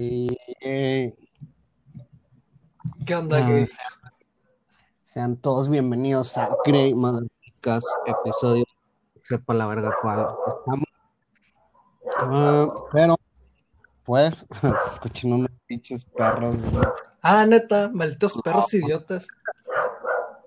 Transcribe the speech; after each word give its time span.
Y, 0.00 0.38
eh, 0.60 1.12
¿Qué 3.04 3.16
onda, 3.16 3.44
ah, 3.44 3.50
güey? 3.50 3.68
sean, 5.02 5.36
todos 5.36 5.68
bienvenidos 5.68 6.38
a 6.38 6.50
Grey 6.64 6.94
Motherfuckers, 6.94 7.84
episodio, 8.06 8.64
sepa 9.24 9.54
la 9.54 9.66
verga 9.66 9.92
cuál 10.00 10.20
estamos. 10.46 10.84
Ah, 12.16 12.68
pero, 12.92 13.16
pues, 14.04 14.46
escuchen 14.92 15.32
unos 15.32 15.50
pinches 15.66 16.04
perros, 16.04 16.54
güey. 16.54 16.86
Ah, 17.20 17.44
neta, 17.44 17.90
malditos 17.92 18.40
perros 18.40 18.72
idiotas. 18.74 19.26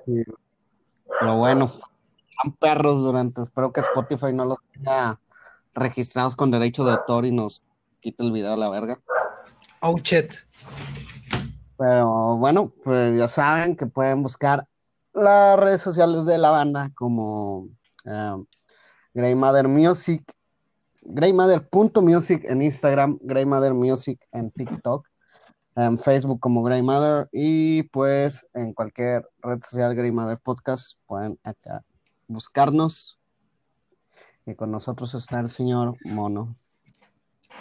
Sí. 0.05 0.23
Pero 1.19 1.35
bueno, 1.35 1.73
son 2.41 2.53
perros 2.53 3.01
durante, 3.01 3.41
espero 3.41 3.73
que 3.73 3.81
Spotify 3.81 4.31
no 4.31 4.45
los 4.45 4.59
tenga 4.71 5.19
registrados 5.73 6.37
con 6.37 6.51
derecho 6.51 6.85
de 6.85 6.93
autor 6.93 7.25
y 7.25 7.33
nos 7.33 7.61
quite 7.99 8.23
el 8.23 8.31
video 8.31 8.53
a 8.53 8.57
la 8.57 8.69
verga. 8.69 9.01
Oh, 9.83 9.97
shit. 9.97 10.35
Pero 11.75 12.37
bueno, 12.37 12.71
pues 12.83 13.17
ya 13.17 13.27
saben 13.27 13.75
que 13.75 13.87
pueden 13.87 14.21
buscar 14.21 14.67
las 15.13 15.59
redes 15.59 15.81
sociales 15.81 16.25
de 16.25 16.37
la 16.37 16.51
banda 16.51 16.91
como 16.93 17.67
um, 18.05 18.45
Grey 19.15 19.33
Mother 19.33 19.67
Music, 19.67 20.23
greymother.music 21.01 22.45
en 22.47 22.61
Instagram, 22.61 23.17
Grey 23.23 23.45
Mother 23.45 23.73
Music 23.73 24.23
en 24.31 24.51
TikTok, 24.51 25.07
en 25.75 25.97
Facebook 25.97 26.39
como 26.39 26.61
Grey 26.61 26.83
Mother 26.83 27.27
y 27.31 27.81
pues 27.83 28.45
en 28.53 28.73
cualquier 28.73 29.27
red 29.41 29.63
social 29.63 29.95
Grey 29.95 30.11
Mother 30.11 30.37
Podcast 30.37 30.99
pueden 31.07 31.39
acá 31.43 31.83
buscarnos. 32.27 33.17
Y 34.45 34.53
con 34.53 34.69
nosotros 34.69 35.15
está 35.15 35.39
el 35.39 35.49
señor 35.49 35.97
Mono. 36.05 36.55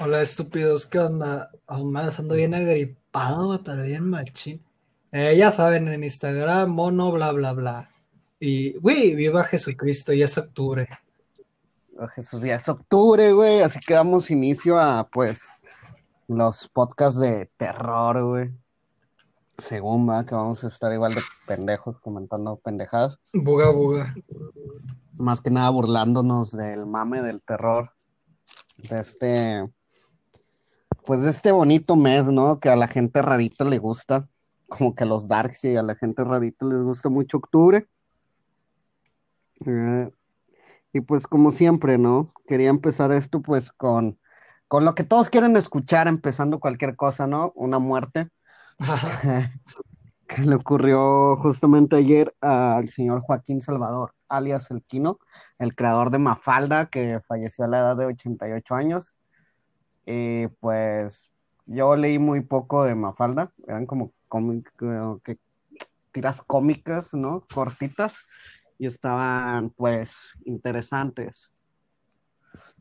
Hola, 0.02 0.22
estúpidos, 0.22 0.86
¿qué 0.86 0.98
onda? 0.98 1.50
Aún 1.66 1.92
más 1.92 2.18
ando 2.18 2.34
bien 2.34 2.54
agripado, 2.54 3.48
güey, 3.48 3.58
pero 3.62 3.82
bien 3.82 4.08
machín. 4.08 4.64
Eh, 5.12 5.36
ya 5.36 5.52
saben, 5.52 5.88
en 5.88 6.02
Instagram, 6.02 6.70
mono, 6.70 7.12
bla, 7.12 7.32
bla, 7.32 7.52
bla. 7.52 7.90
Y, 8.38 8.78
güey, 8.78 9.14
viva 9.14 9.44
Jesucristo, 9.44 10.14
ya 10.14 10.24
es 10.24 10.38
octubre. 10.38 10.88
Oh, 11.98 12.08
Jesús, 12.08 12.40
ya 12.40 12.54
es 12.54 12.66
octubre, 12.66 13.30
güey, 13.32 13.60
así 13.60 13.78
que 13.78 13.92
damos 13.92 14.30
inicio 14.30 14.80
a, 14.80 15.06
pues, 15.12 15.50
los 16.28 16.66
podcasts 16.68 17.20
de 17.20 17.50
terror, 17.58 18.24
güey. 18.24 18.50
Según 19.58 20.08
va, 20.08 20.24
que 20.24 20.34
vamos 20.34 20.64
a 20.64 20.68
estar 20.68 20.90
igual 20.94 21.14
de 21.14 21.20
pendejos 21.46 22.00
comentando 22.00 22.56
pendejadas. 22.56 23.20
Buga, 23.34 23.70
buga. 23.70 24.14
Más 25.18 25.42
que 25.42 25.50
nada 25.50 25.68
burlándonos 25.68 26.52
del 26.52 26.86
mame 26.86 27.20
del 27.20 27.44
terror. 27.44 27.92
De 28.78 29.00
este, 29.00 29.68
pues 31.10 31.22
de 31.22 31.30
este 31.30 31.50
bonito 31.50 31.96
mes, 31.96 32.28
¿no? 32.28 32.60
Que 32.60 32.68
a 32.68 32.76
la 32.76 32.86
gente 32.86 33.20
rarita 33.20 33.64
le 33.64 33.78
gusta. 33.78 34.28
Como 34.68 34.94
que 34.94 35.02
a 35.02 35.08
los 35.08 35.26
darks 35.26 35.64
y 35.64 35.74
a 35.74 35.82
la 35.82 35.96
gente 35.96 36.22
rarita 36.22 36.66
les 36.66 36.84
gusta 36.84 37.08
mucho 37.08 37.38
octubre. 37.38 37.88
Eh, 39.66 40.08
y 40.92 41.00
pues 41.00 41.26
como 41.26 41.50
siempre, 41.50 41.98
¿no? 41.98 42.32
Quería 42.46 42.68
empezar 42.68 43.10
esto 43.10 43.42
pues 43.42 43.72
con, 43.72 44.20
con 44.68 44.84
lo 44.84 44.94
que 44.94 45.02
todos 45.02 45.30
quieren 45.30 45.56
escuchar, 45.56 46.06
empezando 46.06 46.60
cualquier 46.60 46.94
cosa, 46.94 47.26
¿no? 47.26 47.50
Una 47.56 47.80
muerte. 47.80 48.28
que 50.28 50.42
le 50.42 50.54
ocurrió 50.54 51.36
justamente 51.38 51.96
ayer 51.96 52.32
al 52.40 52.86
señor 52.86 53.20
Joaquín 53.22 53.60
Salvador, 53.60 54.14
alias 54.28 54.70
El 54.70 54.84
Quino, 54.84 55.18
el 55.58 55.74
creador 55.74 56.12
de 56.12 56.18
Mafalda, 56.18 56.86
que 56.86 57.18
falleció 57.26 57.64
a 57.64 57.68
la 57.68 57.78
edad 57.80 57.96
de 57.96 58.06
88 58.06 58.76
años. 58.76 59.16
Y 60.06 60.48
pues 60.60 61.30
yo 61.66 61.94
leí 61.96 62.18
muy 62.18 62.40
poco 62.40 62.84
de 62.84 62.94
Mafalda, 62.94 63.52
eran 63.66 63.86
como 63.86 64.12
tiras 66.12 66.42
cómicas, 66.42 67.14
¿no? 67.14 67.46
Cortitas, 67.52 68.14
y 68.78 68.86
estaban 68.86 69.70
pues 69.70 70.32
interesantes. 70.44 71.52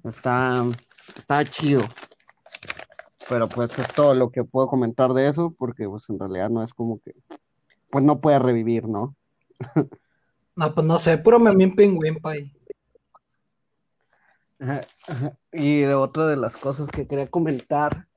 Estaban, 0.04 0.76
estaba 1.16 1.44
chido. 1.46 1.84
Pero 3.28 3.48
pues 3.48 3.78
es 3.78 3.94
todo 3.94 4.16
lo 4.16 4.32
que 4.32 4.44
puedo 4.44 4.68
comentar 4.68 5.14
de 5.14 5.28
eso, 5.28 5.54
porque 5.58 5.88
pues 5.88 6.10
en 6.10 6.18
realidad 6.18 6.50
no 6.50 6.64
es 6.64 6.74
como 6.74 7.00
que, 7.00 7.14
pues 7.92 8.04
no 8.04 8.22
puede 8.22 8.40
revivir, 8.40 8.88
¿no? 8.88 9.16
No, 10.56 10.76
pues 10.76 10.86
no 10.86 10.98
sé, 10.98 11.18
puro 11.18 11.40
memín 11.40 11.74
pingüín, 11.74 12.18
pay. 12.18 12.52
Y 15.52 15.82
de 15.82 15.94
otra 15.94 16.28
de 16.28 16.36
las 16.38 16.58
cosas 16.58 16.90
que 16.90 17.08
quería 17.08 17.28
comentar 17.28 18.08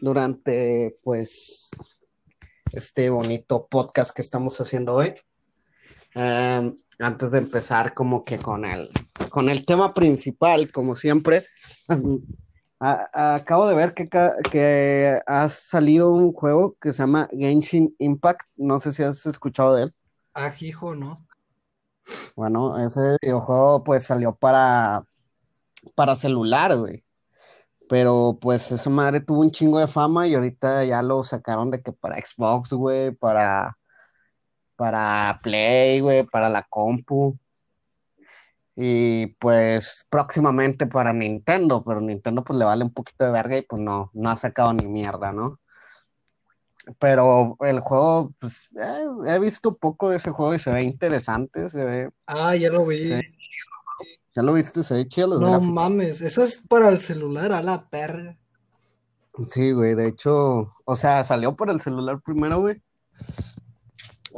durante, 0.00 0.96
pues, 1.02 1.70
este 2.72 3.10
bonito 3.10 3.66
podcast 3.70 4.14
que 4.14 4.22
estamos 4.22 4.60
haciendo 4.60 4.94
hoy, 4.94 5.14
em, 6.14 6.74
antes 6.98 7.32
de 7.32 7.38
empezar 7.38 7.94
como 7.94 8.24
que 8.24 8.38
con 8.38 8.64
el, 8.64 8.90
con 9.30 9.48
el 9.48 9.64
tema 9.64 9.94
principal, 9.94 10.70
como 10.72 10.94
siempre, 10.96 11.44
a- 12.80 13.08
a- 13.12 13.34
acabo 13.36 13.68
de 13.68 13.74
ver 13.74 13.94
que, 13.94 14.08
que 14.50 15.18
ha 15.26 15.48
salido 15.48 16.12
un 16.12 16.32
juego 16.32 16.76
que 16.80 16.92
se 16.92 16.98
llama 17.02 17.28
Genshin 17.32 17.94
Impact, 17.98 18.42
no 18.56 18.78
sé 18.80 18.92
si 18.92 19.02
has 19.02 19.24
escuchado 19.26 19.74
de 19.76 19.84
él. 19.84 19.94
Ah, 20.34 20.52
hijo, 20.60 20.94
¿no? 20.94 21.26
Bueno, 22.36 22.76
ese 22.84 23.16
videojuego 23.22 23.82
pues 23.84 24.04
salió 24.04 24.34
para, 24.34 25.04
para 25.94 26.16
celular, 26.16 26.76
güey. 26.76 27.04
Pero 27.88 28.38
pues 28.40 28.72
esa 28.72 28.90
madre 28.90 29.20
tuvo 29.20 29.40
un 29.42 29.50
chingo 29.50 29.78
de 29.78 29.86
fama 29.86 30.26
y 30.26 30.34
ahorita 30.34 30.84
ya 30.84 31.02
lo 31.02 31.22
sacaron 31.24 31.70
de 31.70 31.82
que 31.82 31.92
para 31.92 32.16
Xbox, 32.16 32.72
güey, 32.72 33.12
para, 33.12 33.76
para 34.76 35.40
Play, 35.42 36.00
güey, 36.00 36.24
para 36.24 36.48
la 36.48 36.62
compu. 36.62 37.38
Y 38.76 39.26
pues 39.38 40.06
próximamente 40.10 40.86
para 40.86 41.12
Nintendo, 41.12 41.84
pero 41.84 42.00
Nintendo 42.00 42.42
pues 42.42 42.58
le 42.58 42.64
vale 42.64 42.84
un 42.84 42.92
poquito 42.92 43.24
de 43.24 43.30
verga 43.30 43.56
y 43.56 43.62
pues 43.62 43.80
no, 43.80 44.10
no 44.14 44.30
ha 44.30 44.36
sacado 44.36 44.72
ni 44.72 44.88
mierda, 44.88 45.32
¿no? 45.32 45.60
Pero 46.98 47.56
el 47.60 47.80
juego, 47.80 48.34
pues 48.38 48.68
eh, 48.76 49.06
he 49.34 49.38
visto 49.38 49.76
poco 49.76 50.10
de 50.10 50.16
ese 50.16 50.30
juego 50.30 50.54
y 50.54 50.58
se 50.58 50.70
ve 50.70 50.82
interesante, 50.82 51.68
se 51.68 51.84
ve, 51.84 52.10
Ah, 52.26 52.56
ya 52.56 52.70
lo 52.70 52.84
vi. 52.84 53.08
Ya 54.34 54.42
lo 54.42 54.52
viste, 54.52 54.82
se 54.82 54.94
ve 54.94 55.08
chido 55.08 55.28
los 55.28 55.40
No 55.40 55.48
gráficos. 55.48 55.72
mames, 55.72 56.20
eso 56.20 56.42
es 56.42 56.62
para 56.68 56.88
el 56.88 57.00
celular, 57.00 57.52
a 57.52 57.62
la 57.62 57.88
perra. 57.88 58.36
Sí, 59.46 59.72
güey, 59.72 59.94
de 59.94 60.08
hecho, 60.08 60.72
o 60.84 60.96
sea, 60.96 61.24
salió 61.24 61.56
por 61.56 61.70
el 61.70 61.80
celular 61.80 62.20
primero, 62.24 62.60
güey. 62.60 62.80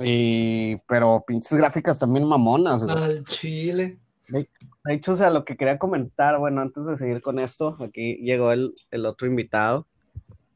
Y, 0.00 0.76
pero 0.88 1.24
pinches 1.26 1.56
gráficas 1.58 1.98
también 1.98 2.26
mamonas, 2.26 2.84
güey. 2.84 2.96
Al 2.96 3.24
chile. 3.24 3.98
De 4.28 4.48
hecho, 4.94 5.12
o 5.12 5.14
sea, 5.14 5.30
lo 5.30 5.44
que 5.44 5.56
quería 5.56 5.78
comentar, 5.78 6.38
bueno, 6.38 6.60
antes 6.60 6.86
de 6.86 6.96
seguir 6.96 7.20
con 7.22 7.38
esto, 7.38 7.76
aquí 7.80 8.16
llegó 8.16 8.52
el, 8.52 8.74
el 8.90 9.06
otro 9.06 9.26
invitado 9.26 9.86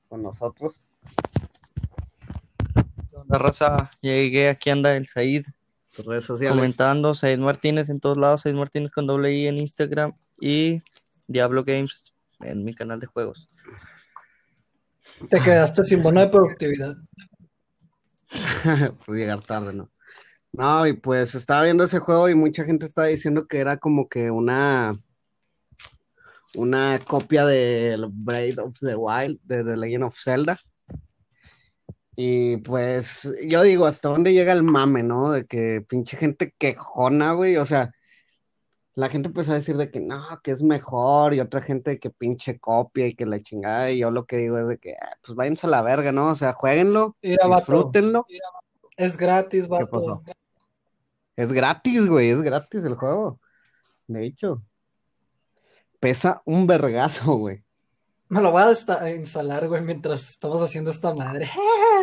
con 0.09 0.23
nosotros. 0.23 0.85
La 3.29 3.39
raza, 3.39 3.91
llegué, 4.01 4.49
aquí 4.49 4.71
anda 4.71 4.97
el 4.97 5.07
Said 5.07 5.45
Sus 5.91 6.07
redes 6.07 6.25
sociales. 6.25 6.57
comentando, 6.57 7.15
Said 7.15 7.39
Martínez 7.39 7.91
en 7.91 8.01
todos 8.01 8.17
lados, 8.17 8.43
Said 8.43 8.55
Martínez 8.55 8.93
con 8.93 9.07
doble 9.07 9.33
I 9.33 9.49
en 9.49 9.59
Instagram 9.59 10.13
y 10.41 10.83
Diablo 11.27 11.65
Games 11.65 12.15
en 12.41 12.65
mi 12.65 12.75
canal 12.75 13.01
de 13.01 13.07
juegos. 13.07 13.49
Te 15.29 15.41
quedaste 15.41 15.85
sin 15.85 16.03
bono 16.03 16.21
de 16.21 16.29
productividad. 16.29 16.97
Por 19.05 19.17
llegar 19.17 19.43
tarde, 19.43 19.73
¿no? 19.73 19.91
No, 20.53 20.87
y 20.87 20.95
pues 20.95 21.35
estaba 21.35 21.65
viendo 21.65 21.85
ese 21.85 21.99
juego 21.99 22.29
y 22.29 22.35
mucha 22.35 22.65
gente 22.65 22.87
estaba 22.87 23.09
diciendo 23.09 23.47
que 23.47 23.59
era 23.59 23.77
como 23.77 24.09
que 24.09 24.31
una 24.31 24.99
una 26.55 26.99
copia 26.99 27.47
del 27.47 28.07
Breath 28.11 28.59
of 28.59 28.79
the 28.81 28.97
Wild, 28.97 29.39
de 29.45 29.65
The 29.65 29.77
Legend 29.77 30.05
of 30.05 30.19
Zelda. 30.19 30.61
Y 32.17 32.59
pues 32.59 33.33
yo 33.47 33.63
digo, 33.63 33.87
¿hasta 33.87 34.09
dónde 34.09 34.33
llega 34.33 34.53
el 34.53 34.63
mame, 34.63 35.03
no? 35.03 35.33
De 35.33 35.47
que 35.47 35.85
pinche 35.89 36.17
gente 36.17 36.55
quejona, 36.59 37.33
güey, 37.33 37.57
o 37.57 37.65
sea, 37.65 37.93
la 38.95 39.09
gente 39.09 39.29
empezó 39.29 39.53
a 39.53 39.55
decir 39.57 39.77
de 39.77 39.91
que 39.91 40.01
no, 40.01 40.41
que 40.43 40.51
es 40.51 40.63
mejor, 40.63 41.33
y 41.33 41.41
otra 41.41 41.63
gente 41.63 41.99
que 41.99 42.11
pinche 42.11 42.59
copia 42.59 43.07
y 43.07 43.15
que 43.15 43.25
la 43.27 43.41
chingada, 43.41 43.91
y 43.91 43.99
yo 43.99 44.11
lo 44.11 44.27
que 44.27 44.37
digo 44.37 44.59
es 44.59 44.67
de 44.69 44.79
que, 44.79 44.95
ah, 45.01 45.17
pues 45.25 45.37
váyanse 45.37 45.67
a 45.67 45.71
la 45.71 45.83
verga, 45.83 46.13
¿no? 46.13 46.31
O 46.31 46.35
sea, 46.35 46.53
jueguenlo, 46.53 47.17
Mira, 47.23 47.47
disfrútenlo. 47.47 48.27
es 48.97 49.17
gratis, 49.17 49.63
¿Qué 49.63 49.69
vato. 49.69 50.23
Es 51.37 51.53
gratis, 51.53 52.07
güey, 52.09 52.31
es 52.31 52.43
gratis 52.43 52.85
el 52.85 52.97
juego. 52.97 53.41
De 54.09 54.27
hecho, 54.27 54.63
pesa 56.01 56.43
un 56.45 56.67
vergazo, 56.67 57.37
güey. 57.37 57.65
Me 58.29 58.41
lo 58.41 58.53
voy 58.53 58.63
a 58.63 59.11
instalar, 59.11 59.67
güey, 59.67 59.83
mientras 59.85 60.29
estamos 60.29 60.61
haciendo 60.63 60.91
esta 60.91 61.15
madre. 61.15 61.49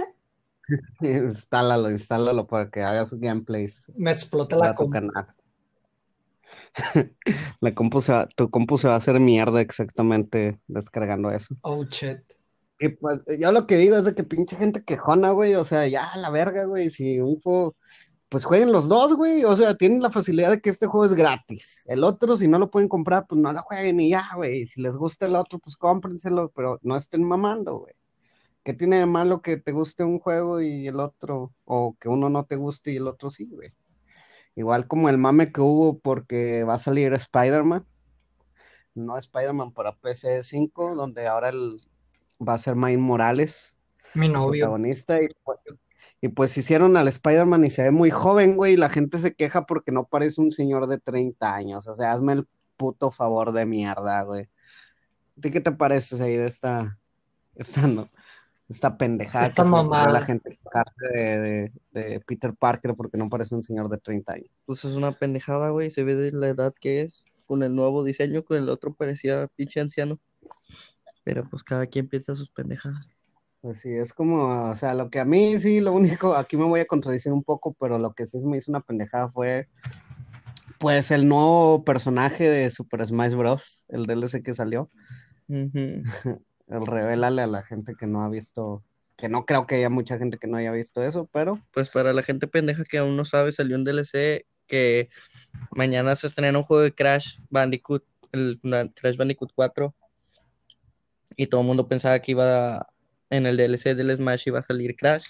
Instálalo, 1.02 1.90
instálalo 1.92 2.48
para 2.48 2.70
que 2.70 2.82
hagas 2.84 3.14
gameplays 3.14 3.92
Me 3.96 4.12
explota 4.12 4.56
la 4.58 4.76
compu. 4.76 4.92
canal. 4.92 5.28
La 7.62 7.74
compu 7.74 8.02
se 8.02 8.12
va- 8.14 8.28
tu 8.36 8.50
compu 8.50 8.78
se 8.78 8.88
va 8.88 8.94
a 8.94 8.98
hacer 8.98 9.20
mierda 9.20 9.62
exactamente 9.62 10.60
descargando 10.68 11.32
eso. 11.32 11.56
Oh, 11.62 11.84
shit. 11.84 12.20
Y 12.80 12.90
pues 12.90 13.22
yo 13.40 13.52
lo 13.52 13.66
que 13.66 13.78
digo 13.78 13.98
es 13.98 14.06
de 14.06 14.14
que 14.14 14.24
pinche 14.24 14.56
gente 14.56 14.84
quejona, 14.84 15.32
güey, 15.32 15.56
o 15.56 15.64
sea, 15.66 15.88
ya 15.88 16.16
la 16.18 16.30
verga, 16.30 16.66
güey, 16.66 16.92
si 16.92 17.20
un 17.20 17.42
juego, 17.42 17.76
pues 18.30 18.46
jueguen 18.46 18.72
los 18.72 18.88
dos, 18.88 19.16
güey, 19.16 19.44
o 19.46 19.56
sea, 19.58 19.76
tienen 19.76 20.02
la 20.02 20.12
facilidad 20.12 20.52
de 20.52 20.62
que 20.62 20.70
este 20.70 20.86
juego 20.86 21.06
es 21.08 21.16
gratis. 21.16 21.84
El 21.88 22.04
otro, 22.04 22.36
si 22.36 22.48
no 22.48 22.60
lo 22.60 22.70
pueden 22.70 22.88
comprar, 22.88 23.26
pues 23.28 23.42
no 23.42 23.52
lo 23.52 23.62
jueguen 23.64 24.00
y 24.00 24.12
ya, 24.12 24.30
güey. 24.36 24.68
Si 24.68 24.80
les 24.82 24.96
gusta 24.96 25.26
el 25.26 25.36
otro, 25.36 25.58
pues 25.58 25.76
cómprenselo, 25.76 26.52
pero 26.56 26.80
no 26.84 26.96
estén 26.96 27.24
mamando, 27.24 27.80
güey. 27.80 27.96
¿Qué 28.68 28.74
tiene 28.74 28.98
de 28.98 29.06
malo 29.06 29.42
que 29.42 29.56
te 29.56 29.72
guste 29.72 30.04
un 30.04 30.20
juego 30.20 30.60
y 30.60 30.90
el 30.90 31.00
otro, 31.00 31.54
o 31.64 31.96
que 31.98 32.10
uno 32.10 32.30
no 32.30 32.44
te 32.44 32.58
guste 32.58 32.92
y 32.92 32.98
el 32.98 33.08
otro 33.08 33.30
sí, 33.30 33.46
güey? 33.46 33.72
Igual 34.58 34.88
como 34.88 35.08
el 35.08 35.18
mame 35.18 35.54
que 35.54 35.62
hubo 35.62 36.00
porque 36.00 36.66
va 36.66 36.74
a 36.74 36.78
salir 36.78 37.14
Spider-Man, 37.14 37.86
no 38.94 39.18
Spider-Man 39.18 39.72
para 39.72 39.94
PC5, 39.96 40.96
donde 40.96 41.28
ahora 41.28 41.48
el, 41.48 41.80
va 42.46 42.56
a 42.56 42.58
ser 42.58 42.76
Miles 42.76 43.00
Morales, 43.00 43.80
Mi 44.14 44.28
novio. 44.28 44.66
protagonista, 44.66 45.24
y, 45.24 45.30
pues- 45.46 45.60
y 46.20 46.28
pues 46.28 46.58
hicieron 46.58 46.98
al 46.98 47.08
Spider-Man 47.08 47.64
y 47.64 47.70
se 47.70 47.84
ve 47.84 47.92
muy 47.92 48.10
joven, 48.10 48.58
güey, 48.58 48.74
y 48.74 48.76
la 48.76 48.90
gente 48.90 49.20
se 49.20 49.34
queja 49.34 49.66
porque 49.66 49.94
no 49.94 50.08
parece 50.08 50.42
un 50.42 50.52
señor 50.52 50.88
de 50.88 51.00
30 51.00 51.56
años, 51.56 51.88
o 51.88 51.96
sea, 51.96 52.12
hazme 52.12 52.34
el 52.34 52.48
puto 52.76 53.12
favor 53.12 53.54
de 53.54 53.66
mierda, 53.66 54.24
güey. 54.24 54.50
¿A 55.38 55.42
ti 55.42 55.52
qué 55.52 55.62
te 55.62 55.72
parece 55.72 56.22
ahí 56.22 56.36
de 56.36 56.48
esta, 56.48 57.00
esta, 57.56 57.88
no, 57.88 58.10
esta 58.70 58.98
pendejada 58.98 59.46
Esta 59.46 59.64
que 59.64 59.70
la 59.70 60.22
gente 60.22 60.52
de, 61.14 61.20
de- 61.40 61.72
de 61.92 62.20
Peter 62.22 62.54
Parker 62.54 62.96
porque 62.96 63.18
no 63.18 63.30
parece 63.30 63.56
un 63.56 63.64
señor 63.64 63.90
de 63.90 63.98
30 63.98 64.34
años? 64.34 64.50
Pues 64.66 64.84
es 64.86 64.96
una 64.96 65.12
pendejada, 65.14 65.70
güey. 65.70 65.90
Se 65.92 66.04
ve 66.04 66.16
de 66.16 66.32
la 66.32 66.48
edad 66.48 66.74
que 66.80 67.02
es. 67.02 67.26
Con 67.46 67.64
el 67.64 67.74
nuevo 67.74 68.04
diseño, 68.04 68.44
con 68.44 68.58
el 68.58 68.68
otro 68.68 68.94
parecía 68.94 69.48
pinche 69.56 69.80
anciano. 69.80 70.20
Pero 71.24 71.50
pues 71.50 71.64
cada 71.64 71.86
quien 71.88 72.10
piensa 72.10 72.36
sus 72.36 72.52
pendejadas. 72.52 73.08
Pues 73.62 73.82
sí, 73.82 73.90
es 73.90 74.14
como, 74.14 74.70
o 74.70 74.76
sea, 74.76 74.94
lo 74.94 75.10
que 75.10 75.20
a 75.20 75.26
mí 75.26 75.58
sí, 75.58 75.80
lo 75.82 75.92
único, 75.94 76.36
aquí 76.36 76.58
me 76.58 76.66
voy 76.66 76.82
a 76.82 76.86
contradecir 76.86 77.32
un 77.34 77.44
poco, 77.44 77.74
pero 77.80 77.98
lo 77.98 78.14
que 78.14 78.26
sí 78.28 78.38
me 78.46 78.58
hizo 78.58 78.72
una 78.72 78.82
pendejada 78.82 79.30
fue, 79.30 79.68
pues, 80.80 81.10
el 81.12 81.28
nuevo 81.28 81.84
personaje 81.84 82.50
de 82.50 82.70
Super 82.70 83.06
Smash 83.08 83.34
Bros., 83.34 83.86
el 83.88 84.06
DLC 84.06 84.44
que 84.44 84.54
salió, 84.54 84.90
el 85.50 86.04
revélale 86.68 87.42
a 87.42 87.48
la 87.48 87.64
gente 87.64 87.96
que 87.96 88.08
no 88.08 88.22
ha 88.22 88.30
visto, 88.30 88.84
que 89.18 89.30
no 89.30 89.46
creo 89.46 89.66
que 89.66 89.76
haya 89.76 89.90
mucha 89.90 90.18
gente 90.18 90.38
que 90.38 90.48
no 90.48 90.58
haya 90.58 90.72
visto 90.72 91.04
eso, 91.04 91.30
pero 91.32 91.62
Pues 91.72 91.90
para 91.90 92.14
la 92.14 92.24
gente 92.24 92.48
pendeja 92.48 92.84
que 92.84 92.98
aún 92.98 93.16
no 93.16 93.26
sabe, 93.26 93.52
salió 93.52 93.76
un 93.76 93.86
DLC 93.86 94.46
que 94.68 95.10
mañana 95.72 96.16
se 96.16 96.28
estrena 96.28 96.58
un 96.58 96.64
juego 96.64 96.84
de 96.84 96.94
Crash 96.94 97.40
Bandicoot, 97.50 98.04
el 98.34 98.60
Crash 98.96 99.18
Bandicoot 99.18 99.52
4. 99.56 99.96
Y 101.36 101.48
todo 101.48 101.62
el 101.62 101.68
mundo 101.68 101.88
pensaba 101.88 102.20
que 102.20 102.32
iba 102.32 102.88
en 103.30 103.46
el 103.46 103.58
DLC 103.58 103.96
del 103.96 104.16
Smash 104.16 104.48
iba 104.48 104.60
a 104.60 104.64
salir 104.64 104.96
Crash. 104.96 105.28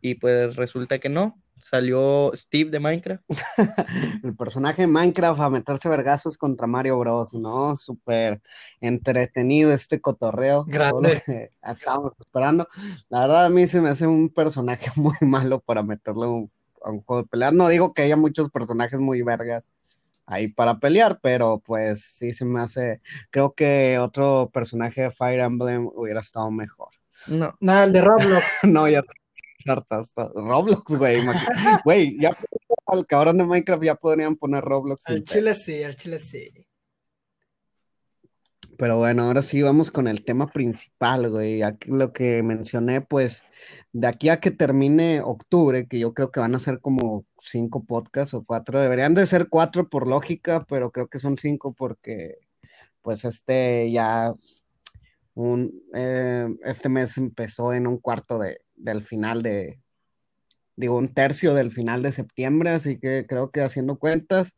Y 0.00 0.14
pues 0.14 0.56
resulta 0.56 0.98
que 0.98 1.08
no. 1.08 1.41
Salió 1.62 2.32
Steve 2.34 2.70
de 2.70 2.80
Minecraft. 2.80 3.22
el 4.24 4.34
personaje 4.36 4.82
de 4.82 4.88
Minecraft 4.88 5.40
a 5.40 5.48
meterse 5.48 5.88
vergazos 5.88 6.36
contra 6.36 6.66
Mario 6.66 6.98
Bros., 6.98 7.34
¿no? 7.34 7.76
Súper 7.76 8.42
entretenido 8.80 9.72
este 9.72 10.00
cotorreo, 10.00 10.64
todo 10.64 11.00
lo 11.00 11.08
Grande. 11.08 11.22
que 11.24 11.52
estábamos 11.62 12.12
esperando. 12.18 12.66
La 13.08 13.20
verdad 13.20 13.46
a 13.46 13.48
mí 13.48 13.66
se 13.68 13.80
me 13.80 13.90
hace 13.90 14.06
un 14.08 14.28
personaje 14.28 14.90
muy 14.96 15.16
malo 15.20 15.60
para 15.60 15.84
meterlo 15.84 16.24
a 16.24 16.30
un, 16.30 16.50
a 16.84 16.90
un 16.90 17.02
juego 17.02 17.22
de 17.22 17.28
pelear. 17.28 17.52
No 17.52 17.68
digo 17.68 17.94
que 17.94 18.02
haya 18.02 18.16
muchos 18.16 18.50
personajes 18.50 18.98
muy 18.98 19.22
vergas 19.22 19.70
ahí 20.26 20.48
para 20.48 20.78
pelear, 20.78 21.20
pero 21.22 21.62
pues 21.64 22.02
sí 22.02 22.32
se 22.32 22.44
me 22.44 22.60
hace, 22.60 23.00
creo 23.30 23.54
que 23.54 23.98
otro 23.98 24.50
personaje 24.52 25.02
de 25.02 25.10
Fire 25.10 25.40
Emblem 25.40 25.88
hubiera 25.94 26.20
estado 26.20 26.50
mejor. 26.50 26.88
No, 27.28 27.54
Nada, 27.60 27.84
el 27.84 27.92
de 27.92 28.00
Roblox. 28.00 28.44
No, 28.64 28.88
ya 28.88 29.04
hartas. 29.66 30.12
Roblox, 30.16 30.96
güey. 30.96 31.22
Güey, 31.84 32.18
ya 32.20 32.36
al 32.86 33.06
cabrón 33.06 33.38
de 33.38 33.44
Minecraft 33.44 33.82
ya 33.82 33.94
podrían 33.94 34.36
poner 34.36 34.62
Roblox. 34.62 35.08
Al 35.08 35.24
chile 35.24 35.54
sí, 35.54 35.82
al 35.82 35.96
chile 35.96 36.18
sí. 36.18 36.66
Pero 38.78 38.96
bueno, 38.96 39.24
ahora 39.24 39.42
sí 39.42 39.62
vamos 39.62 39.90
con 39.90 40.08
el 40.08 40.24
tema 40.24 40.48
principal, 40.48 41.30
güey. 41.30 41.62
Aquí 41.62 41.90
lo 41.90 42.12
que 42.12 42.42
mencioné, 42.42 43.00
pues, 43.00 43.44
de 43.92 44.06
aquí 44.06 44.28
a 44.28 44.40
que 44.40 44.50
termine 44.50 45.20
octubre, 45.20 45.86
que 45.86 45.98
yo 45.98 46.14
creo 46.14 46.30
que 46.32 46.40
van 46.40 46.54
a 46.54 46.60
ser 46.60 46.80
como 46.80 47.26
cinco 47.40 47.84
podcasts 47.84 48.34
o 48.34 48.44
cuatro, 48.44 48.80
deberían 48.80 49.14
de 49.14 49.26
ser 49.26 49.48
cuatro 49.48 49.88
por 49.88 50.08
lógica, 50.08 50.64
pero 50.68 50.90
creo 50.90 51.08
que 51.08 51.18
son 51.18 51.38
cinco 51.38 51.74
porque, 51.74 52.38
pues, 53.02 53.24
este 53.24 53.90
ya, 53.92 54.34
un, 55.34 55.72
eh, 55.94 56.48
este 56.64 56.88
mes 56.88 57.16
empezó 57.18 57.72
en 57.74 57.86
un 57.86 57.98
cuarto 57.98 58.38
de, 58.38 58.62
del 58.82 59.02
final 59.02 59.42
de, 59.42 59.80
digo, 60.76 60.96
un 60.96 61.08
tercio 61.08 61.54
del 61.54 61.70
final 61.70 62.02
de 62.02 62.12
septiembre, 62.12 62.70
así 62.70 62.98
que 62.98 63.26
creo 63.28 63.50
que 63.50 63.62
haciendo 63.62 63.98
cuentas, 63.98 64.54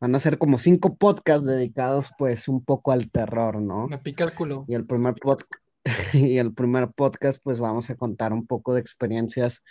van 0.00 0.14
a 0.14 0.20
ser 0.20 0.38
como 0.38 0.58
cinco 0.58 0.96
podcasts 0.96 1.46
dedicados, 1.46 2.10
pues, 2.18 2.48
un 2.48 2.64
poco 2.64 2.92
al 2.92 3.10
terror, 3.10 3.60
¿no? 3.60 3.88
Me 3.88 3.98
pica 3.98 4.24
el 4.24 4.34
culo. 4.34 4.64
Y 4.68 4.74
el 4.74 4.86
primer 4.86 5.14
pod- 5.14 5.46
y 6.12 6.38
el 6.38 6.52
primer 6.52 6.90
podcast, 6.90 7.40
pues 7.42 7.60
vamos 7.60 7.88
a 7.90 7.94
contar 7.94 8.32
un 8.32 8.46
poco 8.46 8.74
de 8.74 8.80
experiencias 8.80 9.62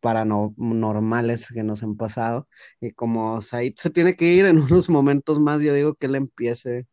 paranormales 0.00 1.48
que 1.48 1.64
nos 1.64 1.82
han 1.82 1.96
pasado. 1.96 2.48
Y 2.80 2.92
como 2.92 3.40
Said 3.40 3.74
se 3.76 3.90
tiene 3.90 4.14
que 4.14 4.26
ir 4.26 4.46
en 4.46 4.58
unos 4.62 4.88
momentos 4.88 5.40
más, 5.40 5.62
yo 5.62 5.74
digo 5.74 5.94
que 5.94 6.06
él 6.06 6.14
empiece. 6.14 6.86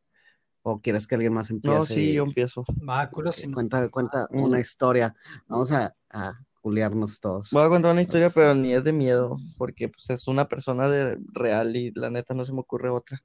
¿O 0.68 0.82
quieres 0.82 1.06
que 1.06 1.14
alguien 1.14 1.32
más 1.32 1.52
empiece? 1.52 1.78
no, 1.78 1.86
sí, 1.86 2.14
yo 2.14 2.24
empiezo. 2.24 2.66
Va, 2.90 3.08
culo 3.12 3.32
si 3.32 3.46
no. 3.46 3.54
Cuenta, 3.54 3.88
cuenta 3.90 4.28
una 4.32 4.60
historia. 4.60 5.16
Vamos 5.48 5.72
a, 5.72 5.96
a 6.10 6.34
juliarnos 6.62 7.20
todos. 7.20 7.50
Voy 7.52 7.64
a 7.64 7.70
contar 7.70 7.92
una 7.92 8.02
historia, 8.02 8.26
Pues- 8.28 8.34
pero 8.34 8.56
ni 8.56 8.74
es 8.74 8.84
de 8.84 8.92
miedo, 8.92 9.38
porque 9.60 9.90
pues 9.90 10.10
es 10.10 10.28
una 10.28 10.48
persona 10.48 10.90
de 10.90 11.20
real 11.34 11.76
y 11.76 11.92
la 11.94 12.10
neta 12.10 12.34
no 12.34 12.44
se 12.46 12.52
me 12.52 12.62
ocurre 12.62 12.90
otra. 12.90 13.22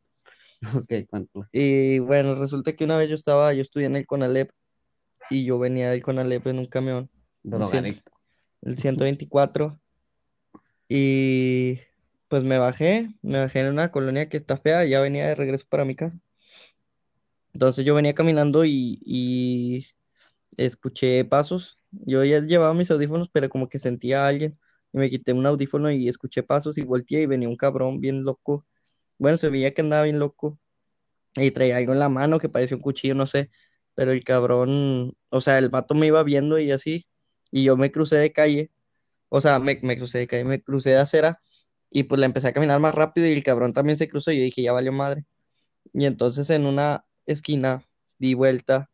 Ok, 0.85 0.93
cuéntala. 1.09 1.49
Y 1.51 1.99
bueno, 2.01 2.35
resulta 2.35 2.75
que 2.75 2.85
una 2.85 2.99
vez 2.99 3.09
yo 3.09 3.15
estaba, 3.15 3.55
yo 3.55 3.63
estudié 3.63 3.87
en 3.87 3.97
el 3.97 4.05
CONALEP 4.07 4.51
y 5.31 5.47
yo 5.47 5.59
venía 5.59 5.91
del 5.91 6.03
CONALEP 6.03 6.47
en 6.49 6.59
un 6.59 6.67
camión, 6.67 7.09
Drogadicto. 7.43 8.13
el 8.61 8.77
124, 8.77 9.81
y 10.89 11.79
pues 12.29 12.45
me 12.45 12.59
bajé, 12.59 13.09
me 13.23 13.39
bajé 13.39 13.61
en 13.61 13.69
una 13.69 13.91
colonia 13.91 14.29
que 14.29 14.37
está 14.37 14.59
fea, 14.59 14.85
ya 14.85 15.01
venía 15.01 15.27
de 15.27 15.35
regreso 15.35 15.65
para 15.71 15.87
mi 15.87 15.95
casa. 15.95 16.19
Entonces 17.53 17.85
yo 17.85 17.95
venía 17.95 18.15
caminando 18.15 18.65
y, 18.65 19.01
y 19.05 19.87
escuché 20.57 21.25
pasos. 21.25 21.79
Yo 21.93 22.25
ya 22.25 22.41
llevaba 22.41 22.75
mis 22.75 22.91
audífonos, 22.91 23.29
pero 23.33 23.49
como 23.49 23.69
que 23.69 23.79
sentía 23.79 24.25
a 24.25 24.29
alguien. 24.29 24.59
Y 24.93 24.99
me 24.99 25.11
quité 25.11 25.33
un 25.33 25.47
audífono 25.47 25.91
y 25.91 26.09
escuché 26.09 26.43
pasos 26.43 26.79
y 26.79 26.83
volteé 26.83 27.23
y 27.23 27.27
venía 27.27 27.49
un 27.49 27.57
cabrón 27.57 28.01
bien 28.01 28.25
loco. 28.25 28.67
Bueno, 29.19 29.39
se 29.39 29.51
veía 29.51 29.75
que 29.75 29.83
andaba 29.83 30.05
bien 30.05 30.19
loco. 30.19 30.59
Y 31.37 31.51
traía 31.53 31.77
algo 31.79 31.93
en 31.93 32.01
la 32.01 32.09
mano 32.09 32.39
que 32.41 32.49
parecía 32.49 32.77
un 32.77 32.83
cuchillo, 32.83 33.15
no 33.15 33.27
sé. 33.27 33.51
Pero 33.95 34.13
el 34.13 34.25
cabrón, 34.25 35.17
o 35.31 35.41
sea, 35.41 35.59
el 35.59 35.69
vato 35.69 35.95
me 35.95 36.07
iba 36.07 36.23
viendo 36.25 36.59
y 36.59 36.71
así. 36.73 37.07
Y 37.51 37.65
yo 37.65 37.77
me 37.77 37.93
crucé 37.93 38.17
de 38.17 38.33
calle. 38.33 38.73
O 39.29 39.41
sea, 39.41 39.59
me, 39.61 39.79
me 39.83 39.97
crucé 39.99 40.19
de 40.19 40.27
calle, 40.29 40.45
me 40.45 40.63
crucé 40.63 40.91
de 40.91 40.99
acera. 40.99 41.41
Y 41.91 42.05
pues 42.05 42.21
le 42.21 42.27
empecé 42.27 42.49
a 42.49 42.53
caminar 42.53 42.81
más 42.81 42.95
rápido 42.95 43.27
y 43.29 43.33
el 43.33 43.45
cabrón 43.45 43.73
también 43.73 43.99
se 43.99 44.09
cruzó. 44.09 44.33
Y 44.33 44.39
yo 44.39 44.45
dije, 44.45 44.63
ya 44.63 44.73
valió 44.73 44.93
madre. 44.93 45.27
Y 45.93 46.07
entonces 46.07 46.51
en 46.51 46.67
una 46.67 47.05
esquina 47.33 47.85
di 48.19 48.35
vuelta 48.35 48.91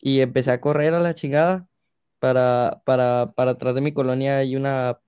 y 0.00 0.20
empecé 0.20 0.50
a 0.52 0.60
correr 0.60 0.94
a 0.94 1.00
la 1.00 1.14
chingada. 1.14 1.68
Para, 2.20 2.82
para, 2.86 3.32
para 3.36 3.52
atrás 3.52 3.74
de 3.74 3.82
mi 3.82 3.92
colonia 3.92 4.38
hay 4.38 4.56
una, 4.56 4.98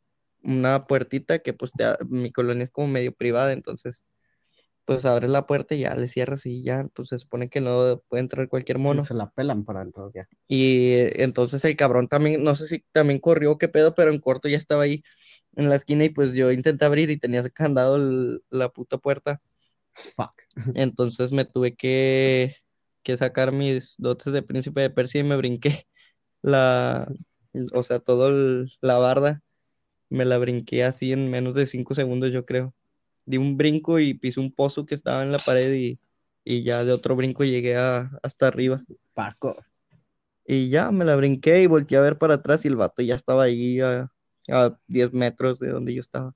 una 0.42 0.86
puertita 0.86 1.38
que 1.40 1.54
pues 1.54 1.72
te 1.72 1.84
mi 2.08 2.30
colonia 2.30 2.64
es 2.64 2.70
como 2.70 2.88
medio 2.88 3.14
privada, 3.14 3.52
entonces 3.52 4.02
pues 4.84 5.04
abres 5.04 5.30
la 5.30 5.46
puerta 5.46 5.74
y 5.74 5.80
ya 5.80 5.94
le 5.96 6.08
cierras 6.08 6.46
y 6.46 6.62
ya, 6.62 6.88
pues 6.94 7.08
se 7.08 7.18
supone 7.18 7.48
que 7.48 7.60
no 7.60 8.02
puede 8.08 8.22
entrar 8.22 8.48
cualquier 8.48 8.78
mono. 8.78 9.04
Se 9.04 9.14
la 9.14 9.30
pelan 9.30 9.64
para 9.64 9.82
entrar 9.82 10.10
ya. 10.14 10.22
Y 10.48 10.94
entonces 11.22 11.64
el 11.64 11.76
cabrón 11.76 12.08
también, 12.08 12.44
no 12.44 12.54
sé 12.54 12.68
si 12.68 12.84
también 12.92 13.18
corrió, 13.20 13.58
qué 13.58 13.68
pedo, 13.68 13.94
pero 13.94 14.12
en 14.12 14.20
corto 14.20 14.48
ya 14.48 14.58
estaba 14.58 14.84
ahí 14.84 15.02
en 15.56 15.68
la 15.70 15.76
esquina 15.76 16.04
y 16.04 16.10
pues 16.10 16.34
yo 16.34 16.52
intenté 16.52 16.84
abrir 16.84 17.10
y 17.10 17.18
tenía 17.18 17.42
candado 17.50 17.96
el- 17.96 18.42
la 18.50 18.68
puta 18.70 18.98
puerta. 18.98 19.40
Fuck. 20.16 20.32
Entonces 20.74 21.32
me 21.32 21.44
tuve 21.44 21.74
que, 21.76 22.56
que 23.02 23.16
sacar 23.16 23.52
mis 23.52 23.94
dotes 23.98 24.32
de 24.32 24.42
príncipe 24.42 24.80
de 24.80 24.90
Persia 24.90 25.20
y 25.20 25.24
me 25.24 25.36
brinqué 25.36 25.86
la, 26.42 27.08
o 27.74 27.82
sea, 27.82 28.00
todo 28.00 28.28
el- 28.28 28.72
la 28.80 28.98
barda, 28.98 29.42
me 30.10 30.24
la 30.24 30.38
brinqué 30.38 30.84
así 30.84 31.12
en 31.12 31.30
menos 31.30 31.54
de 31.54 31.66
cinco 31.66 31.94
segundos, 31.94 32.32
yo 32.32 32.46
creo. 32.46 32.74
Di 33.26 33.38
un 33.38 33.56
brinco 33.56 33.98
y 34.00 34.14
pisé 34.14 34.40
un 34.40 34.52
pozo 34.52 34.86
que 34.86 34.94
estaba 34.96 35.22
en 35.24 35.32
la 35.32 35.38
pared 35.38 35.72
y, 35.74 36.00
y 36.44 36.64
ya 36.64 36.84
de 36.84 36.92
otro 36.92 37.16
brinco 37.16 37.44
llegué 37.44 37.76
a- 37.76 38.10
hasta 38.22 38.48
arriba. 38.48 38.84
Paco. 39.14 39.56
Y 40.46 40.70
ya 40.70 40.90
me 40.92 41.04
la 41.04 41.16
brinqué 41.16 41.62
y 41.62 41.66
volteé 41.66 41.98
a 41.98 42.02
ver 42.02 42.18
para 42.18 42.34
atrás 42.34 42.64
y 42.64 42.68
el 42.68 42.76
vato 42.76 43.02
ya 43.02 43.16
estaba 43.16 43.44
ahí 43.44 43.80
a, 43.80 44.10
a 44.50 44.78
10 44.86 45.12
metros 45.12 45.58
de 45.58 45.70
donde 45.70 45.94
yo 45.94 46.00
estaba. 46.00 46.34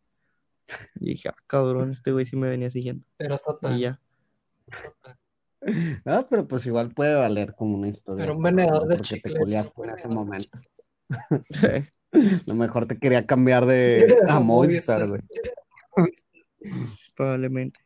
Y 1.01 1.11
dije, 1.11 1.29
ah, 1.29 1.37
cabrón, 1.47 1.91
este 1.93 2.13
güey 2.13 2.27
sí 2.27 2.37
me 2.37 2.49
venía 2.49 2.71
siguiendo. 2.71 3.05
Pero 3.17 3.37
Sota. 3.39 3.73
Y 3.73 3.81
ya. 3.81 4.01
Ah, 6.07 6.27
pero 6.29 6.49
pues 6.49 6.65
igual 6.67 6.91
puede 6.95 7.15
valer 7.15 7.55
como 7.55 7.77
una 7.77 7.89
historia. 7.89 8.25
Era 8.25 8.33
un 8.33 8.43
de 8.43 8.51
vendedor 8.51 8.87
de 8.89 8.97
porque 8.97 9.09
te 9.09 9.15
chicles. 9.17 9.39
culiaste 9.39 9.83
en 9.83 9.91
ese 9.91 10.09
momento. 10.09 10.59
Lo 12.47 12.55
mejor 12.55 12.87
te 12.87 12.99
quería 12.99 13.27
cambiar 13.27 13.67
de 13.67 14.05
a 14.29 14.37
A 14.37 14.41
Movistar, 14.41 15.07
güey. 15.09 15.21
Probablemente. 17.17 17.79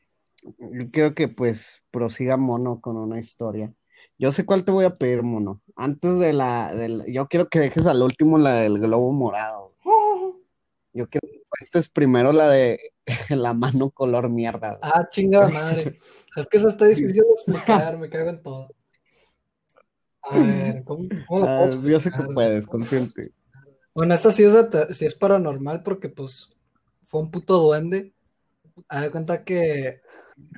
Yo 0.59 0.91
quiero 0.93 1.15
que 1.15 1.29
pues 1.29 1.83
prosiga 1.91 2.37
Mono 2.37 2.81
con 2.81 2.97
una 2.97 3.19
historia. 3.19 3.73
Yo 4.19 4.31
sé 4.31 4.45
cuál 4.47 4.65
te 4.65 4.71
voy 4.73 4.85
a 4.85 4.97
pedir, 4.97 5.23
Mono. 5.23 5.61
Antes 5.75 6.19
de 6.19 6.33
la, 6.33 6.75
del- 6.75 7.05
yo 7.13 7.27
quiero 7.29 7.49
que 7.49 7.59
dejes 7.59 7.87
al 7.87 8.03
último 8.03 8.39
la 8.39 8.53
del 8.55 8.79
globo 8.79 9.11
morado. 9.13 9.75
Yo 10.93 11.09
quiero 11.09 11.27
que 11.59 11.67
cuentes 11.67 11.89
primero 11.89 12.33
la 12.33 12.49
de 12.49 12.79
la 13.31 13.53
mano 13.53 13.91
color 13.91 14.29
mierda. 14.29 14.71
güey. 14.71 14.81
Ah, 14.83 15.09
chingada 15.09 15.49
madre. 15.49 15.99
Es 16.37 16.49
que 16.49 16.57
eso 16.57 16.67
está 16.69 16.87
difícil 16.87 17.23
de 17.23 17.33
explicar, 17.33 17.97
me 17.97 18.11
cago 18.11 18.31
en 18.31 18.43
todo. 18.43 18.69
A 20.23 20.39
ver, 20.39 20.83
¿cómo, 20.85 21.09
cómo 21.29 21.47
Ah, 21.47 21.67
puedo 21.69 21.89
yo 21.89 22.01
sé 22.01 22.11
que 22.11 22.23
puedes, 22.25 22.67
confío 22.67 22.99
en 22.99 23.09
ti. 23.09 23.23
Bueno, 23.95 24.15
esta 24.15 24.33
sí 24.33 24.43
es, 24.43 24.53
sí 24.97 25.07
es 25.07 25.15
paranormal 25.15 25.85
porque 25.85 26.09
pues 26.09 26.51
fue 27.05 27.21
un 27.21 27.31
puto 27.31 27.59
duende. 27.59 28.13
Haz 28.89 29.03
de 29.03 29.11
cuenta 29.13 29.45
que 29.45 30.01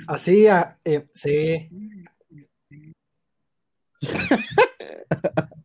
así, 0.07 0.47
ah, 0.49 0.79
eh, 0.85 1.07
sí. 1.13 1.69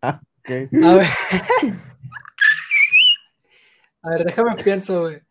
Ok. 0.01 0.49
A 0.83 0.93
ver. 0.95 1.07
A 4.03 4.09
ver, 4.11 4.25
déjame 4.25 4.55
pienso, 4.63 5.01
güey. 5.01 5.21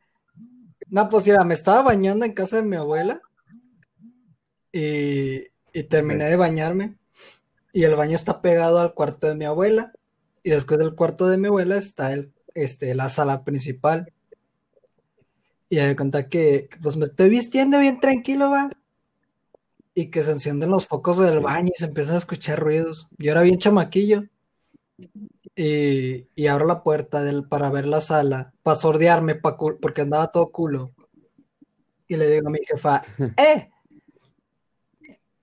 No, 0.88 1.08
pues 1.08 1.26
mira, 1.26 1.44
me 1.44 1.54
estaba 1.54 1.82
bañando 1.82 2.24
en 2.26 2.34
casa 2.34 2.56
de 2.56 2.62
mi 2.62 2.76
abuela 2.76 3.22
y, 4.72 5.42
y 5.72 5.82
terminé 5.88 6.24
de 6.24 6.36
bañarme 6.36 6.96
y 7.72 7.84
el 7.84 7.96
baño 7.96 8.16
está 8.16 8.42
pegado 8.42 8.80
al 8.80 8.94
cuarto 8.94 9.28
de 9.28 9.36
mi 9.36 9.46
abuela 9.46 9.92
y 10.44 10.50
después 10.50 10.78
del 10.80 10.94
cuarto 10.96 11.28
de 11.28 11.38
mi 11.38 11.48
abuela 11.48 11.76
está 11.78 12.12
el, 12.12 12.32
este, 12.54 12.94
la 12.94 13.08
sala 13.10 13.38
principal. 13.44 14.12
Y 15.70 15.76
de 15.76 15.96
cuenta 15.96 16.28
que 16.28 16.68
que, 16.70 16.76
pues 16.82 16.98
me 16.98 17.06
estoy 17.06 17.30
vistiendo 17.30 17.78
bien 17.78 17.98
tranquilo, 17.98 18.50
va. 18.50 18.68
Y 19.94 20.10
que 20.10 20.22
se 20.24 20.32
encienden 20.32 20.70
los 20.72 20.88
focos 20.88 21.18
del 21.18 21.38
baño 21.38 21.70
y 21.72 21.78
se 21.78 21.84
empiezan 21.84 22.16
a 22.16 22.18
escuchar 22.18 22.58
ruidos. 22.58 23.06
Yo 23.18 23.30
era 23.30 23.42
bien 23.42 23.58
chamaquillo. 23.60 24.24
Y, 25.62 26.26
y 26.34 26.46
abro 26.46 26.64
la 26.64 26.82
puerta 26.82 27.22
del, 27.22 27.46
para 27.46 27.68
ver 27.68 27.86
la 27.86 28.00
sala, 28.00 28.50
para 28.62 28.76
sordearme, 28.76 29.34
pa 29.34 29.58
porque 29.58 30.00
andaba 30.00 30.32
todo 30.32 30.50
culo. 30.50 30.94
Y 32.08 32.16
le 32.16 32.30
digo 32.30 32.48
a 32.48 32.50
mi 32.50 32.60
jefa, 32.64 33.02
¡eh! 33.36 33.68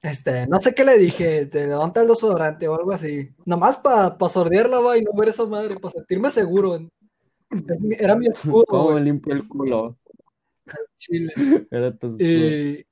Este, 0.01 0.47
no 0.47 0.59
sé 0.59 0.74
qué 0.74 0.83
le 0.83 0.97
dije, 0.97 1.45
te 1.45 1.67
levanta 1.67 2.01
el 2.01 2.07
desodorante 2.07 2.67
o 2.67 2.74
algo 2.74 2.93
así. 2.93 3.29
Nomás 3.45 3.77
para 3.77 4.17
pa 4.17 4.27
sordearla, 4.27 4.79
va, 4.79 4.97
y 4.97 5.03
no 5.03 5.13
ver 5.13 5.29
esa 5.29 5.45
madre, 5.45 5.79
para 5.79 5.91
sentirme 5.91 6.31
seguro. 6.31 6.79
Era 8.00 8.15
mi 8.15 8.25
escudo, 8.25 8.65
¿Cómo 8.67 8.93
me 8.93 9.01
limpio 9.01 9.36
el 9.36 9.47
culo? 9.47 10.00
chile. 10.97 11.31
Era 11.69 11.95
tu. 11.95 12.17
Y, 12.17 12.88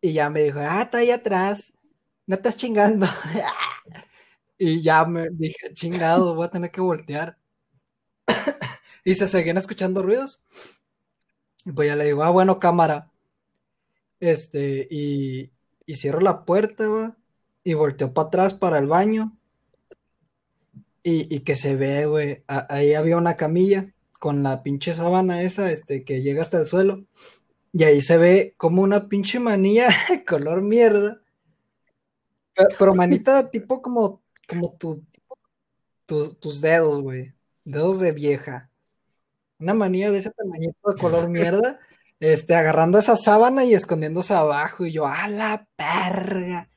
y 0.00 0.12
ya 0.12 0.28
me 0.30 0.42
dijo, 0.42 0.58
ah, 0.58 0.82
está 0.82 0.98
ahí 0.98 1.12
atrás, 1.12 1.72
no 2.26 2.34
estás 2.34 2.56
chingando. 2.56 3.06
Y 4.58 4.82
ya 4.82 5.04
me 5.04 5.30
dije, 5.30 5.72
chingado, 5.72 6.34
voy 6.34 6.46
a 6.46 6.50
tener 6.50 6.70
que 6.70 6.80
voltear. 6.80 7.38
Y 9.04 9.14
se 9.14 9.28
seguían 9.28 9.56
escuchando 9.56 10.02
ruidos. 10.02 10.40
Y 11.64 11.72
pues 11.72 11.88
ya 11.88 11.96
le 11.96 12.04
digo, 12.04 12.22
ah, 12.24 12.30
bueno, 12.30 12.58
cámara. 12.58 13.10
Este, 14.20 14.86
y, 14.90 15.50
y 15.86 15.94
cierro 15.96 16.20
la 16.20 16.44
puerta, 16.44 16.88
va, 16.88 17.16
y 17.64 17.74
volteo 17.74 18.12
para 18.12 18.28
atrás 18.28 18.54
para 18.54 18.78
el 18.78 18.86
baño. 18.86 19.36
Y, 21.02 21.34
y 21.34 21.40
que 21.40 21.56
se 21.56 21.76
ve, 21.76 22.06
güey, 22.06 22.44
ahí 22.46 22.94
había 22.94 23.16
una 23.16 23.36
camilla 23.36 23.94
con 24.18 24.42
la 24.42 24.62
pinche 24.62 24.94
sábana 24.94 25.42
esa, 25.42 25.70
este, 25.70 26.04
que 26.04 26.22
llega 26.22 26.42
hasta 26.42 26.58
el 26.58 26.66
suelo. 26.66 27.06
Y 27.72 27.84
ahí 27.84 28.02
se 28.02 28.18
ve 28.18 28.54
como 28.56 28.82
una 28.82 29.08
pinche 29.08 29.40
manilla 29.40 29.88
de 30.08 30.24
color 30.26 30.62
mierda. 30.62 31.22
Pero 32.78 32.94
manita 32.94 33.50
tipo 33.50 33.80
como, 33.80 34.22
como 34.48 34.72
tu, 34.76 35.04
tu- 36.06 36.34
tus 36.34 36.60
dedos, 36.60 37.00
güey. 37.02 37.34
Dedos 37.64 38.00
de 38.00 38.12
vieja. 38.12 38.70
Una 39.58 39.74
manilla 39.74 40.10
de 40.10 40.18
ese 40.18 40.30
tamañito 40.30 40.90
de 40.90 41.00
color 41.00 41.28
mierda. 41.30 41.78
Este, 42.20 42.54
agarrando 42.54 42.98
esa 42.98 43.14
sábana 43.16 43.64
y 43.64 43.74
escondiéndose 43.74 44.34
abajo. 44.34 44.84
Y 44.86 44.92
yo, 44.92 45.06
a 45.06 45.28
la 45.28 45.68
verga. 45.76 46.68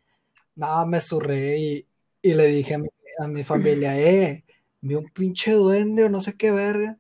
No, 0.56 0.86
me 0.86 1.02
surré 1.02 1.58
y, 1.58 1.88
y 2.22 2.34
le 2.34 2.48
dije 2.48 2.76
a 2.76 2.78
mi, 2.78 2.90
a 3.20 3.28
mi 3.28 3.44
familia, 3.44 3.98
eh, 3.98 4.44
vi 4.82 4.96
un 4.96 5.10
pinche 5.10 5.54
duende 5.54 6.04
o 6.04 6.10
no 6.10 6.22
sé 6.22 6.36
qué 6.36 6.52
verga. 6.52 6.98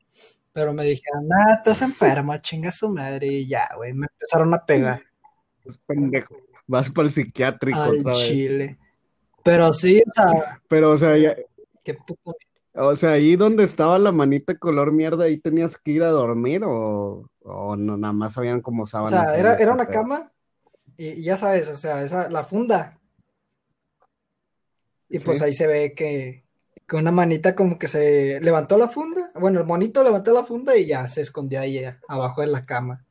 Pero 0.54 0.74
me 0.74 0.84
dijeron, 0.86 1.28
nada, 1.28 1.56
estás 1.58 1.82
enferma, 1.82 2.42
chinga 2.42 2.72
su 2.72 2.90
madre. 2.90 3.28
Y 3.28 3.48
ya, 3.48 3.70
güey, 3.76 3.94
me 3.94 4.08
empezaron 4.12 4.54
a 4.54 4.66
pegar 4.66 5.02
Es 5.66 5.78
pendejo. 5.86 6.36
Vas 6.68 6.90
para 6.90 7.08
el 7.08 7.12
psiquiátrico 7.12 7.80
al 7.80 8.00
otra 8.00 8.12
vez. 8.14 8.28
chile. 8.28 8.78
Pero 9.44 9.74
sí, 9.74 10.02
o 10.08 10.12
sea, 10.12 10.62
Pero, 10.68 10.92
o 10.92 10.98
sea, 10.98 11.18
ya- 11.18 11.36
qué 11.84 11.94
puto. 11.96 12.36
o 12.76 12.96
sea, 12.96 13.12
ahí 13.14 13.36
donde 13.36 13.64
estaba 13.64 13.98
la 14.00 14.12
manita 14.12 14.58
color 14.58 14.92
mierda, 14.92 15.26
ahí 15.26 15.38
tenías 15.40 15.78
que 15.78 15.92
ir 15.92 16.04
a 16.04 16.10
dormir 16.10 16.64
o, 16.64 17.30
o 17.42 17.76
no, 17.76 17.98
nada 17.98 18.14
más 18.14 18.38
habían 18.38 18.62
como 18.62 18.84
O 18.84 18.88
sábanas. 18.88 19.28
sea, 19.28 19.34
ahí, 19.36 19.40
era, 19.40 19.56
era 19.56 19.74
una 19.74 19.88
cama 19.88 20.32
y, 20.98 21.08
y 21.08 21.24
ya 21.24 21.38
sabes, 21.38 21.68
o 21.70 21.76
sea, 21.76 22.04
esa, 22.04 22.30
la 22.30 22.44
funda. 22.44 22.98
Y 25.10 25.20
pues 25.20 25.42
ahí 25.42 25.54
se 25.54 25.68
ve 25.68 25.94
que, 25.94 26.46
que 26.88 26.96
una 26.96 27.12
manita 27.12 27.54
como 27.56 27.78
que 27.78 27.88
se 27.90 28.40
levantó 28.42 28.78
la 28.78 28.88
funda. 28.88 29.32
Bueno, 29.36 29.60
el 29.60 29.66
monito 29.66 30.04
levantó 30.04 30.32
la 30.34 30.44
funda 30.44 30.78
y 30.78 30.86
ya 30.88 31.06
se 31.08 31.22
escondió 31.22 31.60
ahí 31.60 31.80
eh, 31.80 31.98
abajo 32.08 32.42
de 32.42 32.48
la 32.48 32.62
cama. 32.62 33.06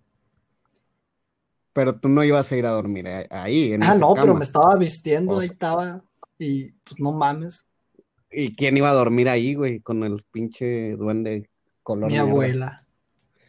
Pero 1.73 2.01
tú 2.01 2.09
no 2.09 2.25
ibas 2.25 2.51
a 2.51 2.57
ir 2.57 2.65
a 2.67 2.71
dormir 2.71 3.07
eh, 3.07 3.27
ahí, 3.31 3.73
en 3.75 3.83
Ah, 3.83 3.91
esa 3.91 3.99
no, 3.99 4.15
pero 4.15 4.35
me 4.35 4.45
estaba 4.45 4.75
vistiendo, 4.77 5.35
O 5.35 5.41
ahí 5.41 5.47
sea- 5.47 5.53
estaba. 5.53 6.05
Y 6.43 6.73
pues 6.73 6.99
no 6.99 7.13
mames, 7.13 7.67
¿Y 8.33 8.55
quién 8.57 8.77
iba 8.77 8.89
a 8.91 8.95
dormir 8.95 9.29
ahí, 9.29 9.55
güey? 9.55 9.81
Con 9.81 10.05
el 10.05 10.25
pinche 10.31 10.93
duende 10.97 11.51
color 11.83 12.07
mi 12.07 12.15
mierda. 12.15 12.31
abuela. 12.31 12.87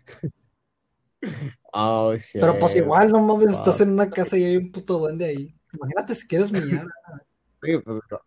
Oh, 1.73 2.13
shit. 2.17 2.41
Pero 2.41 2.59
pues 2.59 2.75
igual, 2.75 3.09
no 3.11 3.21
mames, 3.21 3.51
estás 3.55 3.79
en 3.81 3.91
una 3.91 4.09
casa 4.09 4.37
y 4.37 4.43
hay 4.43 4.57
un 4.57 4.71
puto 4.71 4.97
duende 4.99 5.25
ahí. 5.25 5.55
Imagínate 5.71 6.15
si 6.15 6.27
quieres 6.27 6.51
mirar. 6.51 6.87
Sí, 7.63 7.77
pues, 7.77 7.99
no. 8.09 8.19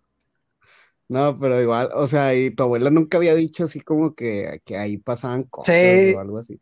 No, 1.09 1.39
pero 1.39 1.61
igual, 1.61 1.91
o 1.95 2.07
sea, 2.07 2.35
y 2.35 2.51
tu 2.55 2.63
abuela 2.63 2.89
nunca 2.89 3.19
había 3.19 3.35
dicho 3.35 3.65
así 3.65 3.81
como 3.81 4.15
que, 4.15 4.63
que 4.65 4.79
ahí 4.79 4.97
pasaban 4.97 5.43
cosas 5.45 5.77
Sí. 5.77 6.15
o 6.15 6.21
algo 6.21 6.39
así. 6.39 6.59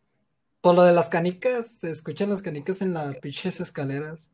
Por 0.61 0.75
lo 0.75 0.83
de 0.83 0.93
las 0.93 1.09
canicas, 1.09 1.71
se 1.79 1.91
escuchan 1.91 2.31
las 2.31 2.43
canicas 2.43 2.83
en 2.83 2.95
las 2.95 3.17
pinches 3.19 3.61
escaleras. 3.61 4.27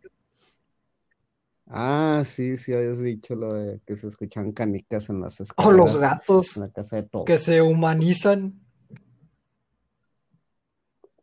Ah, 1.70 2.22
sí, 2.26 2.56
sí, 2.56 2.72
habías 2.72 2.98
dicho 3.00 3.34
lo 3.34 3.52
de 3.52 3.80
que 3.86 3.94
se 3.94 4.06
escuchaban 4.08 4.52
canicas 4.52 5.10
en 5.10 5.20
las 5.20 5.38
O 5.38 5.42
escaleras 5.42 5.76
los 5.76 5.96
gatos 5.98 6.56
en 6.56 6.62
la 6.62 6.70
casa 6.70 6.96
de 6.96 7.02
todo. 7.02 7.24
que 7.24 7.36
se 7.38 7.60
humanizan. 7.60 8.58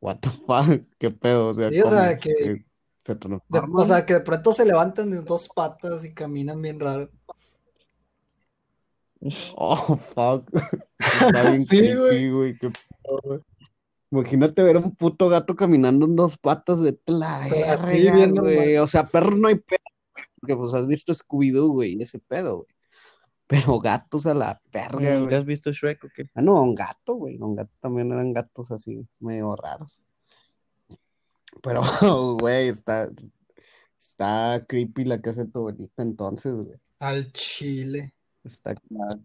What 0.01 0.17
the 0.19 0.29
fuck, 0.29 0.83
qué 0.99 1.09
pedo, 1.09 1.47
o 1.47 1.53
sea, 1.53 1.69
Sí, 1.69 1.81
o 1.81 1.89
sea, 1.89 2.19
que- 2.19 2.63
se 3.03 3.15
De- 3.15 3.39
o 3.73 3.85
sea, 3.85 4.05
que 4.05 4.13
de 4.15 4.21
pronto 4.21 4.53
se 4.53 4.65
levantan 4.65 5.09
de 5.11 5.21
dos 5.21 5.47
patas 5.49 6.03
y 6.05 6.13
caminan 6.13 6.61
bien 6.61 6.79
raro. 6.79 7.09
Oh, 9.55 9.97
fuck. 10.13 10.47
Está 10.99 11.49
bien 11.49 11.65
Sí, 11.65 11.77
creepy, 11.79 12.29
güey. 12.31 12.57
qué 12.57 12.69
pedo, 12.69 13.19
güey. 13.23 13.39
Imagínate 14.11 14.61
ver 14.63 14.77
a 14.77 14.79
un 14.79 14.95
puto 14.95 15.27
gato 15.29 15.55
caminando 15.55 16.05
en 16.05 16.15
dos 16.15 16.37
patas, 16.37 16.81
vete 16.81 17.11
la 17.11 17.39
verga, 17.39 18.27
güey. 18.41 18.77
O 18.77 18.87
sea, 18.87 19.03
perro 19.03 19.35
no 19.35 19.47
hay 19.47 19.55
pedo, 19.55 19.79
porque 20.45 20.55
pues 20.55 20.73
has 20.73 20.85
visto 20.85 21.13
Scooby-Doo, 21.13 21.69
güey, 21.71 22.01
ese 22.01 22.19
pedo, 22.19 22.57
güey. 22.57 22.67
Pero 23.47 23.79
gatos 23.79 24.25
a 24.25 24.33
la 24.33 24.61
verga, 24.71 25.15
¿Nunca 25.15 25.25
güey. 25.25 25.35
has 25.35 25.45
visto 25.45 25.71
Shrek 25.71 26.03
o 26.03 26.07
qué? 26.15 26.29
Ah, 26.33 26.41
no, 26.41 26.61
un 26.63 26.73
gato, 26.75 27.15
güey. 27.15 27.37
Un 27.39 27.55
gato 27.55 27.71
también 27.79 28.11
eran 28.11 28.33
gatos 28.33 28.71
así, 28.71 29.07
medio 29.19 29.55
raros. 29.55 30.01
Pero, 31.61 31.81
güey, 32.39 32.69
está, 32.69 33.09
está 33.99 34.65
creepy 34.67 35.05
la 35.05 35.21
casa 35.21 35.43
de 35.43 35.51
tu 35.51 35.59
abuelita 35.59 36.01
entonces, 36.03 36.53
güey. 36.55 36.79
Al 36.99 37.31
chile. 37.33 38.13
Está 38.43 38.75
ca- 38.75 39.19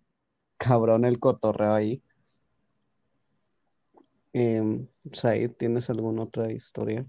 cabrón 0.59 1.05
el 1.05 1.19
cotorreo 1.19 1.73
ahí. 1.75 2.03
Em, 4.33 4.87
Said, 5.13 5.53
¿tienes 5.53 5.91
alguna 5.91 6.23
otra 6.25 6.53
historia? 6.53 7.05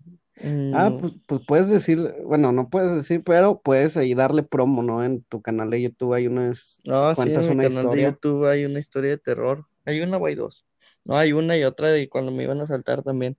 Ah, 0.74 0.90
Mm, 0.90 1.00
pues, 1.00 1.14
pues 1.28 1.42
puedes 1.46 1.70
decir, 1.70 2.00
bueno, 2.26 2.52
no 2.52 2.70
puedes 2.70 2.96
decir, 2.96 3.24
pero 3.24 3.62
puedes 3.62 3.98
ahí 3.98 4.14
darle 4.14 4.44
promo, 4.44 4.82
¿no? 4.84 5.04
En 5.04 5.24
tu 5.24 5.42
canal 5.42 5.70
de 5.70 5.82
YouTube 5.82 6.14
hay 6.14 6.28
unas, 6.28 6.82
No, 6.86 7.16
sí, 7.16 7.16
cuentas 7.16 7.46
en 7.46 7.50
mi 7.50 7.56
una 7.56 7.64
canal 7.64 7.92
de 7.92 7.98
historia. 7.98 8.04
YouTube 8.04 8.46
hay 8.48 8.66
una 8.66 8.80
historia 8.80 9.12
de 9.12 9.18
terror. 9.18 9.66
Hay 9.86 10.02
una 10.02 10.18
o 10.18 10.26
hay 10.26 10.36
dos. 10.36 10.66
No, 11.06 11.16
hay 11.18 11.34
una 11.34 11.58
y 11.58 11.64
otra 11.64 11.90
de 11.92 12.10
cuando 12.10 12.32
me 12.32 12.44
iban 12.44 12.62
a 12.62 12.68
saltar 12.68 13.04
también. 13.04 13.38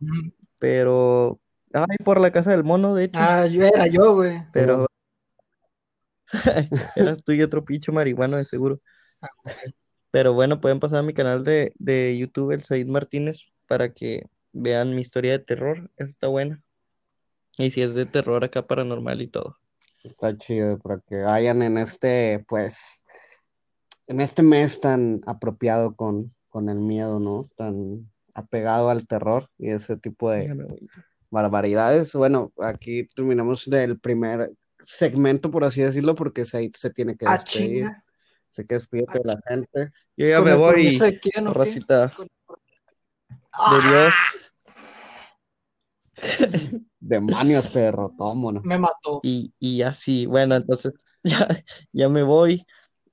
Mm. 0.00 0.30
Pero, 0.58 1.40
ay, 1.72 1.96
por 2.04 2.20
la 2.20 2.30
casa 2.32 2.50
del 2.52 2.64
mono, 2.64 2.94
de 2.94 3.04
hecho. 3.04 3.20
Ah, 3.20 3.46
yo 3.46 3.62
era 3.64 3.86
yo, 3.86 4.14
güey. 4.14 4.40
Pero 4.52 4.86
Eras 6.96 7.22
tú 7.24 7.32
y 7.32 7.42
otro 7.42 7.64
pinche 7.64 7.92
marihuano 7.92 8.36
de 8.36 8.44
seguro. 8.44 8.80
Ah, 9.22 9.28
Pero 10.10 10.32
bueno, 10.34 10.60
pueden 10.60 10.80
pasar 10.80 11.00
a 11.00 11.02
mi 11.02 11.12
canal 11.12 11.44
de, 11.44 11.72
de 11.78 12.16
YouTube, 12.16 12.52
el 12.52 12.62
Said 12.62 12.86
Martínez, 12.86 13.52
para 13.66 13.92
que 13.92 14.26
vean 14.54 14.94
mi 14.94 15.02
historia 15.02 15.32
de 15.32 15.40
terror. 15.40 15.90
Esa 15.96 16.10
está 16.10 16.28
buena. 16.28 16.62
Y 17.58 17.70
si 17.70 17.82
es 17.82 17.94
de 17.94 18.06
terror 18.06 18.42
acá 18.44 18.66
paranormal 18.66 19.20
y 19.20 19.28
todo. 19.28 19.58
Está 20.02 20.36
chido 20.36 20.78
para 20.78 21.00
que 21.00 21.16
vayan 21.16 21.62
en 21.62 21.78
este, 21.78 22.44
pues, 22.48 23.04
en 24.06 24.20
este 24.20 24.42
mes 24.42 24.80
tan 24.80 25.20
apropiado 25.26 25.94
con, 25.94 26.34
con 26.48 26.68
el 26.68 26.78
miedo, 26.78 27.20
¿no? 27.20 27.48
Tan 27.56 28.10
apegado 28.34 28.90
al 28.90 29.06
terror 29.06 29.48
y 29.58 29.70
ese 29.70 29.96
tipo 29.96 30.30
de 30.30 30.52
barbaridades. 31.30 32.12
Bueno, 32.14 32.52
aquí 32.58 33.06
terminamos 33.14 33.68
del 33.68 33.98
primer 33.98 34.52
segmento, 34.84 35.50
por 35.50 35.64
así 35.64 35.80
decirlo, 35.82 36.14
porque 36.14 36.44
se, 36.44 36.70
se 36.74 36.90
tiene 36.90 37.16
que 37.16 37.26
Ah, 37.26 37.38
despedir. 37.38 37.68
chinga. 37.84 38.04
Se 38.50 38.66
que 38.66 38.74
despide 38.74 39.06
de 39.12 39.20
la 39.24 39.40
gente. 39.48 39.90
Yo 40.16 40.28
ya 40.28 40.36
¿Con 40.38 40.44
me 40.46 40.54
voy, 40.54 40.98
qué? 41.20 41.30
racita 41.52 42.12
¡Ah! 42.16 42.26
De 43.70 43.88
Dios. 43.88 44.14
Demonios 47.00 47.70
te 47.72 47.80
derrotó, 47.80 48.34
mono. 48.34 48.62
Me 48.64 48.78
mató. 48.78 49.20
Y, 49.22 49.52
y 49.58 49.82
así, 49.82 50.26
bueno, 50.26 50.56
entonces 50.56 50.94
ya, 51.22 51.48
ya 51.92 52.08
me 52.08 52.22
voy. 52.22 52.66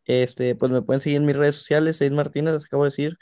Este, 0.06 0.56
pues 0.56 0.72
me 0.72 0.82
pueden 0.82 1.02
seguir 1.02 1.18
en 1.18 1.26
mis 1.26 1.36
redes 1.36 1.56
sociales, 1.56 1.98
Said 1.98 2.12
Martínez, 2.12 2.54
les 2.54 2.66
acabo 2.66 2.84
de 2.84 2.90
decir. 2.90 3.18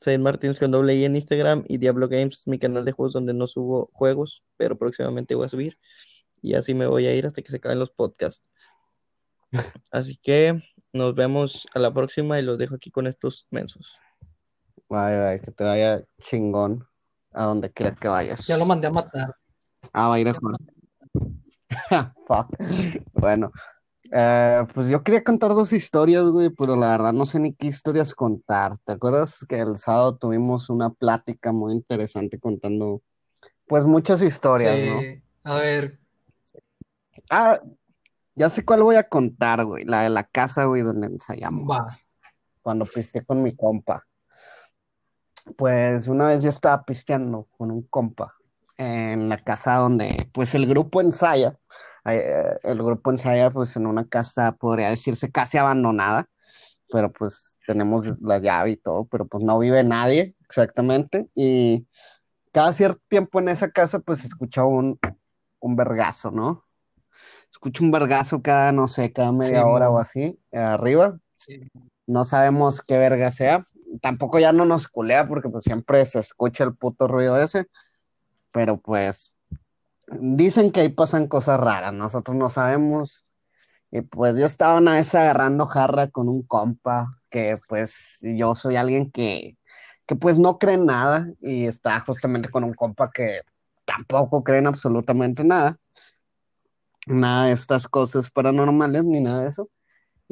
Said 0.00 0.20
Martínez 0.20 0.58
con 0.58 0.70
doble 0.70 0.94
I 0.96 1.04
en 1.04 1.16
Instagram 1.16 1.64
y 1.68 1.78
Diablo 1.78 2.08
Games 2.08 2.40
es 2.40 2.46
mi 2.46 2.58
canal 2.58 2.84
de 2.84 2.92
juegos 2.92 3.12
donde 3.12 3.34
no 3.34 3.46
subo 3.46 3.90
juegos, 3.92 4.42
pero 4.56 4.78
próximamente 4.78 5.34
voy 5.34 5.46
a 5.46 5.50
subir. 5.50 5.78
Y 6.42 6.54
así 6.54 6.74
me 6.74 6.86
voy 6.86 7.06
a 7.06 7.14
ir 7.14 7.26
hasta 7.26 7.42
que 7.42 7.50
se 7.50 7.58
acaben 7.58 7.78
los 7.78 7.90
podcasts. 7.90 8.50
Así 9.90 10.16
que 10.16 10.60
nos 10.92 11.14
vemos 11.14 11.66
a 11.74 11.78
la 11.78 11.92
próxima 11.92 12.38
y 12.38 12.42
los 12.42 12.58
dejo 12.58 12.76
aquí 12.76 12.90
con 12.90 13.06
estos 13.06 13.46
mensos. 13.50 13.98
Bye, 14.90 15.16
bye, 15.18 15.40
que 15.40 15.52
te 15.52 15.64
vaya 15.64 16.02
chingón 16.20 16.84
a 17.32 17.44
donde 17.44 17.70
quiera 17.70 17.94
que 17.94 18.08
vayas. 18.08 18.46
Ya 18.46 18.58
lo 18.58 18.66
mandé 18.66 18.88
a 18.88 18.90
matar. 18.90 19.36
Ah, 19.92 20.08
va 20.08 20.16
a 20.16 20.20
ir 20.20 20.28
a 20.28 20.34
jugar. 20.34 20.58
Fuck. 22.26 22.48
Bueno, 23.12 23.52
eh, 24.10 24.66
pues 24.74 24.88
yo 24.88 25.02
quería 25.02 25.22
contar 25.22 25.50
dos 25.50 25.72
historias, 25.72 26.24
güey, 26.24 26.50
pero 26.50 26.74
la 26.74 26.90
verdad 26.90 27.12
no 27.12 27.24
sé 27.24 27.38
ni 27.38 27.54
qué 27.54 27.68
historias 27.68 28.14
contar. 28.14 28.76
¿Te 28.78 28.92
acuerdas 28.92 29.46
que 29.48 29.60
el 29.60 29.76
sábado 29.78 30.16
tuvimos 30.16 30.68
una 30.68 30.90
plática 30.90 31.52
muy 31.52 31.72
interesante 31.72 32.40
contando, 32.40 33.00
pues, 33.66 33.86
muchas 33.86 34.20
historias, 34.20 34.76
¿no? 34.84 35.00
Sí. 35.00 35.22
A 35.44 35.54
ver, 35.54 36.00
Ah, 37.30 37.60
ya 38.34 38.50
sé 38.50 38.64
cuál 38.64 38.82
voy 38.82 38.96
a 38.96 39.08
contar, 39.08 39.64
güey, 39.64 39.84
la 39.84 40.02
de 40.02 40.10
la 40.10 40.24
casa, 40.24 40.64
güey, 40.64 40.82
donde 40.82 41.06
ensayamos, 41.06 41.68
va. 41.68 41.96
cuando 42.60 42.84
pisé 42.84 43.24
con 43.24 43.42
mi 43.42 43.54
compa. 43.54 44.04
Pues 45.56 46.08
una 46.08 46.28
vez 46.28 46.42
yo 46.42 46.50
estaba 46.50 46.84
pisteando 46.84 47.46
con 47.56 47.70
un 47.70 47.82
compa 47.82 48.34
en 48.76 49.28
la 49.28 49.36
casa 49.38 49.76
donde, 49.76 50.28
pues, 50.32 50.54
el 50.54 50.66
grupo 50.66 51.00
ensaya. 51.00 51.58
Eh, 52.06 52.58
el 52.62 52.82
grupo 52.82 53.10
ensaya, 53.10 53.50
pues, 53.50 53.76
en 53.76 53.86
una 53.86 54.06
casa, 54.08 54.52
podría 54.52 54.88
decirse, 54.90 55.30
casi 55.30 55.58
abandonada, 55.58 56.28
pero 56.90 57.12
pues 57.12 57.58
tenemos 57.66 58.20
la 58.22 58.38
llave 58.38 58.70
y 58.70 58.76
todo, 58.76 59.04
pero 59.04 59.26
pues 59.26 59.44
no 59.44 59.58
vive 59.58 59.84
nadie 59.84 60.34
exactamente. 60.40 61.28
Y 61.34 61.86
cada 62.52 62.72
cierto 62.72 63.00
tiempo 63.08 63.38
en 63.38 63.48
esa 63.50 63.70
casa, 63.70 64.00
pues, 64.00 64.24
escucha 64.24 64.64
un, 64.64 64.98
un 65.60 65.76
vergazo, 65.76 66.30
¿no? 66.30 66.64
Escucho 67.50 67.84
un 67.84 67.90
vergazo 67.90 68.42
cada, 68.42 68.72
no 68.72 68.88
sé, 68.88 69.12
cada 69.12 69.32
media 69.32 69.62
Sí, 69.62 69.68
hora 69.68 69.90
o 69.90 69.98
así, 69.98 70.38
arriba. 70.52 71.18
Sí. 71.34 71.68
No 72.06 72.24
sabemos 72.24 72.80
qué 72.82 72.96
verga 72.98 73.30
sea. 73.30 73.66
Tampoco 74.02 74.38
ya 74.38 74.52
no 74.52 74.64
nos 74.64 74.88
culea 74.88 75.26
porque 75.28 75.48
pues 75.48 75.64
siempre 75.64 76.04
se 76.06 76.20
escucha 76.20 76.64
el 76.64 76.74
puto 76.74 77.08
ruido 77.08 77.40
ese. 77.40 77.66
Pero 78.52 78.78
pues 78.80 79.32
dicen 80.10 80.72
que 80.72 80.80
ahí 80.80 80.88
pasan 80.88 81.28
cosas 81.28 81.60
raras. 81.60 81.92
Nosotros 81.92 82.36
no 82.36 82.48
sabemos. 82.48 83.24
Y 83.90 84.02
pues 84.02 84.38
yo 84.38 84.46
estaba 84.46 84.78
una 84.78 84.94
vez 84.94 85.14
agarrando 85.14 85.66
jarra 85.66 86.08
con 86.08 86.28
un 86.28 86.42
compa 86.42 87.16
que 87.28 87.58
pues 87.68 88.18
yo 88.22 88.54
soy 88.54 88.76
alguien 88.76 89.10
que, 89.10 89.58
que 90.06 90.16
pues 90.16 90.38
no 90.38 90.58
cree 90.58 90.74
en 90.74 90.86
nada 90.86 91.28
y 91.40 91.66
está 91.66 91.98
justamente 92.00 92.48
con 92.50 92.64
un 92.64 92.74
compa 92.74 93.10
que 93.12 93.40
tampoco 93.84 94.44
cree 94.44 94.58
en 94.58 94.68
absolutamente 94.68 95.44
nada. 95.44 95.76
Nada 97.06 97.46
de 97.46 97.52
estas 97.52 97.88
cosas 97.88 98.30
paranormales 98.30 99.04
ni 99.04 99.20
nada 99.20 99.42
de 99.42 99.48
eso. 99.48 99.68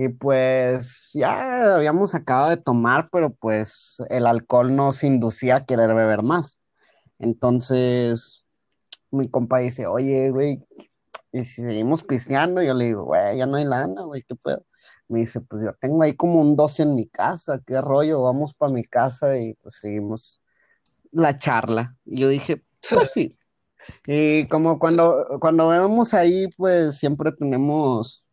Y 0.01 0.11
pues 0.11 1.11
ya 1.13 1.75
habíamos 1.75 2.15
acabado 2.15 2.51
de 2.51 2.57
tomar, 2.57 3.09
pero 3.11 3.31
pues 3.31 4.01
el 4.11 4.29
alcohol 4.29 4.77
nos 4.77 5.03
inducía 5.03 5.57
a 5.57 5.67
querer 5.67 5.93
beber 5.93 6.23
más. 6.23 6.61
Entonces 7.19 8.45
mi 9.11 9.29
compa 9.29 9.59
dice, 9.59 9.89
oye, 9.89 10.31
güey, 10.31 10.65
¿y 11.33 11.43
si 11.43 11.63
seguimos 11.63 12.05
pisteando? 12.05 12.63
Yo 12.63 12.75
le 12.75 12.85
digo, 12.85 13.07
güey, 13.07 13.39
ya 13.39 13.47
no 13.47 13.57
hay 13.57 13.65
lana, 13.65 14.03
güey, 14.03 14.23
¿qué 14.23 14.37
pedo? 14.37 14.65
Me 15.09 15.19
dice, 15.19 15.41
pues 15.41 15.65
yo 15.65 15.73
tengo 15.81 16.01
ahí 16.05 16.15
como 16.15 16.43
un 16.43 16.55
12 16.55 16.85
en 16.85 16.95
mi 16.95 17.09
casa, 17.09 17.61
qué 17.67 17.81
rollo, 17.81 18.23
vamos 18.23 18.55
para 18.55 18.71
mi 18.71 18.85
casa 18.85 19.37
y 19.37 19.55
pues 19.55 19.81
seguimos 19.81 20.41
la 21.11 21.41
charla. 21.41 21.97
Y 22.05 22.21
yo 22.21 22.29
dije, 22.29 22.63
pues 22.89 23.11
sí. 23.11 23.37
Y 24.07 24.47
como 24.47 24.79
cuando, 24.79 25.27
cuando 25.41 25.67
vemos 25.67 26.15
ahí, 26.15 26.47
pues 26.57 26.99
siempre 26.99 27.33
tenemos 27.33 28.28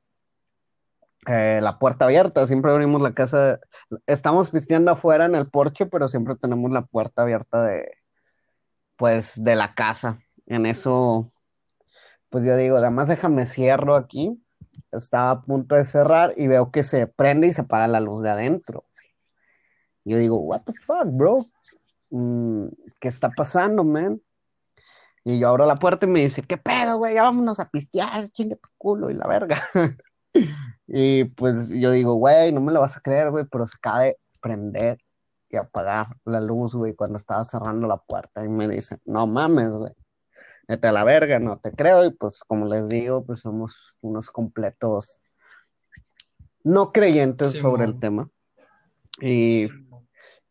eh, 1.28 1.60
la 1.62 1.80
puerta 1.80 2.06
abierta, 2.06 2.46
siempre 2.48 2.72
abrimos 2.72 3.02
la 3.02 3.14
casa, 3.14 3.60
estamos 4.08 4.50
pisteando 4.50 4.92
afuera 4.92 5.26
en 5.26 5.36
el 5.36 5.50
porche, 5.50 5.86
pero 5.86 6.08
siempre 6.08 6.36
tenemos 6.36 6.72
la 6.72 6.86
puerta 6.86 7.24
abierta 7.24 7.64
de, 7.64 7.92
pues, 8.96 9.44
de 9.44 9.56
la 9.56 9.74
casa. 9.76 10.20
En 10.46 10.66
eso, 10.66 11.32
pues 12.30 12.46
yo 12.46 12.56
digo, 12.58 12.78
además 12.78 13.08
déjame 13.08 13.46
cierro 13.48 13.96
aquí, 13.96 14.42
estaba 14.92 15.32
a 15.32 15.42
punto 15.42 15.76
de 15.76 15.86
cerrar 15.86 16.34
y 16.38 16.48
veo 16.48 16.72
que 16.72 16.84
se 16.84 17.08
prende 17.08 17.48
y 17.48 17.54
se 17.54 17.62
apaga 17.62 17.88
la 17.88 18.00
luz 18.00 18.22
de 18.22 18.30
adentro. 18.30 18.86
Yo 20.04 20.18
digo, 20.18 20.38
what 20.38 20.62
the 20.62 20.74
fuck, 20.74 21.06
bro? 21.06 21.48
Mm, 22.12 22.68
¿Qué 23.00 23.08
está 23.08 23.30
pasando, 23.32 23.84
man? 23.84 24.22
Y 25.24 25.40
yo 25.40 25.50
abro 25.50 25.66
la 25.66 25.76
puerta 25.78 26.06
y 26.06 26.10
me 26.10 26.20
dice, 26.20 26.44
¿qué 26.44 26.58
pedo, 26.58 26.98
güey? 26.98 27.16
Ya 27.16 27.24
vámonos 27.24 27.60
a 27.60 27.70
pistear, 27.70 28.30
chingue 28.30 28.58
tu 28.58 28.70
culo 28.78 29.10
y 29.10 29.16
la 29.16 29.28
verga. 29.28 29.60
Y 30.88 31.26
pues 31.26 31.70
yo 31.70 31.92
digo, 31.92 32.16
güey, 32.16 32.52
no 32.52 32.62
me 32.62 32.72
lo 32.72 32.82
vas 32.82 32.98
a 32.98 33.02
creer, 33.02 33.32
güey, 33.32 33.46
pero 33.46 33.68
se 33.68 33.78
acaba 33.78 34.02
de 34.02 34.18
prender 34.42 35.00
y 35.50 35.58
apagar 35.58 36.08
la 36.26 36.42
luz, 36.42 36.76
güey, 36.76 36.94
cuando 36.94 37.18
estaba 37.18 37.44
cerrando 37.44 37.88
la 37.88 37.98
puerta. 37.98 38.44
Y 38.44 38.50
me 38.50 38.68
dice, 38.68 38.98
no 39.06 39.26
mames, 39.28 39.72
güey, 39.72 39.94
vete 40.68 40.88
a 40.88 40.92
la 40.92 41.04
verga, 41.04 41.40
no 41.40 41.58
te 41.58 41.72
creo. 41.72 42.06
Y 42.06 42.12
pues 42.12 42.40
como 42.48 42.66
les 42.66 42.88
digo, 42.88 43.24
pues 43.26 43.40
somos 43.40 43.96
unos 44.02 44.30
completos 44.30 45.22
no 46.64 46.92
creyentes 46.92 47.52
Sí, 47.52 47.60
sobre 47.60 47.86
el 47.86 48.00
tema. 48.00 48.28
Y 49.22 49.70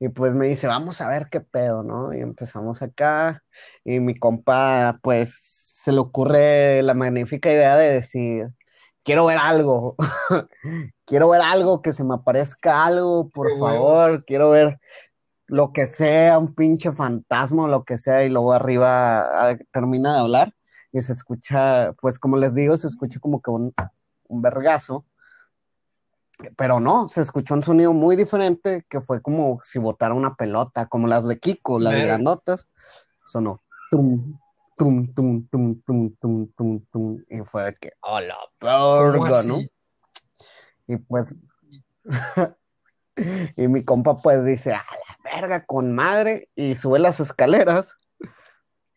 y 0.05 0.09
pues 0.09 0.35
me 0.35 0.49
dice, 0.49 0.66
vamos 0.66 1.01
a 1.01 1.09
ver 1.09 1.29
qué 1.31 1.40
pedo, 1.40 1.83
¿no? 1.83 2.12
Y 2.12 2.20
empezamos 2.20 2.83
acá. 2.83 3.42
Y 3.85 4.01
mi 4.01 4.14
compa, 4.18 4.99
pues, 5.03 5.35
se 5.35 5.92
le 5.92 5.99
ocurre 5.99 6.83
la 6.83 6.92
magnífica 6.92 7.51
idea 7.51 7.77
de 7.77 7.92
decir, 7.94 8.49
quiero 9.05 9.27
ver 9.27 9.38
algo. 9.38 9.97
quiero 11.05 11.29
ver 11.29 11.40
algo, 11.40 11.83
que 11.83 11.93
se 11.93 12.05
me 12.05 12.14
aparezca 12.14 12.85
algo, 12.85 13.29
por 13.29 13.49
Qué 13.49 13.59
favor. 13.59 14.11
huevos. 14.11 14.25
Quiero 14.27 14.51
ver 14.51 14.81
lo 15.47 15.73
que 15.73 15.87
sea, 15.87 16.38
un 16.38 16.55
pinche 16.55 16.93
fantasma 16.93 17.64
o 17.64 17.69
lo 17.69 17.85
que 17.85 17.99
sea. 17.99 18.25
Y 18.25 18.31
luego 18.31 18.53
arriba 18.53 19.57
termina 19.73 20.14
de 20.14 20.21
hablar 20.21 20.55
y 20.93 21.01
se 21.03 21.12
escucha, 21.12 21.93
pues 22.01 22.19
como 22.19 22.37
les 22.37 22.55
digo, 22.55 22.77
se 22.77 22.87
escucha 22.87 23.21
como 23.21 23.40
que 23.40 23.51
un, 23.51 23.75
un 24.29 24.43
vergazo. 24.43 25.05
Pero 26.57 26.81
no, 26.81 27.07
se 27.07 27.21
escuchó 27.21 27.55
un 27.55 27.62
sonido 27.62 27.93
muy 27.93 28.17
diferente 28.17 28.85
que 28.88 29.01
fue 29.01 29.23
como 29.23 29.61
si 29.62 29.79
botara 29.79 30.14
una 30.14 30.35
pelota, 30.35 30.87
como 30.87 31.07
las 31.07 31.29
de 31.29 31.38
Kiko, 31.38 31.79
las 31.79 31.93
de 31.93 32.03
grandotas. 32.03 32.71
Sonó 33.25 33.62
tum, 33.95 34.38
tum, 34.76 35.12
tum, 35.14 35.46
tum, 35.48 35.80
tum, 35.82 36.14
tum, 36.20 36.48
tum, 36.52 36.80
tum. 36.90 37.24
Y 37.28 37.40
fue 37.40 37.64
de 37.64 37.74
que, 37.76 37.92
oh 38.00 38.20
la 38.20 38.37
¿Cómo 38.58 39.22
verga, 39.24 39.42
¿no? 39.44 39.58
Y 40.87 40.96
pues, 40.96 41.34
y 43.56 43.68
mi 43.68 43.84
compa 43.84 44.18
pues 44.18 44.44
dice, 44.44 44.72
a 44.72 44.84
la 44.84 45.38
verga, 45.40 45.64
con 45.64 45.92
madre, 45.92 46.48
y 46.54 46.74
sube 46.74 46.98
las 46.98 47.20
escaleras. 47.20 47.96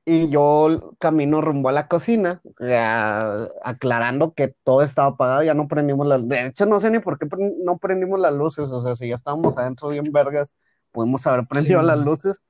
Y 0.09 0.29
yo 0.29 0.95
camino 0.99 1.41
rumbo 1.41 1.67
a 1.67 1.73
la 1.73 1.89
cocina, 1.89 2.41
ya, 2.61 3.49
aclarando 3.61 4.33
que 4.33 4.55
todo 4.63 4.81
estaba 4.81 5.09
apagado, 5.09 5.43
ya 5.43 5.53
no 5.53 5.67
prendimos 5.67 6.07
las 6.07 6.25
De 6.25 6.45
hecho, 6.47 6.65
no 6.65 6.79
sé 6.79 6.89
ni 6.91 6.99
por 6.99 7.19
qué 7.19 7.27
no 7.61 7.77
prendimos 7.77 8.17
las 8.17 8.33
luces, 8.33 8.69
o 8.71 8.81
sea, 8.81 8.95
si 8.95 9.09
ya 9.09 9.15
estábamos 9.15 9.57
adentro 9.57 9.89
bien 9.89 10.09
vergas, 10.13 10.55
pudimos 10.93 11.27
haber 11.27 11.45
prendido 11.45 11.81
Sí. 11.81 11.87
las 11.87 11.99
luces, 12.05 12.45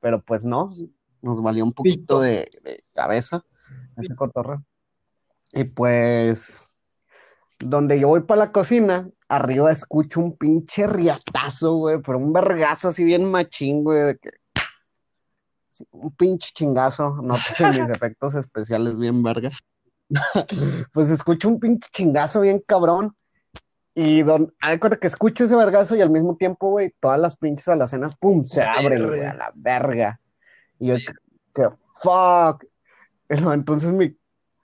pero 0.00 0.22
pues 0.22 0.44
no, 0.46 0.66
nos 1.24 1.42
valió 1.42 1.64
un 1.64 1.72
poquito 1.72 2.20
de, 2.20 2.48
de 2.62 2.84
cabeza 2.94 3.44
ese 3.96 4.14
cotorreo. 4.14 4.64
Y 5.52 5.64
pues 5.64 6.64
donde 7.58 7.98
yo 7.98 8.08
voy 8.08 8.20
para 8.20 8.40
la 8.40 8.52
cocina, 8.52 9.08
arriba 9.28 9.70
escucho 9.70 10.20
un 10.20 10.36
pinche 10.36 10.86
riatazo, 10.86 11.76
güey, 11.76 12.00
pero 12.02 12.18
un 12.18 12.32
vergazo 12.32 12.88
así 12.88 13.04
bien 13.04 13.24
machín, 13.30 13.84
güey, 13.84 14.02
de 14.02 14.18
que 14.18 14.30
un 15.90 16.14
pinche 16.14 16.50
chingazo, 16.52 17.16
no 17.22 17.36
sé 17.56 17.68
mis 17.70 17.88
efectos 17.88 18.34
especiales 18.34 18.98
bien 18.98 19.22
verga. 19.22 19.50
pues 20.92 21.10
escucho 21.10 21.48
un 21.48 21.58
pinche 21.58 21.88
chingazo 21.92 22.40
bien 22.40 22.62
cabrón. 22.66 23.16
Y 23.96 24.22
don, 24.22 24.52
recuerda 24.60 24.96
que 24.96 25.06
escucho 25.06 25.44
ese 25.44 25.54
vergazo 25.54 25.94
y 25.94 26.00
al 26.00 26.10
mismo 26.10 26.36
tiempo, 26.36 26.70
güey, 26.70 26.92
todas 27.00 27.18
las 27.18 27.36
pinches 27.36 27.68
alacenas, 27.68 28.16
pum, 28.16 28.44
se 28.44 28.62
abren, 28.62 29.06
güey, 29.06 29.24
a 29.24 29.34
la 29.34 29.52
verga. 29.54 30.20
Y 30.78 30.88
yo, 30.88 30.96
que 31.54 31.68
fuck. 32.02 32.64
Entonces 33.28 33.92
mi 33.92 34.16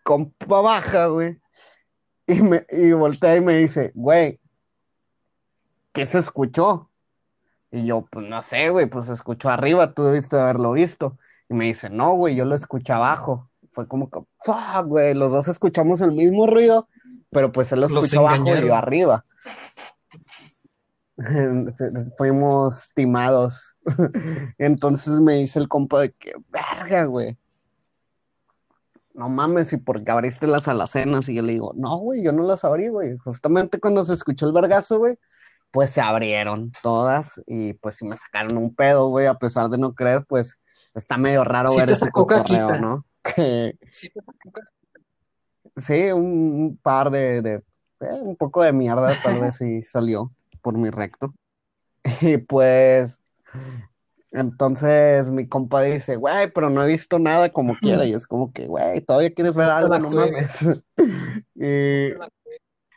compa 0.02 0.60
baja, 0.60 1.06
güey, 1.06 1.38
y, 2.26 2.42
me, 2.42 2.64
y 2.70 2.92
voltea 2.92 3.36
y 3.36 3.40
me 3.40 3.56
dice, 3.56 3.92
güey, 3.94 4.40
¿qué 5.92 6.06
se 6.06 6.18
escuchó? 6.18 6.90
Y 7.72 7.86
yo, 7.86 8.06
pues 8.10 8.28
no 8.28 8.42
sé, 8.42 8.70
güey, 8.70 8.86
pues 8.86 9.06
se 9.06 9.12
escuchó 9.12 9.48
arriba, 9.48 9.92
tú 9.92 10.04
debiste 10.04 10.36
haberlo 10.36 10.72
visto. 10.72 11.18
Y 11.48 11.54
me 11.54 11.66
dice, 11.66 11.90
no, 11.90 12.14
güey, 12.14 12.34
yo 12.34 12.44
lo 12.44 12.54
escuché 12.54 12.92
abajo. 12.92 13.48
Fue 13.72 13.86
como 13.86 14.10
que, 14.10 14.20
fuck, 14.44 14.86
güey, 14.86 15.14
los 15.14 15.32
dos 15.32 15.48
escuchamos 15.48 16.00
el 16.00 16.12
mismo 16.12 16.46
ruido, 16.46 16.88
pero 17.30 17.52
pues 17.52 17.70
él 17.72 17.80
lo 17.80 17.86
escuchó 17.86 18.20
abajo 18.20 18.56
y 18.56 18.66
yo 18.66 18.74
arriba. 18.74 19.24
Fuimos 22.18 22.88
timados. 22.94 23.76
Entonces 24.58 25.20
me 25.20 25.34
dice 25.34 25.58
el 25.58 25.68
compa 25.68 26.00
de 26.00 26.12
que, 26.12 26.32
verga, 26.48 27.04
güey. 27.04 27.36
No 29.12 29.28
mames, 29.28 29.72
y 29.72 29.76
porque 29.76 30.10
abriste 30.10 30.46
las 30.46 30.68
alacenas. 30.68 31.28
Y 31.28 31.34
yo 31.34 31.42
le 31.42 31.52
digo, 31.52 31.72
no, 31.76 31.98
güey, 31.98 32.22
yo 32.22 32.32
no 32.32 32.44
las 32.44 32.64
abrí, 32.64 32.88
güey. 32.88 33.16
Justamente 33.18 33.78
cuando 33.80 34.04
se 34.04 34.14
escuchó 34.14 34.46
el 34.46 34.52
vergazo, 34.52 34.98
güey, 34.98 35.18
pues 35.70 35.90
se 35.90 36.00
abrieron 36.00 36.72
todas 36.82 37.42
y 37.46 37.74
pues 37.74 37.96
si 37.96 38.06
me 38.06 38.16
sacaron 38.16 38.56
un 38.56 38.74
pedo, 38.74 39.08
güey, 39.08 39.26
a 39.26 39.34
pesar 39.34 39.68
de 39.68 39.78
no 39.78 39.94
creer, 39.94 40.24
pues 40.26 40.58
está 40.94 41.16
medio 41.16 41.44
raro 41.44 41.74
ver 41.74 41.90
ese 41.90 42.10
correo, 42.10 42.80
¿no? 42.80 43.04
Que... 43.22 43.78
Sí, 45.76 46.10
un, 46.10 46.78
par 46.82 47.10
de, 47.10 47.42
de 47.42 47.54
eh, 48.00 48.20
un 48.22 48.34
poco 48.34 48.62
de 48.62 48.72
mierda 48.72 49.14
tal 49.22 49.40
vez 49.40 49.56
sí 49.56 49.82
salió 49.84 50.32
por 50.60 50.76
mi 50.76 50.90
recto. 50.90 51.34
Y 52.22 52.38
pues, 52.38 53.22
entonces 54.32 55.28
mi 55.30 55.48
compa 55.48 55.82
dice, 55.82 56.16
güey, 56.16 56.50
pero 56.52 56.70
no 56.70 56.82
he 56.82 56.86
visto 56.86 57.18
nada 57.18 57.50
como 57.52 57.74
quiera. 57.80 58.04
Y 58.04 58.12
es 58.12 58.26
como 58.26 58.52
que, 58.52 58.66
güey, 58.66 59.00
todavía 59.00 59.34
quieres 59.34 59.56
ver 59.56 59.68
algo, 59.68 59.98
no 59.98 60.10
mames. 60.10 60.66
y, 61.54 62.08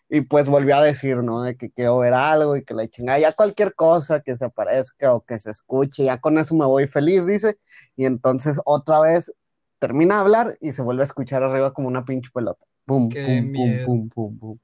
y 0.09 0.21
pues 0.21 0.47
volvió 0.47 0.75
a 0.75 0.83
decir, 0.83 1.17
¿no? 1.17 1.41
De 1.41 1.57
que 1.57 1.71
quiero 1.71 1.97
ver 1.99 2.13
algo 2.13 2.55
y 2.55 2.63
que 2.63 2.73
la 2.73 2.87
chingada, 2.87 3.19
ya 3.19 3.33
cualquier 3.33 3.73
cosa 3.73 4.21
que 4.21 4.35
se 4.35 4.45
aparezca 4.45 5.13
o 5.13 5.21
que 5.21 5.39
se 5.39 5.51
escuche, 5.51 6.03
ya 6.03 6.19
con 6.19 6.37
eso 6.37 6.55
me 6.55 6.65
voy 6.65 6.87
feliz, 6.87 7.25
dice. 7.25 7.57
Y 7.95 8.05
entonces 8.05 8.59
otra 8.65 8.99
vez 8.99 9.33
termina 9.79 10.15
de 10.15 10.21
hablar 10.21 10.57
y 10.61 10.71
se 10.71 10.81
vuelve 10.81 11.01
a 11.01 11.05
escuchar 11.05 11.43
arriba 11.43 11.73
como 11.73 11.87
una 11.87 12.05
pinche 12.05 12.29
pelota. 12.33 12.65
Pum, 12.85 13.09
pum, 13.09 13.53
pum, 13.53 13.85
pum, 13.85 14.09
pum, 14.09 14.39
pum. 14.39 14.57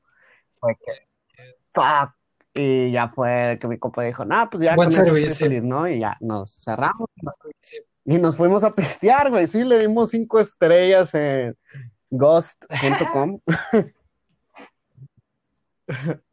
Que, 0.86 1.08
fuck. 1.74 2.19
Y 2.54 2.92
ya 2.92 3.10
fue 3.10 3.58
que 3.62 3.68
mi 3.68 3.78
copa 3.78 4.04
dijo, 4.04 4.26
no, 4.26 4.50
pues 4.50 4.64
ya 4.64 4.76
con 4.76 4.88
eso 4.88 5.02
estoy 5.02 5.28
feliz, 5.28 5.64
¿no? 5.64 5.88
Y 5.88 6.00
ya 6.00 6.18
nos 6.20 6.64
cerramos. 6.64 7.10
Y 8.06 8.18
nos 8.18 8.36
fuimos 8.36 8.64
a 8.64 8.74
pistear, 8.74 9.30
güey. 9.30 9.48
Sí, 9.48 9.64
le 9.64 9.80
dimos 9.80 10.10
cinco 10.10 10.40
estrellas 10.40 11.14
en 11.14 11.56
ghost.com. 12.10 13.40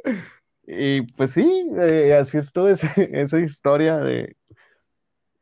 y 0.67 1.03
pues 1.03 1.33
sí, 1.33 1.69
eh, 1.79 2.17
así 2.19 2.39
estuvo 2.39 2.69
esa 2.69 3.39
historia 3.39 3.99
de 3.99 4.37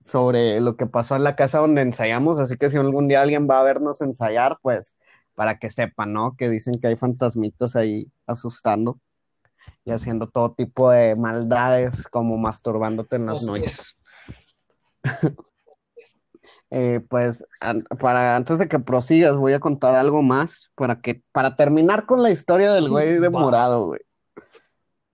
sobre 0.00 0.60
lo 0.60 0.76
que 0.76 0.86
pasó 0.86 1.16
en 1.16 1.24
la 1.24 1.34
casa 1.34 1.60
donde 1.60 1.80
ensayamos, 1.80 2.38
así 2.38 2.58
que 2.58 2.68
si 2.68 2.76
algún 2.76 3.08
día 3.08 3.22
alguien 3.22 3.48
va 3.48 3.60
a 3.60 3.62
vernos 3.62 4.02
ensayar, 4.02 4.58
pues 4.60 4.98
para 5.34 5.58
que 5.58 5.70
sepan, 5.70 6.12
¿no? 6.12 6.36
Que 6.36 6.50
dicen 6.50 6.78
que 6.78 6.88
hay 6.88 6.96
fantasmitas 6.96 7.74
ahí 7.74 8.12
asustando 8.26 9.00
y 9.84 9.92
haciendo 9.92 10.28
todo 10.28 10.52
tipo 10.52 10.90
de 10.90 11.16
maldades 11.16 12.06
como 12.08 12.36
masturbándote 12.36 13.16
en 13.16 13.26
las 13.26 13.42
noches. 13.42 13.96
Eh, 16.70 17.00
pues 17.08 17.46
para 18.00 18.34
antes 18.34 18.58
de 18.58 18.66
que 18.66 18.80
prosigas 18.80 19.36
voy 19.36 19.52
a 19.52 19.60
contar 19.60 19.94
algo 19.94 20.22
más 20.22 20.72
para 20.74 21.00
que 21.00 21.22
para 21.30 21.54
terminar 21.54 22.04
con 22.04 22.20
la 22.20 22.32
historia 22.32 22.72
del 22.72 22.88
güey 22.88 23.20
de 23.20 23.30
morado, 23.30 23.86
güey. 23.86 24.00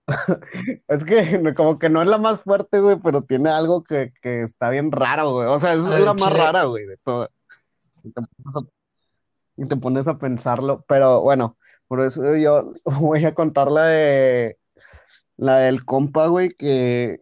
es 0.87 1.03
que 1.05 1.53
como 1.55 1.77
que 1.77 1.89
no 1.89 2.01
es 2.01 2.07
la 2.07 2.17
más 2.17 2.41
fuerte, 2.41 2.79
güey, 2.79 2.97
pero 3.03 3.21
tiene 3.21 3.49
algo 3.49 3.83
que, 3.83 4.11
está 4.23 4.69
bien 4.69 4.91
raro, 4.91 5.33
güey. 5.33 5.47
O 5.47 5.59
sea, 5.59 5.73
es 5.73 5.83
la 5.83 6.13
más 6.13 6.33
rara, 6.33 6.63
güey, 6.63 6.85
de 6.85 6.97
todas. 6.97 7.29
Y 9.57 9.67
te, 9.67 9.75
pones 9.77 10.07
a 10.07 10.17
pensarlo, 10.17 10.83
pero 10.87 11.21
bueno, 11.21 11.57
por 11.91 11.99
eso 11.99 12.37
yo 12.37 12.71
voy 12.85 13.25
a 13.25 13.35
contar 13.35 13.69
la 13.69 13.87
de 13.87 14.57
la 15.35 15.57
del 15.57 15.83
compa, 15.83 16.27
güey, 16.27 16.47
que, 16.47 17.19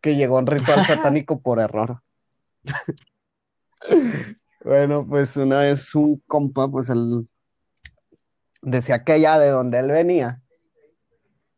que 0.00 0.14
llegó 0.14 0.36
a 0.36 0.40
un 0.40 0.46
ritual 0.46 0.86
satánico 0.86 1.40
por 1.40 1.58
error. 1.58 2.00
Bueno, 4.64 5.06
pues 5.06 5.36
una 5.36 5.58
vez 5.58 5.94
un 5.94 6.22
compa, 6.26 6.70
pues 6.70 6.88
él 6.88 7.28
decía 8.62 9.04
que 9.04 9.12
allá 9.12 9.38
de 9.38 9.50
donde 9.50 9.78
él 9.78 9.90
venía, 9.90 10.40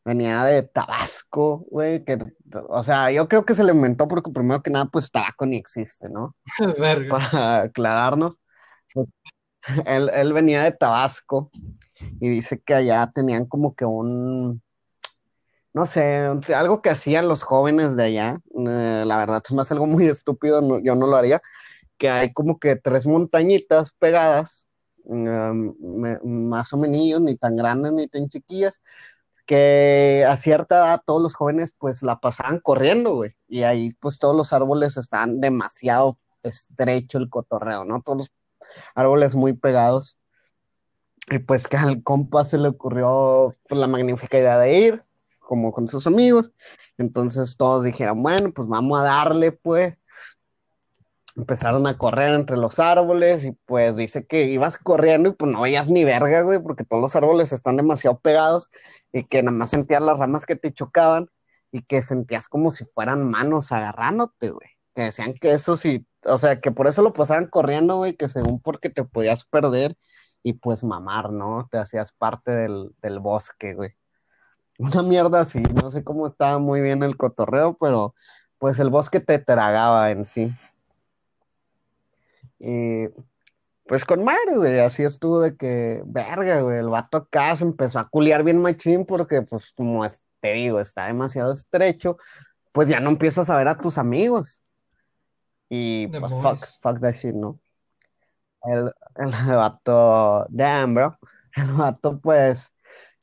venía 0.05 0.43
de 0.43 0.65
Tabasco, 0.65 1.65
güey, 1.71 2.05
que, 2.05 2.19
o 2.69 2.83
sea, 2.83 3.13
yo 3.13 3.29
creo 3.29 3.45
que 3.45 3.55
se 3.55 3.63
le 3.63 3.71
inventó 3.71 4.09
porque 4.09 4.33
primero 4.33 4.61
que 4.61 4.73
nada, 4.73 4.87
pues 4.87 5.13
tabaco 5.13 5.47
ni 5.47 5.57
existe, 5.57 6.11
¿no? 6.11 6.35
Para 7.09 7.61
aclararnos. 7.61 8.41
Pues, 8.93 9.07
él, 9.85 10.11
él 10.13 10.33
venía 10.33 10.65
de 10.65 10.73
Tabasco 10.73 11.49
y 12.21 12.29
dice 12.29 12.61
que 12.61 12.75
allá 12.75 13.11
tenían 13.15 13.47
como 13.47 13.75
que 13.75 13.85
un, 13.85 14.63
no 15.73 15.87
sé, 15.87 16.27
algo 16.55 16.83
que 16.83 16.91
hacían 16.91 17.29
los 17.29 17.43
jóvenes 17.43 17.97
de 17.97 18.05
allá, 18.05 18.41
eh, 18.55 19.05
la 19.07 19.19
verdad 19.19 19.43
es 19.45 19.53
más 19.53 19.71
algo 19.73 19.87
muy 19.87 20.07
estúpido, 20.09 20.81
yo 20.81 20.95
no 20.95 21.07
lo 21.07 21.17
haría, 21.17 21.43
que 21.99 22.09
hay 22.11 22.33
como 22.33 22.59
que 22.59 22.77
tres 22.77 23.07
montañitas 23.07 23.93
pegadas, 23.93 24.67
um, 25.05 25.75
más 26.51 26.73
o 26.73 26.79
menos, 26.79 27.21
ni 27.21 27.37
tan 27.37 27.57
grandes 27.57 27.93
ni 27.93 28.09
tan 28.09 28.29
chiquillas, 28.29 28.81
que 29.47 30.27
a 30.29 30.37
cierta 30.37 30.79
edad 30.79 31.03
todos 31.07 31.23
los 31.23 31.35
jóvenes 31.35 31.75
pues 31.79 32.03
la 32.03 32.19
pasaban 32.21 32.61
corriendo, 32.61 33.15
güey, 33.15 33.33
y 33.49 33.63
ahí 33.63 33.93
pues 34.01 34.19
todos 34.19 34.37
los 34.37 34.53
árboles 34.53 34.97
están 34.97 35.41
demasiado 35.41 36.19
estrecho 36.43 37.19
el 37.19 37.31
cotorreo, 37.31 37.85
¿no? 37.85 38.03
Todos 38.03 38.19
los 38.19 38.33
árboles 38.95 39.35
muy 39.35 39.53
pegados. 39.53 40.19
Y 41.29 41.39
pues 41.41 41.67
que 41.67 41.77
al 41.77 42.03
compa 42.03 42.45
se 42.45 42.59
le 42.59 42.69
ocurrió 42.69 43.55
pues, 43.69 43.81
la 43.81 43.89
magnífica 43.89 44.39
idea 44.39 44.59
de 44.59 44.79
ir, 44.79 45.05
como 45.41 45.73
con 45.73 45.89
sus 45.89 46.07
amigos. 46.07 46.53
Entonces 46.99 47.57
todos 47.57 47.85
dijeron, 47.85 48.23
bueno, 48.23 48.53
pues 48.53 48.69
vamos 48.69 49.01
a 49.01 49.05
darle, 49.05 49.53
pues 49.53 49.95
empezaron 51.37 51.87
a 51.87 51.99
correr 51.99 52.35
entre 52.35 52.57
los 52.57 52.79
árboles 52.79 53.45
y 53.45 53.53
pues 53.67 53.95
dice 53.95 54.27
que 54.27 54.45
ibas 54.45 54.79
corriendo 54.79 55.29
y 55.31 55.33
pues 55.33 55.51
no 55.51 55.61
veías 55.61 55.89
ni 55.89 56.03
verga, 56.03 56.41
güey, 56.43 56.61
porque 56.61 56.85
todos 56.85 57.03
los 57.03 57.15
árboles 57.15 57.53
están 57.53 57.77
demasiado 57.77 58.19
pegados 58.21 58.71
y 59.13 59.25
que 59.25 59.43
nada 59.43 59.57
más 59.57 59.71
sentías 59.71 60.03
las 60.03 60.19
ramas 60.19 60.47
que 60.47 60.57
te 60.57 60.73
chocaban 60.73 61.29
y 61.73 61.83
que 61.83 62.03
sentías 62.03 62.49
como 62.49 62.71
si 62.71 62.85
fueran 62.85 63.29
manos 63.29 63.71
agarrándote, 63.71 64.51
güey. 64.51 64.69
Que 64.95 65.03
decían 65.03 65.35
que 65.35 65.53
eso 65.53 65.77
sí, 65.77 66.07
o 66.25 66.39
sea, 66.39 66.61
que 66.61 66.71
por 66.73 66.87
eso 66.87 67.03
lo 67.03 67.13
pasaban 67.13 67.49
corriendo, 67.49 67.97
güey, 67.97 68.15
que 68.15 68.29
según 68.31 68.61
porque 68.61 68.89
te 68.89 69.05
podías 69.05 69.45
perder 69.45 69.95
y 70.47 70.53
pues 70.53 70.85
mamar, 70.85 71.33
¿no? 71.33 71.67
Te 71.73 71.77
hacías 71.77 72.13
parte 72.13 72.53
del, 72.53 72.95
del 73.03 73.19
bosque, 73.19 73.75
güey. 73.75 73.91
Una 74.79 75.03
mierda 75.03 75.41
así, 75.41 75.59
no 75.61 75.91
sé 75.91 76.05
cómo 76.05 76.25
estaba 76.25 76.61
muy 76.61 76.81
bien 76.81 77.03
el 77.03 77.17
cotorreo, 77.17 77.77
pero 77.81 78.15
pues 78.59 78.79
el 78.79 78.89
bosque 78.89 79.19
te 79.19 79.41
tragaba 79.41 80.13
en 80.13 80.25
sí. 80.25 80.55
Y 82.61 83.09
pues 83.89 84.05
con 84.05 84.23
madre, 84.23 84.55
güey, 84.55 84.79
así 84.79 85.03
estuvo 85.03 85.41
de 85.41 85.57
que, 85.57 86.03
verga, 86.07 86.61
güey, 86.61 86.79
el 86.79 86.91
vato 86.91 87.17
acá 87.17 87.57
se 87.57 87.65
empezó 87.65 87.99
a 87.99 88.09
culiar 88.09 88.45
bien 88.45 88.63
machín 88.63 89.05
porque, 89.05 89.43
pues, 89.43 89.73
como 89.73 90.07
te 90.39 90.53
digo, 90.53 90.79
está 90.79 91.07
demasiado 91.07 91.53
estrecho, 91.53 92.19
pues 92.71 92.89
ya 92.89 93.01
no 93.01 93.11
empiezas 93.11 93.51
a 93.51 93.57
ver 93.57 93.67
a 93.67 93.79
tus 93.79 93.99
amigos. 93.99 94.63
Y 95.69 96.07
pues, 96.07 96.33
fuck, 96.33 96.65
fuck 96.81 97.01
that 97.01 97.15
shit, 97.15 97.35
¿no? 97.35 97.59
El, 98.67 98.93
el 99.17 99.31
vato, 99.57 100.47
damn, 100.51 100.95
bro, 100.95 101.19
el 101.57 101.73
vato, 101.73 102.19
pues, 102.21 102.73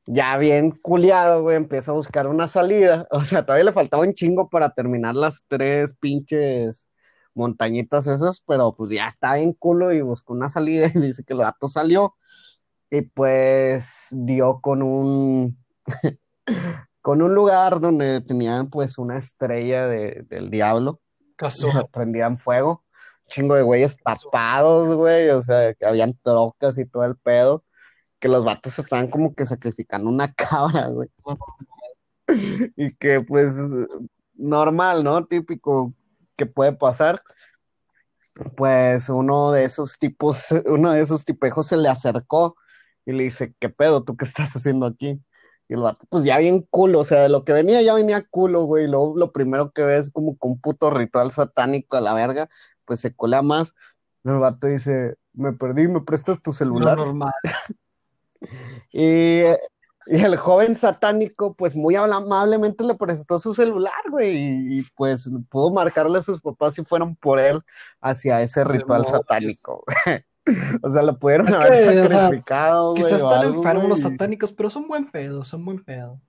ya 0.05 0.37
bien 0.37 0.71
culiado, 0.71 1.41
güey, 1.43 1.57
empieza 1.57 1.91
a 1.91 1.95
buscar 1.95 2.27
una 2.27 2.47
salida. 2.47 3.07
O 3.11 3.23
sea, 3.25 3.45
todavía 3.45 3.65
le 3.65 3.73
faltaba 3.73 4.03
un 4.03 4.13
chingo 4.13 4.49
para 4.49 4.69
terminar 4.73 5.15
las 5.15 5.45
tres 5.47 5.93
pinches 5.99 6.89
montañitas 7.35 8.07
esas, 8.07 8.41
pero 8.47 8.75
pues 8.75 8.91
ya 8.91 9.07
está 9.07 9.39
en 9.39 9.53
culo 9.53 9.91
y 9.93 10.01
buscó 10.01 10.33
una 10.33 10.49
salida 10.49 10.87
y 10.93 10.99
dice 10.99 11.23
que 11.23 11.33
el 11.33 11.39
gato 11.39 11.67
salió 11.67 12.15
y 12.91 13.01
pues 13.01 14.07
dio 14.11 14.59
con 14.61 14.83
un, 14.83 15.57
con 17.01 17.21
un 17.21 17.33
lugar 17.35 17.79
donde 17.81 18.21
tenían 18.21 18.69
pues 18.69 18.97
una 18.97 19.17
estrella 19.17 19.87
de- 19.87 20.25
del 20.29 20.49
diablo, 20.49 21.01
prendían 21.91 22.37
fuego, 22.37 22.82
chingo 23.33 23.55
de 23.55 23.63
güeyes 23.63 23.97
tapados, 23.97 24.95
güey, 24.95 25.29
o 25.29 25.41
sea, 25.41 25.73
que 25.73 25.85
habían 25.85 26.17
trocas 26.23 26.77
y 26.77 26.85
todo 26.85 27.05
el 27.05 27.17
pedo, 27.17 27.63
que 28.19 28.29
los 28.29 28.45
vatos 28.45 28.77
estaban 28.79 29.09
como 29.09 29.33
que 29.35 29.45
sacrificando 29.45 30.09
una 30.09 30.33
cabra, 30.35 30.89
güey. 30.89 31.09
Y 32.77 32.95
que 32.95 33.21
pues 33.21 33.55
normal, 34.35 35.03
¿no? 35.03 35.25
Típico 35.25 35.93
que 36.35 36.45
puede 36.45 36.73
pasar. 36.73 37.21
Pues 38.55 39.09
uno 39.09 39.51
de 39.51 39.63
esos 39.65 39.97
tipos, 39.99 40.49
uno 40.65 40.91
de 40.91 41.01
esos 41.01 41.25
tipejos 41.25 41.67
se 41.67 41.77
le 41.77 41.89
acercó 41.89 42.55
y 43.05 43.11
le 43.13 43.23
dice, 43.25 43.53
¿qué 43.59 43.69
pedo? 43.69 44.03
¿Tú 44.03 44.15
qué 44.15 44.25
estás 44.25 44.55
haciendo 44.55 44.85
aquí? 44.87 45.21
Y 45.69 45.73
el 45.75 45.79
vato, 45.79 46.05
pues 46.09 46.23
ya 46.25 46.37
bien 46.39 46.61
culo, 46.69 46.99
o 46.99 47.05
sea, 47.05 47.21
de 47.23 47.29
lo 47.29 47.45
que 47.45 47.53
venía 47.53 47.81
ya 47.81 47.93
venía 47.93 48.25
culo, 48.29 48.63
güey. 48.63 48.85
Y 48.85 48.87
luego 48.87 49.17
lo 49.17 49.31
primero 49.31 49.71
que 49.71 49.83
ve 49.83 49.97
es 49.97 50.11
como 50.11 50.33
que 50.33 50.47
un 50.47 50.59
puto 50.59 50.89
ritual 50.89 51.31
satánico 51.31 51.97
a 51.97 52.01
la 52.01 52.13
verga, 52.13 52.49
pues 52.85 52.99
se 52.99 53.13
colea 53.13 53.41
más. 53.41 53.73
El 54.23 54.37
vato 54.37 54.67
dice, 54.67 55.15
me 55.33 55.53
perdí, 55.53 55.87
¿me 55.87 56.01
prestas 56.01 56.41
tu 56.41 56.51
celular? 56.53 56.97
normal. 56.97 57.33
Y, 58.91 59.43
y 60.05 60.21
el 60.21 60.35
joven 60.35 60.75
satánico, 60.75 61.53
pues 61.53 61.77
muy 61.77 61.95
amablemente 61.95 62.83
le 62.83 62.93
prestó 62.95 63.39
su 63.39 63.53
celular, 63.53 64.03
güey, 64.11 64.35
y, 64.35 64.79
y, 64.79 64.83
pues 64.95 65.31
pudo 65.49 65.71
marcarle 65.71 66.19
a 66.19 66.23
sus 66.23 66.41
papás 66.41 66.73
si 66.73 66.83
fueron 66.83 67.15
por 67.15 67.39
él 67.39 67.61
hacia 68.01 68.41
ese 68.41 68.65
ritual 68.65 69.05
satánico. 69.05 69.85
güey. 70.05 70.25
O 70.81 70.89
sea, 70.89 71.03
lo 71.03 71.17
pudieron 71.17 71.47
Es 71.47 71.55
haber 71.55 71.71
que, 71.71 72.01
o 72.01 72.09
sea, 72.09 72.19
sacrificado, 72.19 72.91
güey, 72.91 73.03
Quizás 73.03 73.21
están 73.21 73.45
enfermos 73.45 73.87
los 73.87 74.01
satánicos, 74.01 74.51
pero 74.51 74.69
son 74.69 74.89
buen 74.89 75.09
pedo, 75.09 75.45
son 75.45 75.63
buen 75.63 75.81
pedo. 75.83 76.19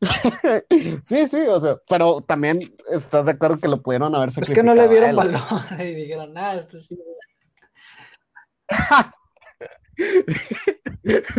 Sí, 1.04 1.26
sí, 1.26 1.40
o 1.48 1.58
sea, 1.60 1.76
pero 1.88 2.20
también 2.20 2.60
estás 2.90 3.26
de 3.26 3.32
acuerdo 3.32 3.58
que 3.58 3.68
lo 3.68 3.82
pudieron 3.82 4.14
haber 4.14 4.28
Es 4.28 4.36
que 4.36 4.44
sacrificado 4.44 4.74
no 4.74 4.82
le 4.82 4.88
vieron 4.88 5.16
valor 5.16 5.40
y 5.80 5.94
dijeron, 5.94 6.36
ah, 6.36 6.54
esto 6.54 6.78
es 6.78 6.88
chido". 6.88 7.02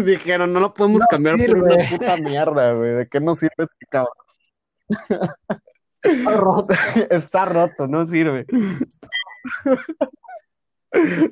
Dijeron, 0.05 0.51
no 0.51 0.59
lo 0.59 0.73
podemos 0.73 1.01
No 1.01 1.07
cambiar 1.09 1.37
por 1.37 1.57
una 1.57 1.89
puta 1.89 2.17
mierda, 2.17 2.73
güey. 2.73 2.91
¿De 2.91 3.07
qué 3.07 3.19
nos 3.21 3.39
sirve 3.39 3.53
este 3.59 3.85
cabrón? 3.89 4.13
Está 6.01 6.31
roto. 6.31 6.73
Está 7.09 7.45
roto, 7.45 7.87
no 7.87 8.05
sirve. 8.05 8.45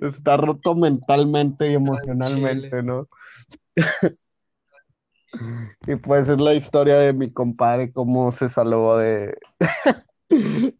Está 0.01 0.37
roto 0.37 0.75
mentalmente 0.75 1.71
y 1.71 1.73
emocionalmente, 1.73 2.83
¿no? 2.83 3.09
Y 5.85 5.95
pues 5.97 6.29
es 6.29 6.39
la 6.39 6.53
historia 6.53 6.97
de 6.97 7.13
mi 7.13 7.31
compadre, 7.31 7.91
cómo 7.91 8.31
se 8.31 8.49
salvó 8.49 8.97
de, 8.97 9.37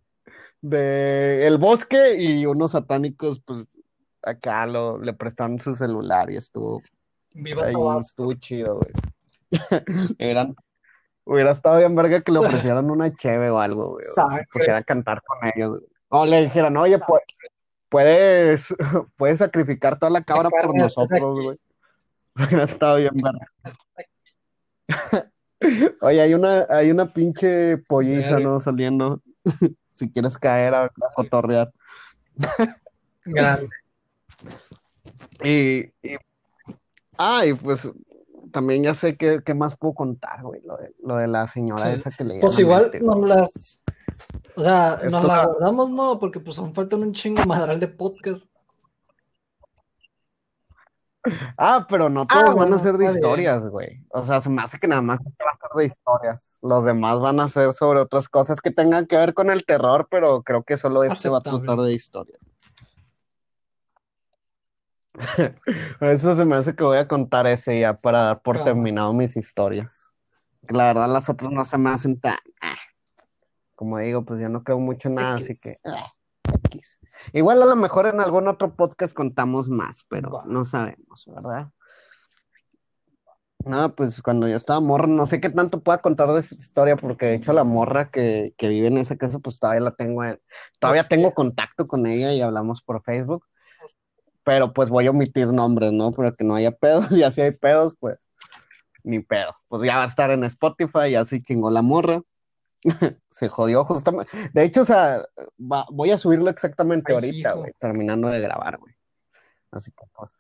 de 0.62 1.48
el 1.48 1.58
bosque 1.58 2.16
y 2.18 2.46
unos 2.46 2.72
satánicos, 2.72 3.42
pues 3.46 3.66
acá 4.24 4.66
lo, 4.66 5.00
le 5.00 5.14
prestaron 5.14 5.60
su 5.60 5.76
celular 5.76 6.30
y 6.32 6.38
estuvo 6.38 6.82
Viva 7.34 7.66
ahí, 7.66 7.74
estuvo 8.02 8.34
chido, 8.34 8.80
güey. 8.80 8.92
Eran, 10.18 10.56
hubiera 11.24 11.52
estado 11.52 11.78
bien 11.78 11.96
verga 11.96 12.22
que 12.22 12.32
le 12.32 12.40
ofrecieran 12.40 12.90
una 12.90 13.14
cheve 13.16 13.50
o 13.50 13.60
algo, 13.60 13.92
güey. 13.92 14.06
Se 14.06 14.46
pusiera 14.52 14.78
a 14.80 14.84
cantar 14.84 15.22
con 15.22 15.38
ellos, 15.54 15.80
güey. 15.80 15.92
O 16.10 16.26
le 16.26 16.42
dijeran, 16.42 16.76
oye, 16.78 16.98
pu- 17.00 17.20
puedes, 17.90 18.74
puedes 19.18 19.40
sacrificar 19.40 20.00
toda 20.00 20.10
la 20.10 20.24
cabra 20.24 20.50
por 20.50 20.76
nosotros, 20.76 21.44
güey. 21.44 21.60
Hubiera 22.36 22.64
estado 22.64 22.98
bien 22.98 23.14
verga. 23.16 23.48
Oye, 26.02 26.22
hay 26.22 26.34
una, 26.34 26.66
hay 26.70 26.92
una 26.92 27.12
pinche 27.14 27.78
polliza. 27.78 28.40
¿no? 28.40 28.60
Saliendo. 28.60 29.22
Si 29.94 30.12
quieres 30.12 30.38
caer 30.38 30.76
a, 30.76 30.84
a 30.84 30.92
cotorrear. 31.16 31.72
Grande. 33.26 33.68
Y, 35.44 35.86
y, 36.02 36.18
ah, 37.18 37.46
y 37.46 37.54
pues 37.54 37.94
también 38.52 38.84
ya 38.84 38.94
sé 38.94 39.18
qué, 39.18 39.42
qué 39.46 39.54
más 39.54 39.76
puedo 39.76 39.94
contar, 39.94 40.42
güey, 40.42 40.62
lo 40.64 40.78
de, 40.78 40.96
lo 41.04 41.18
de 41.18 41.28
la 41.28 41.48
señora 41.48 41.86
Sí. 41.86 41.92
esa 41.92 42.12
que 42.12 42.24
le 42.24 42.40
Pues 42.40 42.58
igual 42.60 42.92
nos 43.02 43.20
las. 43.22 43.82
O 44.56 44.64
sea, 44.64 45.00
nos 45.04 45.24
las 45.26 45.44
guardamos, 45.44 45.90
no, 45.92 46.20
porque 46.20 46.40
pues 46.40 46.58
aún 46.58 46.74
faltan 46.74 47.02
un 47.02 47.14
chingo 47.14 47.44
madral 47.46 47.80
de 47.80 47.88
podcast. 47.88 48.48
Ah, 51.58 51.86
pero 51.90 52.10
no 52.10 52.26
todos 52.26 52.44
van 52.44 52.56
bueno, 52.56 52.76
a 52.76 52.80
ser 52.80 52.98
de 52.98 53.12
historias, 53.12 53.68
güey. 53.68 54.04
O 54.10 54.24
sea, 54.24 54.42
se 54.42 54.50
me 54.50 54.62
hace 54.62 54.80
que 54.80 54.88
nada 54.88 55.02
más 55.02 55.20
va 55.20 55.52
a 55.52 55.58
ser 55.60 55.70
de 55.78 55.86
historias. 55.86 56.58
Los 56.62 56.84
demás 56.84 57.20
van 57.20 57.40
a 57.40 57.48
ser 57.48 57.74
sobre 57.74 58.00
otras 58.00 58.28
cosas 58.30 58.62
que 58.62 58.72
tengan 58.72 59.06
que 59.06 59.16
ver 59.16 59.34
con 59.34 59.50
el 59.50 59.66
terror, 59.66 60.08
pero 60.10 60.44
creo 60.44 60.64
que 60.64 60.78
solo 60.78 61.04
este 61.04 61.30
va 61.30 61.40
a 61.40 61.42
tratar 61.42 61.78
de 61.80 61.94
historias. 61.94 62.40
Eso 66.02 66.36
se 66.36 66.46
me 66.46 66.56
hace 66.56 66.76
que 66.76 66.84
voy 66.84 66.98
a 66.98 67.08
contar 67.08 67.48
ese 67.48 67.80
ya 67.80 67.98
para 67.98 68.20
dar 68.20 68.42
por 68.42 68.64
terminado 68.64 69.14
mis 69.14 69.36
historias. 69.36 70.14
La 70.70 70.86
verdad, 70.94 71.10
las 71.12 71.30
otras 71.30 71.52
no 71.52 71.66
se 71.66 71.78
me 71.78 71.90
hacen 71.90 72.20
tan. 72.20 72.38
ah. 72.62 72.76
Como 73.76 74.00
digo, 74.00 74.26
pues 74.26 74.40
yo 74.40 74.50
no 74.50 74.64
creo 74.64 74.80
mucho 74.80 75.08
en 75.08 75.16
nada, 75.16 75.36
así 75.36 75.56
que. 75.56 75.76
X. 76.68 77.00
Igual 77.34 77.62
a 77.62 77.66
lo 77.66 77.76
mejor 77.76 78.06
en 78.08 78.20
algún 78.22 78.48
otro 78.48 78.76
podcast 78.76 79.14
contamos 79.14 79.68
más, 79.70 80.06
pero 80.10 80.44
no 80.46 80.66
sabemos, 80.66 81.26
¿verdad? 81.28 81.70
No, 83.66 83.94
pues 83.96 84.22
cuando 84.22 84.48
yo 84.48 84.56
estaba 84.56 84.80
morra, 84.80 85.08
no 85.08 85.26
sé 85.26 85.42
qué 85.42 85.50
tanto 85.50 85.82
pueda 85.82 85.98
contar 85.98 86.32
de 86.32 86.40
esa 86.40 86.56
historia, 86.56 86.96
porque 86.96 87.26
de 87.26 87.34
hecho 87.36 87.52
la 87.54 87.64
morra 87.66 88.10
que, 88.10 88.54
que 88.58 88.70
vive 88.70 88.88
en 88.88 88.98
esa 88.98 89.18
casa, 89.18 89.40
pues 89.40 89.60
todavía 89.60 89.82
la 89.82 89.92
tengo, 89.92 90.24
en- 90.24 90.40
todavía 90.80 91.02
Hostia. 91.02 91.18
tengo 91.18 91.34
contacto 91.34 91.86
con 91.88 92.06
ella 92.06 92.32
y 92.34 92.42
hablamos 92.42 92.82
por 92.82 93.02
Facebook, 93.04 93.44
pero 94.44 94.72
pues 94.74 94.90
voy 94.90 95.08
a 95.08 95.12
omitir 95.12 95.48
nombres, 95.48 95.92
¿no? 95.92 96.12
Para 96.12 96.32
que 96.32 96.46
no 96.46 96.56
haya 96.56 96.72
pedos, 96.72 97.12
y 97.12 97.24
así 97.24 97.42
hay 97.42 97.52
pedos, 97.52 97.96
pues 98.00 98.30
ni 99.04 99.20
pedo. 99.20 99.56
Pues 99.68 99.82
ya 99.86 99.98
va 99.98 100.04
a 100.04 100.08
estar 100.08 100.32
en 100.32 100.44
Spotify, 100.46 101.12
ya 101.12 101.26
se 101.26 101.42
chingó 101.42 101.70
la 101.70 101.82
morra, 101.82 102.22
se 103.30 103.50
jodió 103.50 103.84
justamente. 103.84 104.32
De 104.54 104.64
hecho, 104.64 104.82
o 104.82 104.86
sea, 104.86 105.24
va- 105.60 105.88
voy 105.92 106.12
a 106.12 106.18
subirlo 106.18 106.50
exactamente 106.50 107.12
Ay, 107.12 107.16
ahorita, 107.16 107.54
güey, 107.54 107.74
terminando 107.80 108.30
de 108.30 108.40
grabar, 108.40 108.78
güey. 108.78 108.94
Así 109.72 109.92
que 109.92 110.06
pues, 110.14 110.32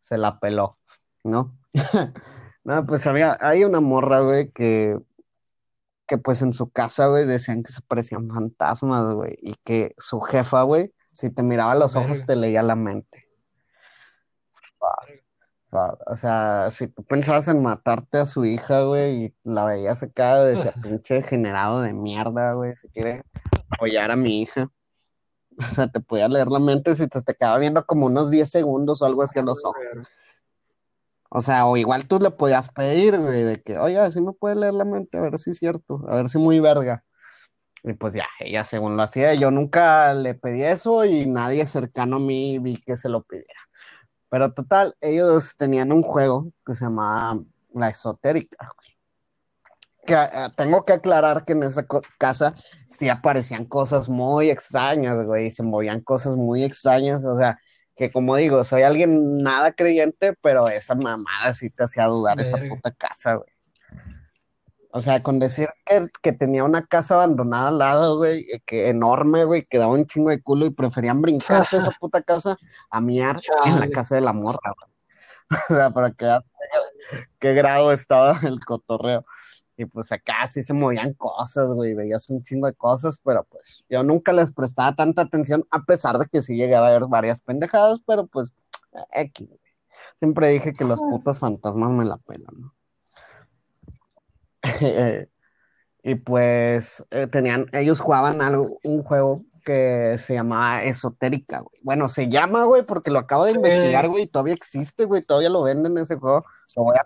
se 0.00 0.18
la 0.18 0.38
peló, 0.38 0.78
¿no? 1.22 1.56
No, 2.66 2.86
pues 2.86 3.06
había, 3.06 3.36
hay 3.42 3.62
una 3.62 3.80
morra, 3.80 4.20
güey, 4.20 4.50
que, 4.50 4.98
que 6.06 6.16
pues 6.16 6.40
en 6.40 6.54
su 6.54 6.70
casa, 6.70 7.08
güey, 7.08 7.26
decían 7.26 7.62
que 7.62 7.72
se 7.72 7.82
parecían 7.82 8.26
fantasmas, 8.30 9.14
güey, 9.14 9.36
y 9.42 9.54
que 9.64 9.94
su 9.98 10.18
jefa, 10.20 10.62
güey, 10.62 10.94
si 11.12 11.28
te 11.28 11.42
miraba 11.42 11.72
a 11.72 11.74
los 11.74 11.94
ojos, 11.94 12.20
Verga. 12.20 12.26
te 12.26 12.36
leía 12.36 12.62
la 12.62 12.74
mente. 12.74 13.28
O 15.74 15.98
o 16.06 16.16
sea, 16.16 16.70
si 16.70 16.88
tú 16.88 17.04
pensabas 17.04 17.48
en 17.48 17.62
matarte 17.62 18.18
a 18.18 18.26
su 18.26 18.44
hija, 18.44 18.82
güey, 18.84 19.24
y 19.24 19.34
la 19.44 19.64
veías 19.64 20.02
acá, 20.02 20.42
decía, 20.44 20.72
pinche 20.82 21.14
degenerado 21.14 21.82
de 21.82 21.92
mierda, 21.92 22.52
güey, 22.54 22.74
si 22.76 22.88
quiere 22.88 23.24
apoyar 23.70 24.10
a 24.10 24.16
mi 24.16 24.42
hija. 24.42 24.70
O 25.58 25.62
sea, 25.62 25.86
te 25.88 26.00
podía 26.00 26.28
leer 26.28 26.48
la 26.48 26.58
mente 26.58 26.96
si 26.96 27.06
te, 27.06 27.20
te 27.20 27.34
quedaba 27.34 27.58
viendo 27.58 27.84
como 27.86 28.06
unos 28.06 28.30
10 28.30 28.50
segundos 28.50 29.02
o 29.02 29.06
algo 29.06 29.22
así 29.22 29.38
a 29.38 29.42
los 29.42 29.64
ojos. 29.64 29.82
O 31.30 31.40
sea, 31.40 31.66
o 31.66 31.76
igual 31.76 32.06
tú 32.06 32.20
le 32.20 32.30
podías 32.30 32.68
pedir, 32.68 33.18
güey, 33.18 33.42
de 33.42 33.62
que, 33.62 33.78
oye, 33.78 34.10
si 34.12 34.20
me 34.20 34.32
puede 34.32 34.56
leer 34.56 34.74
la 34.74 34.84
mente, 34.84 35.18
a 35.18 35.20
ver 35.20 35.38
si 35.38 35.50
es 35.50 35.58
cierto, 35.58 36.04
a 36.08 36.16
ver 36.16 36.28
si 36.28 36.38
muy 36.38 36.60
verga. 36.60 37.04
Y 37.82 37.92
pues 37.94 38.14
ya, 38.14 38.26
ella 38.40 38.64
según 38.64 38.96
lo 38.96 39.02
hacía, 39.02 39.34
yo 39.34 39.50
nunca 39.50 40.14
le 40.14 40.34
pedí 40.34 40.62
eso 40.62 41.04
y 41.04 41.26
nadie 41.26 41.66
cercano 41.66 42.16
a 42.16 42.20
mí 42.20 42.58
vi 42.58 42.76
que 42.76 42.96
se 42.96 43.08
lo 43.08 43.22
pidiera. 43.24 43.63
Pero 44.34 44.52
total, 44.52 44.96
ellos 45.00 45.56
tenían 45.56 45.92
un 45.92 46.02
juego 46.02 46.50
que 46.66 46.74
se 46.74 46.86
llamaba 46.86 47.40
La 47.72 47.88
Esotérica. 47.88 48.72
Que 50.04 50.14
eh, 50.14 50.48
tengo 50.56 50.84
que 50.84 50.94
aclarar 50.94 51.44
que 51.44 51.52
en 51.52 51.62
esa 51.62 51.86
casa 52.18 52.52
sí 52.90 53.08
aparecían 53.08 53.64
cosas 53.64 54.08
muy 54.08 54.50
extrañas, 54.50 55.24
güey, 55.24 55.46
y 55.46 55.50
se 55.52 55.62
movían 55.62 56.00
cosas 56.00 56.34
muy 56.34 56.64
extrañas, 56.64 57.24
o 57.24 57.38
sea, 57.38 57.60
que 57.94 58.10
como 58.10 58.34
digo, 58.34 58.64
soy 58.64 58.82
alguien 58.82 59.36
nada 59.36 59.70
creyente, 59.70 60.34
pero 60.42 60.66
esa 60.66 60.96
mamada 60.96 61.54
sí 61.54 61.70
te 61.70 61.84
hacía 61.84 62.06
dudar 62.06 62.40
esa 62.40 62.58
puta 62.68 62.90
casa, 62.90 63.34
güey. 63.34 63.53
O 64.96 65.00
sea, 65.00 65.24
con 65.24 65.40
decir 65.40 65.68
que, 65.84 66.06
que 66.22 66.32
tenía 66.32 66.62
una 66.62 66.86
casa 66.86 67.16
abandonada 67.16 67.66
al 67.66 67.78
lado, 67.78 68.18
güey, 68.18 68.42
eh, 68.48 68.62
que 68.64 68.90
enorme, 68.90 69.42
güey, 69.42 69.66
que 69.66 69.78
daba 69.78 69.92
un 69.92 70.06
chingo 70.06 70.30
de 70.30 70.40
culo 70.40 70.66
y 70.66 70.70
preferían 70.70 71.20
brincarse 71.20 71.78
esa 71.78 71.90
puta 72.00 72.22
casa 72.22 72.56
a 72.90 73.00
miar 73.00 73.40
en 73.64 73.80
la 73.80 73.90
casa 73.90 74.14
de 74.14 74.20
la 74.20 74.32
morra, 74.32 74.72
güey. 74.78 74.94
O 75.70 75.74
sea, 75.74 75.90
para 75.90 76.12
que 76.12 76.38
qué, 77.40 77.54
grado 77.54 77.90
estaba 77.90 78.38
el 78.44 78.64
cotorreo. 78.64 79.26
Y 79.76 79.84
pues 79.86 80.12
acá 80.12 80.46
sí 80.46 80.62
se 80.62 80.74
movían 80.74 81.12
cosas, 81.14 81.72
güey, 81.72 81.94
veías 81.94 82.30
un 82.30 82.44
chingo 82.44 82.68
de 82.68 82.74
cosas, 82.74 83.18
pero 83.24 83.42
pues 83.50 83.84
yo 83.88 84.04
nunca 84.04 84.32
les 84.32 84.52
prestaba 84.52 84.94
tanta 84.94 85.22
atención, 85.22 85.66
a 85.72 85.82
pesar 85.82 86.18
de 86.18 86.26
que 86.26 86.40
sí 86.40 86.54
llegué 86.56 86.76
a 86.76 86.88
ver 86.88 87.06
varias 87.08 87.40
pendejadas, 87.40 87.98
pero 88.06 88.28
pues 88.28 88.54
güey. 88.92 89.60
Siempre 90.20 90.50
dije 90.50 90.72
que 90.72 90.84
los 90.84 91.00
putos 91.00 91.40
fantasmas 91.40 91.90
me 91.90 92.04
la 92.04 92.18
pelan, 92.18 92.54
¿no? 92.60 92.74
y 96.02 96.14
pues 96.16 97.04
eh, 97.10 97.26
tenían, 97.26 97.66
ellos 97.72 98.00
jugaban 98.00 98.42
algo, 98.42 98.78
un 98.82 99.02
juego 99.02 99.44
que 99.64 100.16
se 100.18 100.34
llamaba 100.34 100.84
Esotérica, 100.84 101.60
güey. 101.60 101.80
Bueno, 101.82 102.08
se 102.08 102.28
llama, 102.28 102.64
güey, 102.64 102.82
porque 102.82 103.10
lo 103.10 103.18
acabo 103.18 103.44
de 103.44 103.52
Sí. 103.52 103.56
investigar, 103.56 104.08
güey, 104.08 104.26
todavía 104.26 104.54
existe, 104.54 105.06
güey, 105.06 105.22
todavía 105.22 105.48
lo 105.48 105.62
venden 105.62 105.96
ese 105.96 106.16
juego. 106.16 106.44
Lo 106.76 106.82
voy 106.82 106.96
a, 106.96 107.02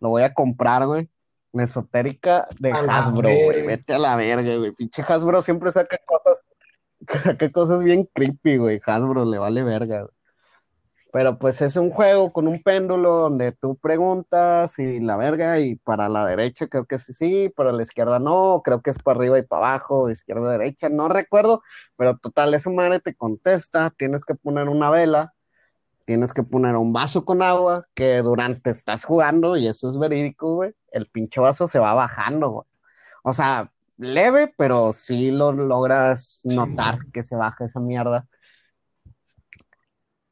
lo 0.00 0.08
voy 0.08 0.22
a 0.22 0.34
comprar, 0.34 0.86
güey. 0.86 1.08
Esotérica 1.52 2.46
de 2.58 2.72
A 2.72 2.78
Hasbro, 2.78 3.28
güey. 3.44 3.66
Vete 3.66 3.94
a 3.94 3.98
la 3.98 4.16
verga, 4.16 4.56
güey. 4.56 4.72
Pinche 4.72 5.02
Hasbro 5.02 5.42
siempre 5.42 5.72
saca 5.72 5.98
cosas, 6.06 6.44
saca 7.24 7.50
cosas 7.50 7.82
bien 7.82 8.08
creepy, 8.12 8.56
güey. 8.56 8.80
Hasbro 8.84 9.24
le 9.24 9.38
vale 9.38 9.62
verga, 9.62 10.02
güey. 10.02 10.14
Pero 11.12 11.38
pues 11.38 11.60
es 11.60 11.76
un 11.76 11.90
juego 11.90 12.32
con 12.32 12.46
un 12.46 12.62
péndulo 12.62 13.10
donde 13.10 13.52
tú 13.52 13.76
preguntas 13.76 14.78
y 14.78 15.00
la 15.00 15.16
verga, 15.16 15.58
y 15.58 15.74
para 15.76 16.08
la 16.08 16.24
derecha 16.24 16.68
creo 16.68 16.84
que 16.84 16.98
sí, 16.98 17.12
sí, 17.12 17.48
para 17.48 17.72
la 17.72 17.82
izquierda 17.82 18.18
no, 18.18 18.62
creo 18.64 18.80
que 18.80 18.90
es 18.90 18.98
para 18.98 19.18
arriba 19.18 19.38
y 19.38 19.42
para 19.42 19.68
abajo, 19.68 20.08
izquierda, 20.08 20.52
derecha, 20.52 20.88
no 20.88 21.08
recuerdo, 21.08 21.62
pero 21.96 22.16
total, 22.18 22.54
esa 22.54 22.70
madre 22.70 23.00
te 23.00 23.14
contesta, 23.14 23.90
tienes 23.90 24.24
que 24.24 24.36
poner 24.36 24.68
una 24.68 24.90
vela, 24.90 25.34
tienes 26.04 26.32
que 26.32 26.44
poner 26.44 26.76
un 26.76 26.92
vaso 26.92 27.24
con 27.24 27.42
agua, 27.42 27.86
que 27.94 28.22
durante 28.22 28.70
estás 28.70 29.04
jugando, 29.04 29.56
y 29.56 29.66
eso 29.66 29.88
es 29.88 29.98
verídico, 29.98 30.54
güey, 30.56 30.74
el 30.92 31.06
pinche 31.06 31.40
vaso 31.40 31.66
se 31.66 31.78
va 31.80 31.92
bajando, 31.94 32.50
güey. 32.50 32.66
O 33.22 33.32
sea, 33.32 33.72
leve, 33.96 34.52
pero 34.56 34.92
sí 34.92 35.30
lo 35.30 35.52
logras 35.52 36.40
notar 36.44 36.98
que 37.12 37.22
se 37.22 37.36
baja 37.36 37.66
esa 37.66 37.80
mierda. 37.80 38.26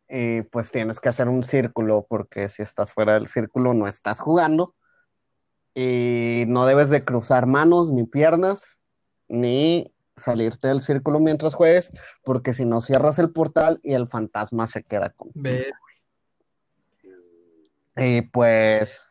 Y 0.08 0.42
pues 0.42 0.72
tienes 0.72 1.00
que 1.00 1.10
hacer 1.10 1.28
un 1.28 1.44
círculo, 1.44 2.06
porque 2.08 2.48
si 2.48 2.62
estás 2.62 2.92
fuera 2.92 3.14
del 3.14 3.26
círculo 3.26 3.74
no 3.74 3.86
estás 3.86 4.20
jugando. 4.20 4.74
Y 5.74 6.44
no 6.48 6.66
debes 6.66 6.90
de 6.90 7.04
cruzar 7.04 7.46
manos 7.46 7.92
ni 7.92 8.04
piernas, 8.04 8.78
ni 9.28 9.94
salirte 10.16 10.68
del 10.68 10.80
círculo 10.80 11.20
mientras 11.20 11.54
juegues, 11.54 11.90
porque 12.24 12.52
si 12.52 12.64
no 12.64 12.80
cierras 12.80 13.18
el 13.18 13.30
portal 13.30 13.78
y 13.82 13.92
el 13.92 14.08
fantasma 14.08 14.66
se 14.66 14.82
queda 14.82 15.10
con. 15.10 15.30
Y 17.96 18.22
pues, 18.22 19.10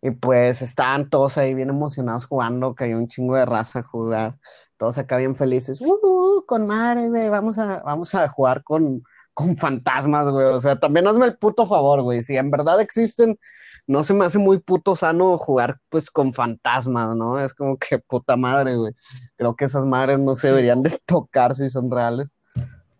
y 0.00 0.10
pues 0.10 0.62
estaban 0.62 1.08
todos 1.08 1.38
ahí 1.38 1.54
bien 1.54 1.70
emocionados 1.70 2.26
jugando, 2.26 2.74
que 2.74 2.84
hay 2.84 2.94
un 2.94 3.08
chingo 3.08 3.36
de 3.36 3.46
raza 3.46 3.80
a 3.80 3.82
jugar, 3.82 4.38
todos 4.76 4.98
acá 4.98 5.16
bien 5.16 5.36
felices, 5.36 5.80
"Uh, 5.80 5.98
uh, 6.02 6.46
con 6.46 6.66
madre, 6.66 7.08
güey, 7.08 7.28
vamos 7.28 7.58
a, 7.58 7.80
vamos 7.82 8.14
a 8.14 8.28
jugar 8.28 8.62
con, 8.64 9.02
con 9.34 9.56
fantasmas, 9.56 10.30
güey, 10.30 10.46
o 10.46 10.60
sea, 10.60 10.78
también 10.78 11.06
hazme 11.06 11.26
el 11.26 11.36
puto 11.36 11.66
favor, 11.66 12.02
güey, 12.02 12.22
si 12.22 12.36
en 12.36 12.50
verdad 12.50 12.80
existen, 12.80 13.38
no 13.86 14.04
se 14.04 14.14
me 14.14 14.24
hace 14.24 14.38
muy 14.38 14.58
puto 14.58 14.94
sano 14.94 15.38
jugar 15.38 15.78
pues 15.88 16.10
con 16.10 16.32
fantasmas, 16.34 17.16
¿no? 17.16 17.38
Es 17.38 17.54
como 17.54 17.76
que 17.78 17.98
puta 17.98 18.36
madre, 18.36 18.76
güey, 18.76 18.92
creo 19.36 19.56
que 19.56 19.64
esas 19.64 19.86
madres 19.86 20.18
no 20.18 20.34
se 20.34 20.48
deberían 20.48 20.82
de 20.82 20.98
tocar 21.06 21.54
si 21.54 21.70
son 21.70 21.90
reales, 21.90 22.32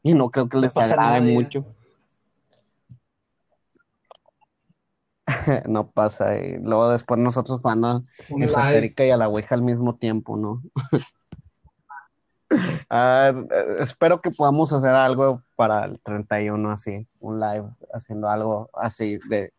y 0.02 0.14
no 0.14 0.30
creo 0.30 0.48
que 0.48 0.58
les 0.58 0.76
agrade 0.76 1.20
mucho. 1.20 1.64
No 5.68 5.90
pasa. 5.90 6.36
Y 6.38 6.58
luego 6.58 6.90
después 6.90 7.18
nosotros 7.20 7.60
un 7.64 8.02
live. 8.40 8.44
esotérica 8.44 9.04
y 9.04 9.10
a 9.10 9.16
la 9.16 9.28
Ouija 9.28 9.54
al 9.54 9.62
mismo 9.62 9.96
tiempo, 9.96 10.36
¿no? 10.36 10.62
Ah, 12.90 13.32
espero 13.78 14.20
que 14.20 14.30
podamos 14.30 14.72
hacer 14.72 14.94
algo 14.94 15.42
para 15.56 15.84
el 15.84 16.00
31 16.02 16.70
así, 16.70 17.06
un 17.20 17.40
live 17.40 17.68
haciendo 17.92 18.28
algo 18.28 18.70
así 18.74 19.18
de... 19.28 19.52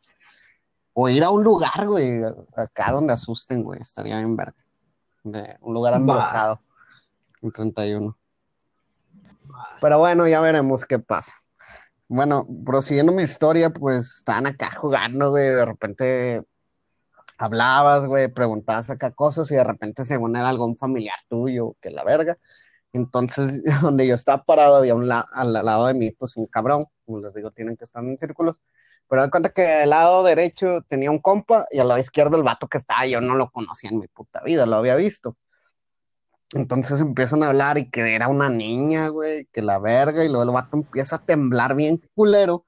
O 0.94 1.10
ir 1.10 1.24
a 1.24 1.32
un 1.32 1.44
lugar, 1.44 1.88
güey, 1.88 2.22
acá 2.56 2.92
donde 2.92 3.14
asusten, 3.14 3.64
güey, 3.64 3.82
estaría 3.82 4.18
bien 4.18 4.36
verga. 4.36 4.56
De 5.24 5.58
un 5.62 5.74
lugar 5.74 5.96
embrujado, 5.96 6.60
el 7.42 7.52
31. 7.52 8.16
Pero 9.82 10.00
bueno, 10.00 10.28
ya 10.28 10.40
veremos 10.42 10.86
qué 10.86 11.00
pasa. 11.00 11.34
Bueno, 12.08 12.46
prosiguiendo 12.64 13.12
mi 13.12 13.24
historia, 13.24 13.72
pues 13.72 14.18
estaban 14.18 14.46
acá 14.46 14.70
jugando, 14.72 15.32
güey, 15.32 15.50
de 15.50 15.66
repente 15.66 16.44
hablabas, 17.38 18.06
güey, 18.06 18.28
preguntabas 18.28 18.90
acá 18.90 19.12
cosas 19.12 19.50
y 19.52 19.56
de 19.56 19.64
repente 19.64 20.06
según 20.06 20.36
era 20.36 20.50
algún 20.50 20.76
familiar 20.76 21.18
tuyo, 21.28 21.76
que 21.82 21.90
la 21.90 22.04
verga. 22.04 22.38
Entonces, 22.94 23.64
donde 23.82 24.08
yo 24.08 24.16
estaba 24.16 24.44
parado, 24.44 24.76
había 24.78 24.96
un 24.96 25.08
la- 25.08 25.26
al 25.34 25.52
lado 25.52 25.88
de 25.88 25.94
mí, 25.96 26.12
pues 26.12 26.38
un 26.38 26.46
cabrón, 26.46 26.86
como 27.06 27.20
les 27.20 27.34
digo, 27.34 27.52
tienen 27.52 27.76
que 27.76 27.84
estar 27.84 28.04
en 28.04 28.18
círculos. 28.18 28.62
Pero 29.10 29.24
de 29.24 29.30
cuenta 29.30 29.50
que 29.50 29.68
al 29.68 29.90
lado 29.90 30.24
derecho 30.24 30.82
tenía 30.88 31.12
un 31.12 31.20
compa 31.20 31.66
y 31.72 31.80
al 31.80 31.88
lado 31.90 32.00
izquierdo 32.00 32.38
el 32.38 32.44
vato 32.44 32.68
que 32.68 32.78
estaba, 32.78 33.06
yo 33.06 33.20
no 33.20 33.36
lo 33.36 33.52
conocía 33.52 33.90
en 33.90 34.00
mi 34.00 34.08
puta 34.08 34.42
vida, 34.44 34.66
lo 34.66 34.78
había 34.78 34.96
visto. 34.96 35.38
Entonces 36.54 37.02
empiezan 37.02 37.44
a 37.44 37.50
hablar 37.50 37.78
y 37.80 37.90
que 37.90 38.14
era 38.16 38.28
una 38.28 38.48
niña, 38.48 39.08
güey, 39.10 39.46
que 39.52 39.62
la 39.62 39.80
verga, 39.80 40.24
y 40.24 40.30
luego 40.30 40.44
el 40.44 40.52
vato 40.52 40.78
empieza 40.78 41.18
a 41.18 41.26
temblar 41.26 41.76
bien 41.76 42.00
culero. 42.16 42.66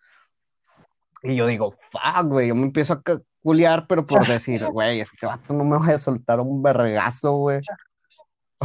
Y 1.21 1.35
yo 1.35 1.47
digo, 1.47 1.71
fuck, 1.71 2.25
güey, 2.27 2.47
yo 2.49 2.55
me 2.55 2.63
empiezo 2.63 2.93
a 2.93 3.03
culiar, 3.41 3.85
pero 3.87 4.05
por 4.05 4.25
decir, 4.27 4.65
güey, 4.67 5.01
este 5.01 5.25
vato 5.27 5.53
no 5.53 5.63
me 5.63 5.77
vaya 5.77 5.95
a 5.95 5.99
soltar 5.99 6.39
un 6.39 6.61
vergazo, 6.61 7.37
güey. 7.37 7.59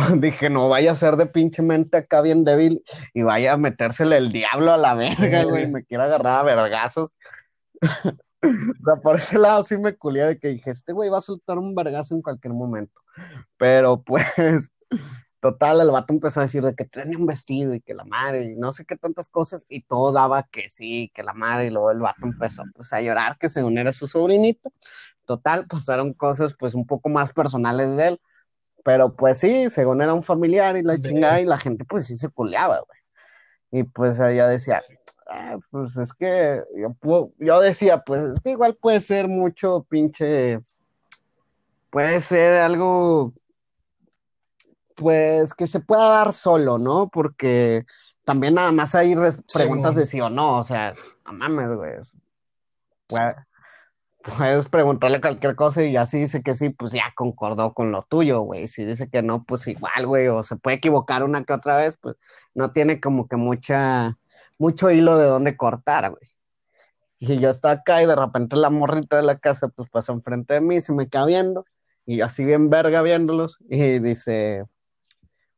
Dije, 0.21 0.51
no 0.51 0.69
vaya 0.69 0.93
a 0.93 0.97
ser 0.97 1.17
de 1.17 1.27
pinche 1.27 1.63
mente 1.63 1.99
acá 1.99 2.23
bien 2.23 2.45
débil 2.45 2.85
y 3.15 3.23
vaya 3.23 3.55
a 3.55 3.57
metérsele 3.57 4.17
el 4.17 4.33
diablo 4.33 4.73
a 4.73 4.77
la 4.77 4.95
verga, 4.95 5.45
güey, 5.45 5.69
me 5.69 5.85
quiera 5.85 6.05
agarrar 6.05 6.41
a 6.41 6.43
vergazos. 6.43 7.15
O 8.43 8.83
sea, 8.83 8.97
por 9.03 9.19
ese 9.19 9.39
lado 9.39 9.63
sí 9.63 9.77
me 9.77 9.95
culié 9.97 10.23
de 10.25 10.39
que 10.39 10.49
dije, 10.49 10.71
este 10.71 10.95
güey 10.95 11.11
va 11.11 11.19
a 11.19 11.21
soltar 11.21 11.59
un 11.59 11.75
vergazo 11.75 12.15
en 12.15 12.23
cualquier 12.23 12.55
momento. 12.55 12.99
Pero 13.59 14.03
pues, 14.05 14.73
total, 15.41 15.83
el 15.83 15.91
vato 15.91 16.15
empezó 16.15 16.41
a 16.41 16.45
decir 16.45 16.63
de 16.63 16.75
que 16.75 16.87
tiene 16.87 17.19
un 17.19 17.27
vestido 17.27 17.75
y 17.75 17.83
que 17.83 17.93
la 17.93 18.05
madre 18.05 18.45
y 18.45 18.57
no 18.57 18.73
sé 18.73 18.87
qué 18.87 18.97
tantas 18.97 19.29
cosas 19.29 19.67
y 19.69 19.83
todo 19.83 20.13
daba 20.13 20.45
que 20.45 20.71
sí, 20.71 21.11
que 21.15 21.23
la 21.23 21.35
madre 21.35 21.67
y 21.67 21.71
luego 21.71 21.91
el 21.91 22.01
vato 22.01 22.23
empezó 22.23 22.63
pues 22.75 22.93
a 22.95 23.03
llorar 23.03 23.37
que 23.37 23.51
según 23.51 23.77
era 23.77 23.93
su 23.93 24.07
sobrinito. 24.07 24.73
Total, 25.27 25.67
pasaron 25.67 26.15
cosas 26.15 26.55
pues 26.59 26.75
un 26.75 26.87
poco 26.87 27.11
más 27.11 27.35
personales 27.35 27.95
de 27.99 28.09
él. 28.09 28.21
Pero 28.93 29.15
pues 29.15 29.39
sí, 29.39 29.71
según 29.71 30.03
era 30.03 30.13
un 30.13 30.25
familiar 30.25 30.77
y 30.77 30.83
la 30.83 30.95
chingada 31.01 31.41
y 31.41 31.45
la 31.45 31.59
gente 31.59 31.85
pues 31.85 32.09
sí 32.09 32.17
se 32.17 32.29
culeaba, 32.29 32.81
güey. 32.81 32.99
Y 33.71 33.85
pues 33.85 34.19
ella 34.19 34.49
decía, 34.49 34.83
"Ah, 35.29 35.59
pues 35.71 35.97
es 35.97 36.13
que 36.13 36.61
yo, 36.77 37.31
yo 37.39 37.61
decía, 37.61 38.03
pues 38.03 38.33
es 38.33 38.41
que 38.41 38.51
igual 38.51 38.75
puede 38.75 38.99
ser 39.01 39.29
mucho 39.29 39.87
pinche, 39.89 40.59
puede 41.91 42.21
ser 42.21 42.63
algo, 42.63 43.33
pues 44.97 45.55
que 45.55 45.69
se 45.69 45.79
pueda 45.79 46.09
dar 46.09 46.33
solo, 46.33 46.77
¿no? 46.77 47.09
Porque 47.11 47.87
también 48.25 48.55
nada 48.55 48.73
más 48.73 48.97
hay 48.97 49.15
preguntas 49.53 49.95
de 49.95 50.07
sí 50.07 50.21
o 50.21 50.29
no, 50.31 50.59
o 50.59 50.65
sea, 50.65 50.95
no 51.25 51.33
mames, 51.33 51.69
güey. 51.77 51.93
puede- 53.07 53.37
Puedes 54.23 54.69
preguntarle 54.69 55.21
cualquier 55.21 55.57
cosa 55.57 55.83
y 55.83 55.93
ya 55.93 56.05
si 56.05 56.19
dice 56.19 56.43
que 56.43 56.55
sí, 56.55 56.69
pues 56.71 56.93
ya 56.93 57.13
concordó 57.15 57.73
con 57.73 57.91
lo 57.91 58.03
tuyo, 58.03 58.43
güey. 58.43 58.69
Si 58.69 58.85
dice 58.85 59.09
que 59.09 59.23
no, 59.23 59.45
pues 59.45 59.67
igual, 59.67 60.07
güey, 60.07 60.29
o 60.29 60.43
se 60.43 60.57
puede 60.57 60.77
equivocar 60.77 61.25
una 61.25 61.45
que 61.45 61.55
otra 61.55 61.79
vez, 61.79 61.97
pues 61.97 62.17
no 62.55 62.73
tiene 62.73 63.01
como 63.01 63.29
que 63.29 63.37
mucha, 63.37 64.19
mucho 64.59 64.91
hilo 64.91 65.17
de 65.17 65.27
dónde 65.27 65.57
cortar, 65.57 66.11
güey. 66.11 66.23
Y 67.19 67.39
yo 67.39 67.51
estaba 67.51 67.75
acá 67.75 68.03
y 68.03 68.07
de 68.07 68.17
repente 68.17 68.57
la 68.57 68.71
morrita 68.71 69.17
de 69.17 69.23
la 69.23 69.39
casa, 69.39 69.69
pues 69.69 69.89
pasó 69.91 70.13
enfrente 70.13 70.55
de 70.55 70.61
mí, 70.61 70.81
se 70.81 70.93
me 70.93 71.07
queda 71.07 71.27
viendo, 71.27 71.65
y 72.07 72.23
así 72.23 72.45
bien 72.45 72.71
verga 72.71 73.03
viéndolos, 73.03 73.59
y 73.69 74.01
dice, 74.01 74.65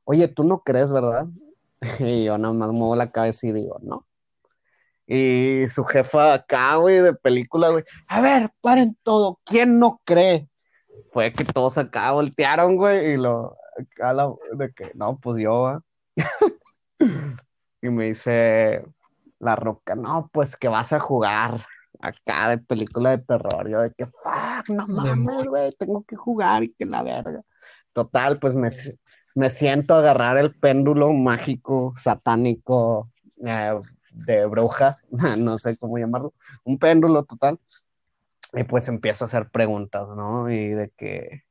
oye, 0.05 0.29
tú 0.29 0.45
no 0.45 0.63
crees, 0.63 0.93
¿verdad? 0.93 1.27
Y 2.01 2.25
yo 2.25 2.39
nada 2.39 2.55
más 2.55 2.73
muevo 2.73 2.97
la 2.97 3.11
cabeza 3.11 3.47
y 3.49 3.53
digo, 3.53 3.79
no. 3.83 4.07
Y 5.15 5.69
su 5.69 5.85
jefa 5.85 6.33
acá, 6.33 6.77
güey, 6.77 7.01
de 7.01 7.13
película, 7.13 7.69
güey. 7.69 7.85
A 8.09 8.23
ver, 8.23 8.51
paren 8.63 8.97
todo. 9.03 9.39
¿Quién 9.45 9.79
no 9.79 10.01
cree? 10.07 10.49
Fue 11.09 11.35
que 11.35 11.45
todos 11.45 11.77
acá 11.77 12.13
voltearon, 12.13 12.77
güey, 12.77 13.13
y 13.13 13.17
lo. 13.19 13.55
Acá 13.79 14.15
la, 14.15 14.33
de 14.57 14.73
que, 14.73 14.91
no, 14.95 15.19
pues 15.19 15.37
yo, 15.37 15.65
¿va?". 15.65 15.83
y 17.83 17.91
me 17.91 18.05
dice 18.05 18.87
la 19.39 19.55
roca, 19.55 19.95
no, 19.95 20.31
pues 20.33 20.57
que 20.57 20.69
vas 20.69 20.95
a 20.95 20.99
jugar 20.99 21.67
acá 22.01 22.49
de 22.49 22.57
película 22.57 23.11
de 23.11 23.19
terror. 23.19 23.69
Yo 23.69 23.83
de 23.83 23.93
que, 23.93 24.07
fuck, 24.07 24.71
no 24.71 24.87
mames, 24.89 25.47
güey, 25.47 25.73
tengo 25.73 26.05
que 26.05 26.17
jugar 26.17 26.63
y 26.63 26.73
que 26.73 26.87
la 26.87 27.03
verga. 27.03 27.43
Total, 27.93 28.39
pues 28.39 28.55
me, 28.55 28.71
me 29.35 29.51
siento 29.51 29.95
a 29.95 29.99
agarrar 29.99 30.39
el 30.39 30.55
péndulo 30.59 31.13
mágico, 31.13 31.93
satánico, 31.99 33.12
de 34.13 34.47
bruja, 34.47 34.99
no 35.39 35.59
sé 35.59 35.77
cómo 35.77 35.99
llamarlo, 35.99 36.33
un 36.65 36.79
péndulo 36.79 37.25
total. 37.25 37.59
Y 38.55 38.65
pues 38.65 38.89
empiezo 38.89 39.25
a 39.25 39.27
hacer 39.27 39.49
preguntas, 39.51 40.07
¿no? 40.15 40.51
Y 40.51 40.69
de 40.71 40.91
que, 40.91 41.45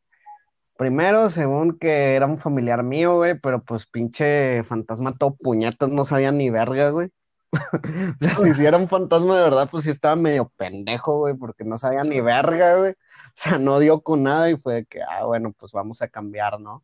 primero, 0.78 1.30
según 1.30 1.80
que 1.80 2.16
era 2.16 2.28
un 2.28 2.38
familiar 2.38 2.84
mío, 2.84 3.16
güey, 3.16 3.40
pero 3.40 3.64
pues 3.64 3.88
pinche 3.88 4.64
fantasma 4.64 5.18
todo 5.18 5.36
puñetas, 5.36 5.90
no 5.90 6.06
sabía 6.06 6.32
ni 6.32 6.52
verga, 6.52 6.92
güey. 6.92 7.10
o 7.54 8.24
sea, 8.24 8.36
si 8.38 8.50
hiciera 8.50 8.78
un 8.78 8.88
fantasma 8.88 9.36
de 9.36 9.44
verdad, 9.44 9.68
pues 9.70 9.84
sí 9.84 9.90
estaba 9.90 10.16
medio 10.16 10.50
pendejo, 10.58 11.18
güey, 11.20 11.34
porque 11.34 11.66
no 11.66 11.78
sabía 11.78 12.04
ni 12.04 12.22
verga, 12.22 12.78
güey. 12.78 12.92
O 12.92 13.34
sea, 13.36 13.58
no 13.58 13.80
dio 13.80 14.02
con 14.02 14.24
nada 14.24 14.50
y 14.50 14.58
fue 14.58 14.76
de 14.76 14.86
que, 14.86 15.02
ah, 15.02 15.26
bueno, 15.26 15.54
pues 15.58 15.72
vamos 15.72 16.02
a 16.02 16.08
cambiar, 16.08 16.60
¿no? 16.60 16.84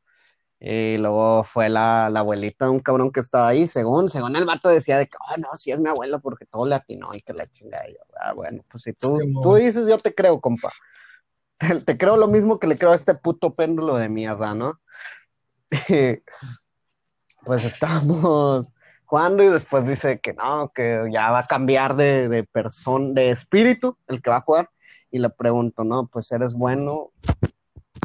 Y 0.59 0.97
luego 0.97 1.43
fue 1.43 1.69
la, 1.69 2.09
la 2.09 2.21
abuelita 2.21 2.65
de 2.65 2.71
un 2.71 2.79
cabrón 2.79 3.11
que 3.11 3.19
estaba 3.19 3.47
ahí, 3.47 3.67
según, 3.67 4.09
según 4.09 4.35
el 4.35 4.45
vato 4.45 4.69
decía 4.69 4.97
de 4.97 5.05
que, 5.05 5.17
oh, 5.29 5.37
no, 5.37 5.49
sí 5.55 5.71
es 5.71 5.79
mi 5.79 5.89
abuela 5.89 6.17
porque 6.17 6.45
todo 6.45 6.65
le 6.65 6.75
atinó 6.75 7.13
y 7.13 7.21
que 7.21 7.33
la 7.33 7.49
chingada. 7.49 7.87
Y 7.87 7.93
yo, 7.93 7.99
ah, 8.19 8.33
bueno, 8.33 8.63
pues 8.69 8.83
si 8.83 8.93
tú, 8.93 9.19
Sí, 9.21 9.33
tú 9.41 9.55
dices, 9.55 9.87
yo 9.87 9.99
te 9.99 10.15
creo, 10.15 10.41
compa. 10.41 10.71
Te, 11.59 11.81
te 11.81 11.97
creo 11.97 12.17
lo 12.17 12.27
mismo 12.27 12.59
que 12.59 12.67
le 12.67 12.75
creo 12.75 12.91
a 12.91 12.95
este 12.95 13.15
puto 13.15 13.55
péndulo 13.55 13.95
de 13.95 14.09
mierda, 14.09 14.53
¿no? 14.53 14.79
pues 17.45 17.65
estábamos 17.65 18.71
jugando 19.05 19.41
y 19.41 19.47
después 19.47 19.87
dice 19.87 20.19
que 20.19 20.33
no, 20.33 20.71
que 20.73 21.07
ya 21.11 21.31
va 21.31 21.39
a 21.39 21.47
cambiar 21.47 21.95
de, 21.95 22.29
de 22.29 22.43
persona, 22.43 23.13
de 23.13 23.31
espíritu, 23.31 23.97
el 24.07 24.21
que 24.21 24.29
va 24.29 24.37
a 24.37 24.41
jugar. 24.41 24.69
Y 25.09 25.19
le 25.19 25.29
pregunto, 25.29 25.83
no, 25.83 26.07
pues 26.07 26.31
eres 26.31 26.53
bueno. 26.53 27.11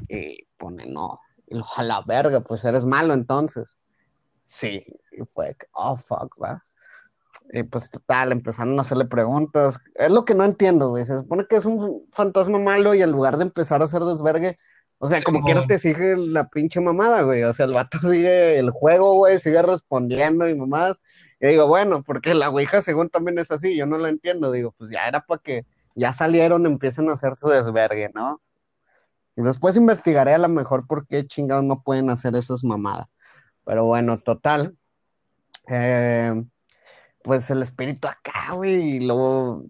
Y 0.08 0.46
pone, 0.56 0.86
no. 0.86 1.18
Y 1.52 1.58
lo, 1.58 1.66
a 1.76 1.82
la 1.82 2.02
verga, 2.02 2.40
pues 2.40 2.64
eres 2.64 2.84
malo 2.84 3.14
entonces. 3.14 3.76
Sí, 4.42 4.84
y 5.12 5.24
fue, 5.24 5.56
oh, 5.72 5.96
fuck, 5.96 6.36
va. 6.42 6.64
Y 7.52 7.62
pues 7.64 7.90
total, 7.90 8.32
empezaron 8.32 8.78
a 8.78 8.82
hacerle 8.82 9.04
preguntas. 9.04 9.78
Es 9.94 10.10
lo 10.10 10.24
que 10.24 10.34
no 10.34 10.44
entiendo, 10.44 10.88
güey. 10.88 11.04
Se 11.04 11.16
supone 11.16 11.46
que 11.46 11.56
es 11.56 11.66
un 11.66 12.06
fantasma 12.12 12.58
malo 12.58 12.94
y 12.94 13.02
en 13.02 13.10
lugar 13.10 13.36
de 13.36 13.44
empezar 13.44 13.82
a 13.82 13.84
hacer 13.84 14.02
desvergue, 14.02 14.58
o 15.04 15.08
sea, 15.08 15.20
como 15.20 15.42
quiera 15.42 15.66
te 15.66 15.80
sigue 15.80 16.16
la 16.16 16.48
pinche 16.48 16.80
mamada, 16.80 17.22
güey. 17.22 17.42
O 17.42 17.52
sea, 17.52 17.66
el 17.66 17.72
vato 17.72 17.98
sigue 18.02 18.58
el 18.58 18.70
juego, 18.70 19.14
güey, 19.14 19.40
sigue 19.40 19.60
respondiendo 19.60 20.48
y 20.48 20.54
mamadas. 20.54 21.02
Y 21.40 21.48
digo, 21.48 21.66
bueno, 21.66 22.04
porque 22.04 22.34
la 22.34 22.50
ouija 22.50 22.80
según 22.82 23.08
también 23.10 23.36
es 23.38 23.50
así, 23.50 23.76
yo 23.76 23.84
no 23.84 23.98
la 23.98 24.08
entiendo. 24.10 24.52
Digo, 24.52 24.72
pues 24.78 24.90
ya 24.92 25.08
era 25.08 25.26
para 25.26 25.42
que 25.42 25.66
ya 25.96 26.12
salieron, 26.12 26.66
empiecen 26.66 27.10
a 27.10 27.14
hacer 27.14 27.34
su 27.34 27.48
desvergue, 27.48 28.12
¿no? 28.14 28.40
Después 29.36 29.76
investigaré 29.76 30.34
a 30.34 30.38
lo 30.38 30.48
mejor 30.48 30.86
por 30.86 31.06
qué 31.06 31.24
chingados 31.24 31.64
no 31.64 31.82
pueden 31.82 32.10
hacer 32.10 32.36
esas 32.36 32.64
mamadas. 32.64 33.06
Pero 33.64 33.84
bueno, 33.84 34.18
total. 34.18 34.76
Eh, 35.68 36.44
pues 37.22 37.50
el 37.50 37.62
espíritu 37.62 38.08
acá, 38.08 38.52
güey, 38.52 38.96
y 38.96 39.00
luego... 39.00 39.64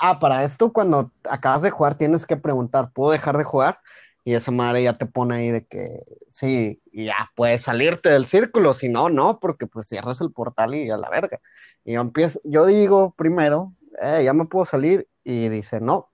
Ah, 0.00 0.18
para 0.18 0.44
esto, 0.44 0.72
cuando 0.72 1.12
acabas 1.30 1.62
de 1.62 1.70
jugar, 1.70 1.94
tienes 1.94 2.26
que 2.26 2.36
preguntar, 2.36 2.92
¿puedo 2.92 3.12
dejar 3.12 3.38
de 3.38 3.44
jugar? 3.44 3.80
Y 4.22 4.34
esa 4.34 4.50
madre 4.50 4.82
ya 4.82 4.98
te 4.98 5.06
pone 5.06 5.36
ahí 5.36 5.50
de 5.50 5.64
que 5.64 6.04
sí, 6.28 6.82
ya 6.92 7.30
puedes 7.34 7.62
salirte 7.62 8.10
del 8.10 8.26
círculo, 8.26 8.74
si 8.74 8.90
no, 8.90 9.08
no, 9.08 9.40
porque 9.40 9.66
pues 9.66 9.88
cierras 9.88 10.20
el 10.20 10.30
portal 10.30 10.74
y 10.74 10.90
a 10.90 10.98
la 10.98 11.08
verga. 11.08 11.40
Y 11.84 11.94
yo 11.94 12.02
empiezo, 12.02 12.38
yo 12.44 12.66
digo 12.66 13.14
primero, 13.16 13.72
eh, 14.02 14.22
ya 14.24 14.34
me 14.34 14.44
puedo 14.44 14.66
salir, 14.66 15.08
y 15.24 15.48
dice, 15.48 15.80
no, 15.80 16.10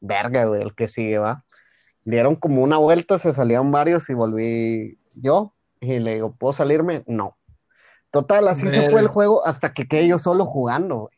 verga, 0.00 0.44
güey, 0.44 0.62
el 0.62 0.74
que 0.74 0.88
sigue, 0.88 1.18
va. 1.18 1.44
Dieron 2.04 2.36
como 2.36 2.62
una 2.62 2.78
vuelta, 2.78 3.18
se 3.18 3.32
salían 3.32 3.70
varios 3.70 4.08
y 4.10 4.14
volví 4.14 4.98
yo, 5.14 5.54
y 5.80 5.98
le 5.98 6.14
digo, 6.14 6.32
¿puedo 6.32 6.52
salirme? 6.52 7.04
No. 7.06 7.36
Total, 8.10 8.46
así 8.48 8.68
se 8.68 8.90
fue 8.90 9.00
el 9.00 9.08
juego 9.08 9.46
hasta 9.46 9.72
que 9.72 9.86
quedé 9.88 10.08
yo 10.08 10.18
solo 10.18 10.44
jugando, 10.44 10.96
güey. 11.00 11.16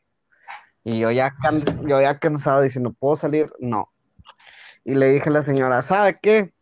Y 0.85 0.99
yo 1.01 1.11
ya, 1.11 1.35
can- 1.43 1.65
yo 1.89 2.01
ya 2.01 2.19
cansado 2.19 2.61
diciendo, 2.61 2.93
¿puedo 2.93 3.17
salir? 3.17 3.51
No. 3.59 3.89
Y 4.85 4.95
le 4.95 5.11
dije 5.13 5.31
a 5.31 5.33
la 5.33 5.43
señora, 5.43 5.81
¿sabe 5.83 6.19
qué? 6.21 6.53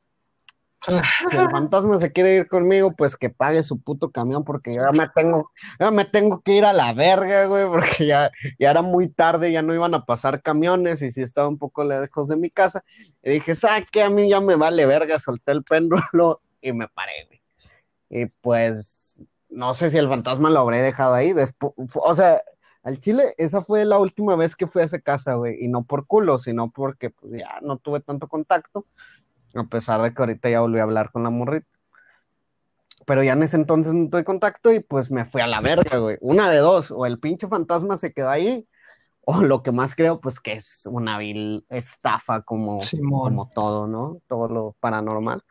Si 0.85 1.37
el 1.37 1.51
fantasma 1.51 1.99
se 2.01 2.13
quiere 2.13 2.35
ir 2.35 2.49
conmigo, 2.49 2.93
pues 2.93 3.17
que 3.17 3.31
pague 3.31 3.63
su 3.63 3.81
puto 3.81 4.11
camión, 4.11 4.45
porque 4.45 4.75
yo 4.75 4.83
ya 4.83 4.93
me 4.93 5.09
tengo, 5.09 5.51
ya 5.79 5.91
me 5.91 6.05
tengo 6.05 6.41
que 6.41 6.57
ir 6.57 6.65
a 6.65 6.73
la 6.73 6.93
verga, 6.93 7.47
güey, 7.47 7.67
porque 7.67 8.07
ya, 8.07 8.31
ya 8.59 8.71
era 8.71 8.83
muy 8.83 9.09
tarde, 9.09 9.53
ya 9.53 9.63
no 9.63 9.75
iban 9.75 9.95
a 9.95 10.05
pasar 10.05 10.43
camiones 10.43 11.03
y 11.03 11.13
sí 11.13 11.23
estaba 11.23 11.49
un 11.49 11.59
poco 11.59 11.85
lejos 11.85 12.29
de 12.29 12.37
mi 12.37 12.51
casa. 12.51 12.85
Y 13.23 13.31
dije, 13.33 13.55
¿sabe 13.55 13.87
qué? 13.91 14.03
A 14.03 14.11
mí 14.11 14.29
ya 14.29 14.41
me 14.41 14.57
vale 14.57 14.85
verga, 14.87 15.19
solté 15.19 15.53
el 15.53 15.63
péndulo 15.63 16.41
y 16.61 16.73
me 16.73 16.89
paré, 16.89 17.27
güey. 17.29 17.43
Y 18.11 18.27
pues, 18.27 19.21
no 19.49 19.75
sé 19.75 19.91
si 19.91 19.99
el 19.99 20.09
fantasma 20.09 20.51
lo 20.51 20.61
habré 20.61 20.79
dejado 20.79 21.15
ahí. 21.15 21.33
Después, 21.33 21.73
o 21.95 22.15
sea, 22.15 22.43
al 22.83 22.99
Chile, 23.01 23.35
esa 23.39 23.63
fue 23.63 23.85
la 23.85 23.99
última 23.99 24.35
vez 24.35 24.57
que 24.57 24.67
fui 24.67 24.83
a 24.83 24.87
esa 24.87 24.99
casa, 24.99 25.35
güey, 25.35 25.65
y 25.65 25.69
no 25.69 25.85
por 25.85 26.07
culo, 26.07 26.39
sino 26.39 26.71
porque 26.71 27.11
pues, 27.11 27.33
ya 27.39 27.61
no 27.63 27.79
tuve 27.79 28.01
tanto 28.01 28.27
contacto, 28.27 28.87
a 29.55 29.65
pesar 29.65 30.01
de 30.03 30.13
que 30.15 30.23
ahorita 30.23 30.51
ya 30.51 30.61
volví 30.61 30.79
a 30.79 30.85
hablar 30.85 31.11
con 31.11 31.23
la 31.23 31.31
morrita. 31.31 31.67
Pero 33.07 33.23
ya 33.23 33.33
en 33.33 33.43
ese 33.43 33.57
entonces 33.57 33.93
no 33.93 34.09
tuve 34.09 34.25
contacto 34.25 34.73
y 34.73 34.81
pues 34.81 35.11
me 35.11 35.25
fui 35.25 35.41
a 35.41 35.47
la 35.47 35.61
verga, 35.61 35.99
güey. 35.99 36.19
Una 36.21 36.49
de 36.51 36.59
dos, 36.59 36.91
o 36.91 37.07
el 37.07 37.19
pinche 37.19 37.49
fantasma 37.49 37.97
se 37.97 38.13
quedó 38.13 38.31
ahí, 38.31 38.67
o 39.25 39.43
lo 39.43 39.63
que 39.63 39.73
más 39.73 39.95
creo, 39.95 40.21
pues 40.21 40.41
que 40.41 40.53
es 40.53 40.87
una 40.87 41.19
vil 41.19 41.65
estafa 41.69 42.43
como, 42.43 42.81
Simón. 42.81 43.31
como 43.31 43.51
todo, 43.51 43.87
¿no? 43.87 44.21
Todo 44.29 44.49
lo 44.49 44.77
paranormal. 44.81 45.45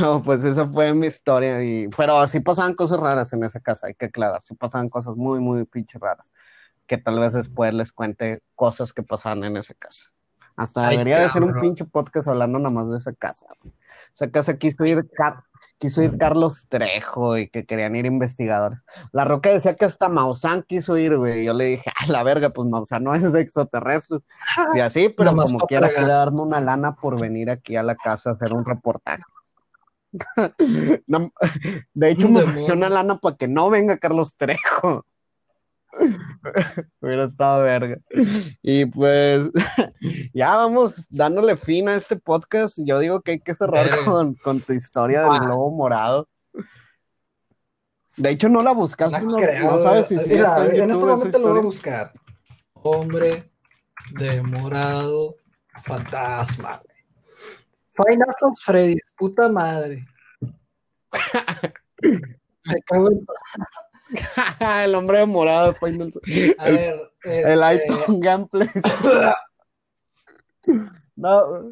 No, 0.00 0.22
pues 0.24 0.44
esa 0.44 0.68
fue 0.68 0.92
mi 0.94 1.06
historia. 1.06 1.62
Y, 1.62 1.88
pero 1.88 2.26
sí 2.26 2.40
pasaban 2.40 2.74
cosas 2.74 3.00
raras 3.00 3.32
en 3.32 3.44
esa 3.44 3.60
casa, 3.60 3.88
hay 3.88 3.94
que 3.94 4.06
aclarar. 4.06 4.42
Sí 4.42 4.54
pasaban 4.54 4.88
cosas 4.88 5.16
muy, 5.16 5.40
muy 5.40 5.64
pinche 5.64 5.98
raras. 5.98 6.32
Que 6.86 6.98
tal 6.98 7.18
vez 7.18 7.34
después 7.34 7.72
les 7.74 7.92
cuente 7.92 8.42
cosas 8.54 8.92
que 8.92 9.02
pasaban 9.02 9.44
en 9.44 9.56
esa 9.56 9.74
casa. 9.74 10.10
Hasta 10.58 10.88
Ay, 10.88 10.98
debería 10.98 11.20
de 11.20 11.28
ser 11.28 11.42
un 11.42 11.58
pinche 11.60 11.84
podcast 11.84 12.28
hablando 12.28 12.58
nada 12.58 12.70
más 12.70 12.90
de 12.90 12.98
esa 12.98 13.12
casa. 13.12 13.46
güey. 13.62 13.72
Esa 14.12 14.30
casa 14.30 14.58
quiso 14.58 14.84
ir, 14.84 15.08
Car- 15.12 15.44
quiso 15.78 16.02
ir 16.02 16.18
Carlos 16.18 16.66
Trejo 16.68 17.38
y 17.38 17.48
que 17.48 17.64
querían 17.64 17.94
ir 17.94 18.06
investigadores. 18.06 18.80
La 19.12 19.24
Roca 19.24 19.50
decía 19.50 19.76
que 19.76 19.84
hasta 19.84 20.08
Maussan 20.08 20.64
quiso 20.64 20.96
ir, 20.98 21.16
güey. 21.16 21.44
Yo 21.44 21.54
le 21.54 21.64
dije, 21.66 21.92
a 21.96 22.06
la 22.10 22.24
verga, 22.24 22.50
pues 22.50 22.68
Maussan 22.68 23.04
no 23.04 23.14
es 23.14 23.32
de 23.32 23.40
extraterrestres. 23.40 24.22
Sí, 24.72 24.80
así, 24.80 25.08
pero 25.08 25.36
como 25.36 25.60
quiera 25.60 25.88
quiere 25.88 26.06
darme 26.08 26.42
una 26.42 26.60
lana 26.60 26.96
por 26.96 27.20
venir 27.20 27.50
aquí 27.50 27.76
a 27.76 27.82
la 27.84 27.94
casa 27.94 28.30
a 28.30 28.32
hacer 28.32 28.52
un 28.52 28.64
reportaje. 28.64 29.22
De 31.94 32.10
hecho, 32.10 32.28
me 32.28 32.42
ofreció 32.42 32.74
una 32.74 32.88
lana 32.88 33.18
para 33.18 33.36
que 33.36 33.46
no 33.46 33.70
venga 33.70 33.98
Carlos 33.98 34.36
Trejo. 34.36 35.04
Hubiera 37.00 37.24
estado 37.24 37.64
verga. 37.64 37.98
Y 38.62 38.86
pues, 38.86 39.50
ya 40.34 40.56
vamos 40.56 41.06
dándole 41.10 41.56
fin 41.56 41.88
a 41.88 41.94
este 41.94 42.16
podcast. 42.16 42.78
Yo 42.84 42.98
digo 42.98 43.20
que 43.20 43.32
hay 43.32 43.40
que 43.40 43.54
cerrar 43.54 44.04
con, 44.04 44.34
con 44.34 44.60
tu 44.60 44.72
historia 44.72 45.22
del 45.22 45.32
Ah. 45.32 45.44
globo 45.44 45.70
morado. 45.70 46.28
De 48.16 48.30
hecho, 48.30 48.48
no 48.48 48.60
la 48.60 48.72
buscaste, 48.72 49.20
No 49.20 49.30
no, 49.30 49.36
creo, 49.36 49.70
no 49.70 49.78
sabes 49.78 50.08
si 50.08 50.16
Mira, 50.16 50.64
está 50.64 50.66
en 50.66 50.82
en 50.82 50.90
este 50.90 51.04
momento 51.06 51.38
lo 51.38 51.48
voy 51.50 51.58
a 51.58 51.62
buscar. 51.62 52.12
Hombre 52.74 53.50
de 54.12 54.42
morado 54.42 55.36
fantasma. 55.82 56.80
Five 57.92 58.18
Freddy's, 58.62 59.02
puta 59.16 59.48
madre. 59.48 60.04
Me 62.02 62.82
cago 62.84 63.10
en... 63.10 63.26
el 64.84 64.94
hombre 64.94 65.18
de 65.18 65.26
morado 65.26 65.74
fue 65.74 65.90
el, 65.90 66.00
A 66.58 66.68
el, 66.68 66.74
ver, 66.76 67.12
el 67.24 67.62
este, 67.62 67.84
iTunes 67.84 68.20
Gameplay. 68.20 68.68
No, 71.16 71.70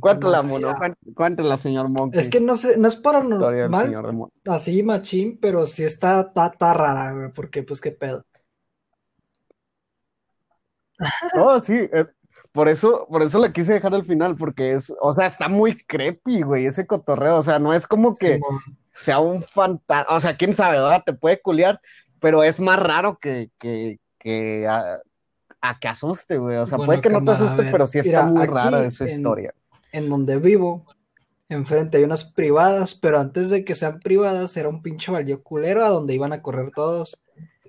cuéntala, 0.00 0.42
mono. 0.42 0.68
Ya. 0.68 0.76
cuént- 0.78 1.14
Cuéntala, 1.14 1.56
señor 1.58 1.88
Monkey. 1.90 2.20
es 2.20 2.30
que 2.30 2.40
no 2.40 2.56
sé, 2.56 2.78
no 2.78 2.88
es 2.88 2.96
paranormal, 2.96 3.90
de 3.90 4.50
así 4.52 4.82
machín, 4.82 5.38
pero 5.42 5.66
sí 5.66 5.84
está, 5.84 6.20
está 6.32 6.72
rara, 6.72 7.12
güey, 7.12 7.32
porque 7.32 7.62
pues 7.62 7.80
qué 7.80 7.90
pedo. 7.90 8.24
Oh, 11.36 11.60
sí, 11.60 11.88
eh, 11.92 12.06
por 12.52 12.68
eso, 12.68 13.06
por 13.10 13.22
eso 13.22 13.38
la 13.38 13.52
quise 13.52 13.74
dejar 13.74 13.94
al 13.94 14.04
final, 14.04 14.36
porque 14.36 14.72
es, 14.72 14.92
o 15.00 15.12
sea, 15.12 15.26
está 15.26 15.48
muy 15.48 15.76
creepy, 15.76 16.42
güey, 16.42 16.66
ese 16.66 16.86
cotorreo. 16.86 17.36
O 17.36 17.42
sea, 17.42 17.58
no 17.58 17.72
es 17.74 17.86
como 17.86 18.14
que. 18.14 18.40
Sea 18.98 19.18
un 19.20 19.42
fantasma, 19.42 20.16
o 20.16 20.20
sea, 20.20 20.36
quién 20.36 20.52
sabe, 20.52 20.78
¿verdad? 20.78 21.02
Te 21.06 21.12
puede 21.14 21.40
culiar, 21.40 21.80
pero 22.20 22.42
es 22.42 22.58
más 22.60 22.78
raro 22.78 23.18
que, 23.18 23.50
que, 23.58 23.98
que 24.18 24.66
a, 24.66 24.98
a 25.60 25.78
que 25.78 25.88
asuste, 25.88 26.38
güey. 26.38 26.56
O 26.56 26.66
sea, 26.66 26.78
Bueno, 26.78 26.86
puede 26.86 27.00
que 27.00 27.10
no 27.10 27.24
te 27.24 27.30
asuste, 27.32 27.62
ver, 27.62 27.72
pero 27.72 27.86
sí 27.86 27.98
está 27.98 28.22
mira, 28.22 28.24
muy 28.24 28.46
rara 28.46 28.84
esa 28.86 29.04
en- 29.04 29.10
historia. 29.10 29.54
en 29.92 30.08
donde 30.08 30.38
vivo, 30.38 30.84
enfrente 31.48 31.98
hay 31.98 32.04
unas 32.04 32.24
privadas, 32.24 32.94
pero 32.94 33.18
antes 33.18 33.48
de 33.50 33.64
que 33.64 33.74
sean 33.74 34.00
privadas 34.00 34.56
era 34.56 34.68
un 34.68 34.82
pinche 34.82 35.10
baldío 35.12 35.42
culero 35.42 35.84
a 35.84 35.88
donde 35.88 36.14
iban 36.14 36.32
a 36.32 36.42
correr 36.42 36.70
todos 36.72 37.22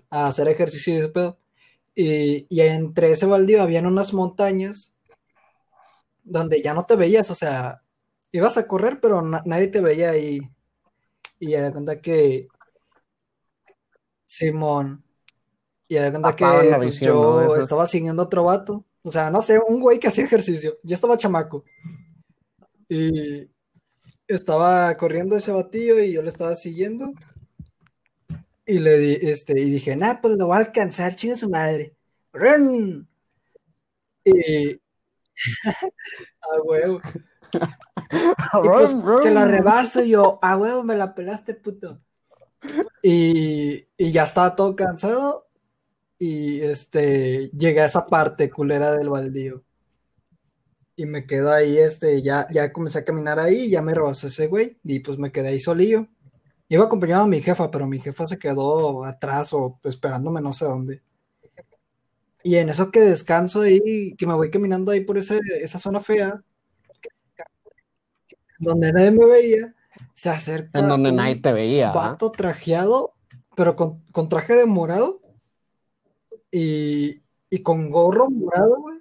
a 0.09 0.27
hacer 0.27 0.47
ejercicio 0.47 0.93
y 0.93 0.97
ese 0.97 1.09
pedo. 1.09 1.37
Y, 1.95 2.45
y 2.49 2.61
entre 2.61 3.11
ese 3.11 3.25
baldío 3.25 3.61
habían 3.61 3.85
unas 3.85 4.13
montañas 4.13 4.93
donde 6.23 6.61
ya 6.61 6.73
no 6.73 6.85
te 6.85 6.95
veías, 6.95 7.29
o 7.31 7.35
sea, 7.35 7.81
ibas 8.31 8.57
a 8.57 8.67
correr, 8.67 8.99
pero 9.01 9.21
na- 9.21 9.41
nadie 9.45 9.67
te 9.67 9.81
veía 9.81 10.11
ahí. 10.11 10.39
Y 11.39 11.51
ya 11.51 11.63
de 11.63 11.71
cuenta 11.71 12.01
que 12.01 12.47
Simón, 14.25 15.03
y 15.87 15.95
ya 15.95 16.03
de 16.03 16.11
cuenta 16.11 16.35
que 16.35 16.45
pues, 16.77 16.99
yo 16.99 17.55
estaba 17.55 17.87
siguiendo 17.87 18.23
otro 18.23 18.43
vato, 18.43 18.85
o 19.01 19.11
sea, 19.11 19.31
no 19.31 19.41
sé, 19.41 19.59
un 19.67 19.79
güey 19.79 19.99
que 19.99 20.09
hacía 20.09 20.25
ejercicio, 20.25 20.77
yo 20.83 20.93
estaba 20.93 21.17
chamaco. 21.17 21.63
Y 22.87 23.49
estaba 24.27 24.95
corriendo 24.97 25.35
ese 25.35 25.51
batillo 25.51 25.99
y 25.99 26.13
yo 26.13 26.21
lo 26.21 26.29
estaba 26.29 26.55
siguiendo. 26.55 27.11
Y 28.65 28.79
le 28.79 28.97
di, 28.99 29.17
este, 29.21 29.59
y 29.59 29.69
dije, 29.69 29.95
nah, 29.95 30.21
pues 30.21 30.37
lo 30.37 30.47
voy 30.47 30.57
a 30.57 30.59
alcanzar, 30.59 31.15
chinga 31.15 31.35
su 31.35 31.49
madre. 31.49 31.95
¡Run! 32.33 33.07
Y. 34.23 34.79
a 36.41 36.61
huevo. 36.63 37.01
Y 38.63 38.67
pues 38.67 38.95
que 39.21 39.29
la 39.29 39.45
rebaso 39.45 40.03
y 40.03 40.09
yo, 40.09 40.39
a 40.41 40.57
huevo, 40.57 40.83
me 40.83 40.97
la 40.97 41.13
pelaste, 41.13 41.53
puto. 41.53 42.01
Y, 43.03 43.87
y 43.97 44.11
ya 44.11 44.23
estaba 44.23 44.55
todo 44.55 44.75
cansado. 44.75 45.47
Y 46.17 46.61
este, 46.61 47.49
llegué 47.51 47.81
a 47.81 47.85
esa 47.85 48.05
parte 48.05 48.49
culera 48.49 48.91
del 48.91 49.09
baldío. 49.09 49.63
Y 50.95 51.05
me 51.05 51.25
quedo 51.25 51.53
ahí, 51.53 51.77
este, 51.77 52.21
ya, 52.21 52.45
ya 52.51 52.73
comencé 52.73 52.99
a 52.99 53.05
caminar 53.05 53.39
ahí, 53.39 53.69
ya 53.69 53.81
me 53.81 53.93
rebasó 53.93 54.27
ese 54.27 54.47
güey, 54.47 54.77
y 54.83 54.99
pues 54.99 55.17
me 55.17 55.31
quedé 55.31 55.49
ahí 55.49 55.59
solillo. 55.59 56.07
Iba 56.67 56.85
acompañado 56.85 57.23
a 57.23 57.27
mi 57.27 57.41
jefa, 57.41 57.71
pero 57.71 57.87
mi 57.87 57.99
jefa 57.99 58.27
se 58.27 58.37
quedó 58.37 59.05
atrás 59.05 59.53
o 59.53 59.79
esperándome 59.85 60.41
no 60.41 60.51
sé 60.51 60.65
dónde. 60.65 61.01
Y 62.43 62.55
en 62.55 62.69
eso 62.69 62.91
que 62.91 62.99
descanso 62.99 63.61
ahí, 63.61 64.13
que 64.17 64.27
me 64.27 64.33
voy 64.33 64.51
caminando 64.51 64.91
ahí 64.91 65.01
por 65.01 65.17
ese, 65.17 65.39
esa 65.61 65.79
zona 65.79 65.99
fea, 66.01 66.43
donde 68.59 68.91
nadie 68.91 69.11
me 69.11 69.25
veía, 69.25 69.73
se 70.13 70.29
acerca. 70.29 70.79
En 70.79 70.87
donde 70.87 71.09
un 71.09 71.15
nadie 71.15 71.35
te 71.35 71.53
veía. 71.53 71.91
¿ah? 71.91 71.93
Vato 71.93 72.31
trajeado, 72.31 73.13
pero 73.55 73.75
con, 73.75 74.03
con 74.11 74.29
traje 74.29 74.53
de 74.53 74.65
morado 74.65 75.21
y, 76.51 77.21
y 77.49 77.63
con 77.63 77.89
gorro 77.89 78.29
morado, 78.29 78.75
güey. 78.81 78.99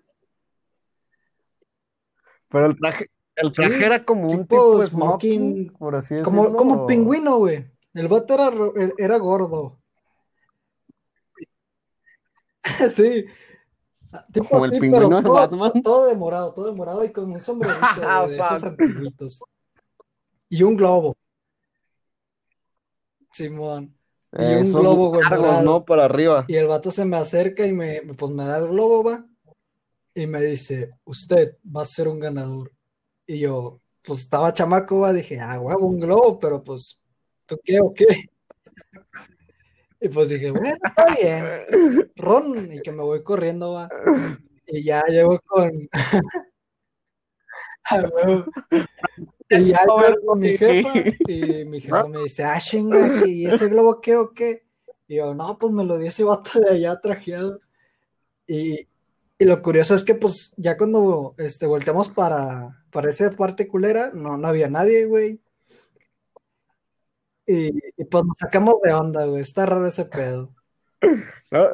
Pero 2.50 2.66
el 2.66 2.76
traje, 2.76 3.10
el 3.36 3.52
traje 3.52 3.78
Sí, 3.78 3.84
era 3.84 4.04
como 4.04 4.28
un 4.28 4.46
tipo 4.46 4.80
de 4.80 4.86
smoking, 4.86 5.40
smoking, 5.40 5.72
por 5.78 5.94
así 5.94 6.14
decirlo. 6.14 6.44
Como, 6.44 6.56
como 6.56 6.86
pingüino, 6.86 7.36
güey. 7.36 7.70
El 7.92 8.08
vato 8.08 8.34
era, 8.34 8.50
era 8.96 9.18
gordo. 9.18 9.78
Sí. 12.90 13.26
Tipo 14.32 14.48
Como 14.48 14.64
el 14.64 14.70
pingüino 14.72 15.08
de 15.08 15.22
todo, 15.22 15.32
Batman. 15.34 15.82
todo 15.82 16.06
de 16.06 16.14
morado, 16.16 16.52
todo 16.54 16.66
de 16.66 16.72
morado 16.72 17.04
y 17.04 17.12
con 17.12 17.30
un 17.30 17.40
sombrerito 17.40 17.84
Ah, 18.04 18.26
de 18.26 18.36
esos 18.38 18.62
antiguitos. 18.64 19.42
Y 20.48 20.62
un 20.62 20.76
globo. 20.76 21.14
Simón. 23.32 23.94
Y 24.32 24.42
Eh, 24.42 24.56
un 24.56 24.62
esos 24.62 24.80
globo, 24.80 25.08
güey, 25.10 25.22
largos, 25.22 25.46
morado. 25.46 25.62
¿no? 25.64 25.84
Para 25.84 26.04
arriba. 26.04 26.44
Y 26.48 26.56
el 26.56 26.66
vato 26.66 26.90
se 26.90 27.04
me 27.04 27.16
acerca 27.16 27.66
y 27.66 27.72
me, 27.72 28.00
pues 28.16 28.32
me 28.32 28.44
da 28.44 28.58
el 28.58 28.68
globo, 28.68 29.04
va. 29.04 29.26
Y 30.14 30.26
me 30.26 30.40
dice, 30.42 30.90
usted 31.04 31.56
va 31.64 31.82
a 31.82 31.86
ser 31.86 32.08
un 32.08 32.18
ganador. 32.18 32.72
Y 33.26 33.40
yo, 33.40 33.80
pues 34.02 34.20
estaba 34.20 34.52
chamaco, 34.52 35.00
va, 35.00 35.12
dije, 35.12 35.38
ah, 35.40 35.60
huevo, 35.60 35.86
un 35.86 36.00
globo, 36.00 36.38
pero 36.38 36.62
pues, 36.62 36.98
¿tú 37.46 37.58
qué 37.62 37.78
o 37.80 37.92
qué? 37.92 38.30
Y 40.00 40.08
pues 40.08 40.28
dije, 40.28 40.50
bueno, 40.50 40.76
está 40.84 41.06
bien. 41.14 41.44
Ron, 42.16 42.72
y 42.72 42.80
que 42.80 42.92
me 42.92 43.02
voy 43.02 43.22
corriendo, 43.22 43.72
va. 43.72 43.88
Y 44.66 44.82
ya 44.82 45.02
llego 45.08 45.40
con. 45.46 45.88
Y 49.50 49.60
ya 49.60 49.78
llego 49.86 50.26
con 50.26 50.40
mi 50.40 50.58
jefa, 50.58 50.92
y 51.26 51.64
mi 51.64 51.80
jefa 51.80 52.06
me 52.06 52.18
dice, 52.18 52.44
ah, 52.44 52.58
chinga, 52.58 53.26
¿y 53.26 53.46
ese 53.46 53.70
globo 53.70 53.98
qué 53.98 54.14
o 54.14 54.34
qué? 54.34 54.66
Y 55.06 55.16
yo, 55.16 55.34
no, 55.34 55.56
pues 55.58 55.72
me 55.72 55.84
lo 55.84 55.96
dio 55.96 56.10
ese 56.10 56.22
vato 56.22 56.60
de 56.60 56.68
allá 56.68 57.00
trajeado. 57.00 57.58
Y, 58.46 58.86
y 59.38 59.44
lo 59.46 59.62
curioso 59.62 59.94
es 59.94 60.04
que, 60.04 60.14
pues, 60.14 60.52
ya 60.58 60.76
cuando 60.76 61.34
este, 61.38 61.64
volteamos 61.64 62.10
para, 62.10 62.84
para 62.90 63.08
esa 63.08 63.30
parte 63.30 63.66
culera, 63.66 64.10
no, 64.12 64.36
no 64.36 64.48
había 64.48 64.68
nadie, 64.68 65.06
güey. 65.06 65.40
Y, 67.50 67.68
y, 67.96 68.04
pues 68.04 68.24
nos 68.24 68.36
sacamos 68.36 68.74
de 68.82 68.92
onda, 68.92 69.24
güey. 69.24 69.40
Está 69.40 69.64
raro 69.64 69.86
ese 69.86 70.04
pedo. 70.04 70.54
¿no? 71.50 71.64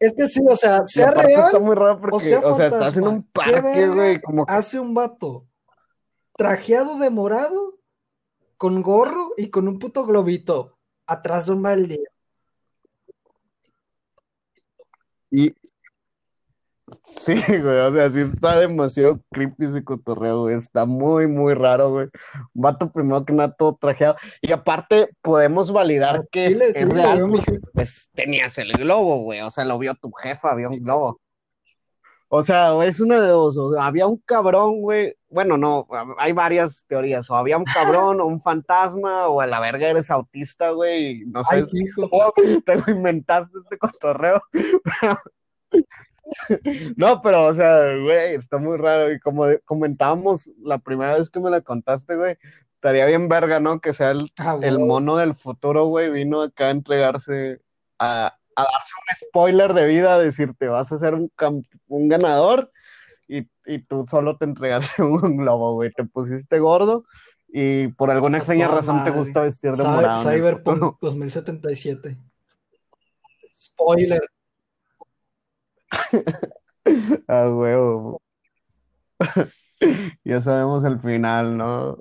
Es 0.00 0.12
que 0.14 0.26
sí, 0.26 0.40
o 0.48 0.56
sea, 0.56 0.84
sea 0.84 1.10
aparte 1.10 1.32
está 1.32 1.50
real, 1.50 1.62
muy 1.62 1.76
raro 1.76 1.92
o 1.92 2.00
porque, 2.00 2.30
sea, 2.30 2.40
o 2.40 2.56
sea, 2.56 2.66
estás 2.66 2.96
en 2.96 3.04
fantasma. 3.04 3.10
un 3.10 3.22
¿Qué 3.22 3.62
parque, 3.62 3.88
güey, 3.88 4.20
como 4.20 4.44
hace 4.48 4.80
un 4.80 4.94
vato 4.94 5.46
trajeado 6.36 6.98
de 6.98 7.08
morado, 7.08 7.78
con 8.56 8.82
gorro 8.82 9.32
y 9.36 9.48
con 9.48 9.68
un 9.68 9.78
puto 9.78 10.04
globito 10.04 10.76
atrás 11.06 11.46
de 11.46 11.52
un 11.52 11.62
baldío. 11.62 12.10
Y 15.30 15.54
sí, 17.04 17.34
güey, 17.34 17.78
o 17.78 17.92
sea, 17.92 18.10
sí 18.10 18.20
está 18.20 18.58
demasiado 18.58 19.20
creepy 19.30 19.66
ese 19.66 19.84
cotorreo, 19.84 20.42
güey. 20.42 20.56
Está 20.56 20.86
muy, 20.86 21.26
muy 21.26 21.54
raro, 21.54 21.90
güey. 21.90 22.08
Un 22.54 22.62
vato 22.62 22.90
primero 22.92 23.24
que 23.24 23.32
nada 23.32 23.52
todo 23.52 23.76
trajeado. 23.80 24.16
Y 24.40 24.52
aparte, 24.52 25.10
podemos 25.22 25.72
validar 25.72 26.16
Al 26.16 26.28
que 26.30 26.46
es 26.46 26.76
sí, 26.76 26.84
real, 26.84 27.30
pues 27.74 28.10
tenías 28.14 28.58
el 28.58 28.72
globo, 28.72 29.22
güey. 29.22 29.40
O 29.40 29.50
sea, 29.50 29.64
lo 29.64 29.78
vio 29.78 29.94
tu 29.94 30.10
jefa, 30.12 30.50
había 30.50 30.68
un 30.68 30.80
globo. 30.80 31.20
O 32.34 32.40
sea, 32.42 32.82
es 32.86 32.98
una 32.98 33.20
de 33.20 33.28
dos. 33.28 33.58
O 33.58 33.74
sea, 33.74 33.84
había 33.84 34.06
un 34.06 34.16
cabrón, 34.24 34.80
güey. 34.80 35.14
Bueno, 35.28 35.58
no, 35.58 35.86
hay 36.16 36.32
varias 36.32 36.86
teorías. 36.88 37.28
O 37.28 37.36
había 37.36 37.58
un 37.58 37.64
cabrón, 38.10 38.20
o 38.20 38.26
un 38.26 38.40
fantasma, 38.40 39.28
o 39.28 39.40
a 39.40 39.46
la 39.46 39.60
verga 39.60 39.88
eres 39.88 40.10
autista, 40.10 40.70
güey. 40.70 41.22
y 41.22 41.26
No 41.26 41.44
sé 41.44 41.62
te 42.64 42.76
lo 42.76 42.84
inventaste 42.88 43.58
este 43.58 43.76
cotorreo. 43.76 44.42
No, 46.96 47.20
pero, 47.22 47.46
o 47.46 47.54
sea, 47.54 47.96
güey, 47.96 48.34
está 48.34 48.58
muy 48.58 48.76
raro. 48.76 49.12
Y 49.12 49.20
como 49.20 49.44
comentábamos 49.64 50.50
la 50.62 50.78
primera 50.78 51.16
vez 51.16 51.30
que 51.30 51.40
me 51.40 51.50
la 51.50 51.60
contaste, 51.60 52.16
güey, 52.16 52.36
estaría 52.74 53.06
bien 53.06 53.28
verga, 53.28 53.60
¿no? 53.60 53.80
Que 53.80 53.94
sea 53.94 54.10
el, 54.10 54.32
Ah, 54.38 54.58
el 54.62 54.78
mono 54.78 55.16
del 55.16 55.34
futuro, 55.34 55.86
güey, 55.86 56.10
vino 56.10 56.42
acá 56.42 56.66
a 56.66 56.70
entregarse, 56.70 57.60
a, 57.98 58.36
a 58.56 58.62
darse 58.62 58.92
un 58.96 59.28
spoiler 59.28 59.72
de 59.74 59.86
vida, 59.86 60.14
a 60.14 60.18
decirte, 60.18 60.68
vas 60.68 60.90
a 60.92 60.98
ser 60.98 61.14
un, 61.14 61.30
ganador 62.08 62.72
y, 63.28 63.48
y 63.66 63.78
tú 63.80 64.04
solo 64.04 64.36
te 64.36 64.44
entregaste 64.44 65.02
un 65.02 65.36
globo, 65.36 65.74
güey. 65.74 65.90
Te 65.92 66.04
pusiste 66.04 66.58
gordo 66.58 67.04
y 67.52 67.88
por 67.88 68.10
alguna 68.10 68.38
extraña 68.38 68.66
razón 68.66 69.04
te 69.04 69.10
gusta 69.10 69.42
vestir 69.42 69.72
de 69.72 69.84
morado 69.84 70.22
Cyberpunk 70.22 70.76
futuro. 70.78 70.98
2077. 71.02 72.16
Spoiler. 73.54 74.22
Ah, 77.28 77.48
huevo. 77.54 78.20
Ya 80.24 80.40
sabemos 80.40 80.84
el 80.84 81.00
final, 81.00 81.56
¿no? 81.56 81.98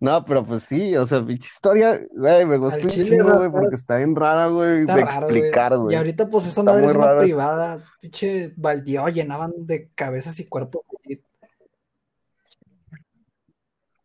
No, 0.00 0.24
pero 0.24 0.44
pues 0.44 0.62
sí, 0.64 0.96
o 0.96 1.06
sea, 1.06 1.24
pinche 1.24 1.46
historia, 1.46 2.00
güey, 2.10 2.46
me 2.46 2.56
gustó 2.56 2.82
un 2.84 2.88
chingo, 2.88 3.36
güey, 3.36 3.50
porque 3.50 3.76
está 3.76 3.98
bien 3.98 4.16
rara, 4.16 4.48
güey, 4.48 4.86
de 4.86 4.86
raro, 4.86 5.26
güey. 5.28 5.38
explicar, 5.38 5.72
Y 5.90 5.94
ahorita, 5.94 6.28
pues, 6.28 6.46
esa 6.46 6.62
Está 6.62 6.72
madre 6.72 6.86
es 6.86 6.94
una 6.94 7.12
eso. 7.12 7.18
privada. 7.18 7.84
Pinche 8.00 8.52
baldío 8.56 9.06
llenaban 9.08 9.52
de 9.58 9.90
cabezas 9.94 10.40
y 10.40 10.46
cuerpos. 10.46 10.82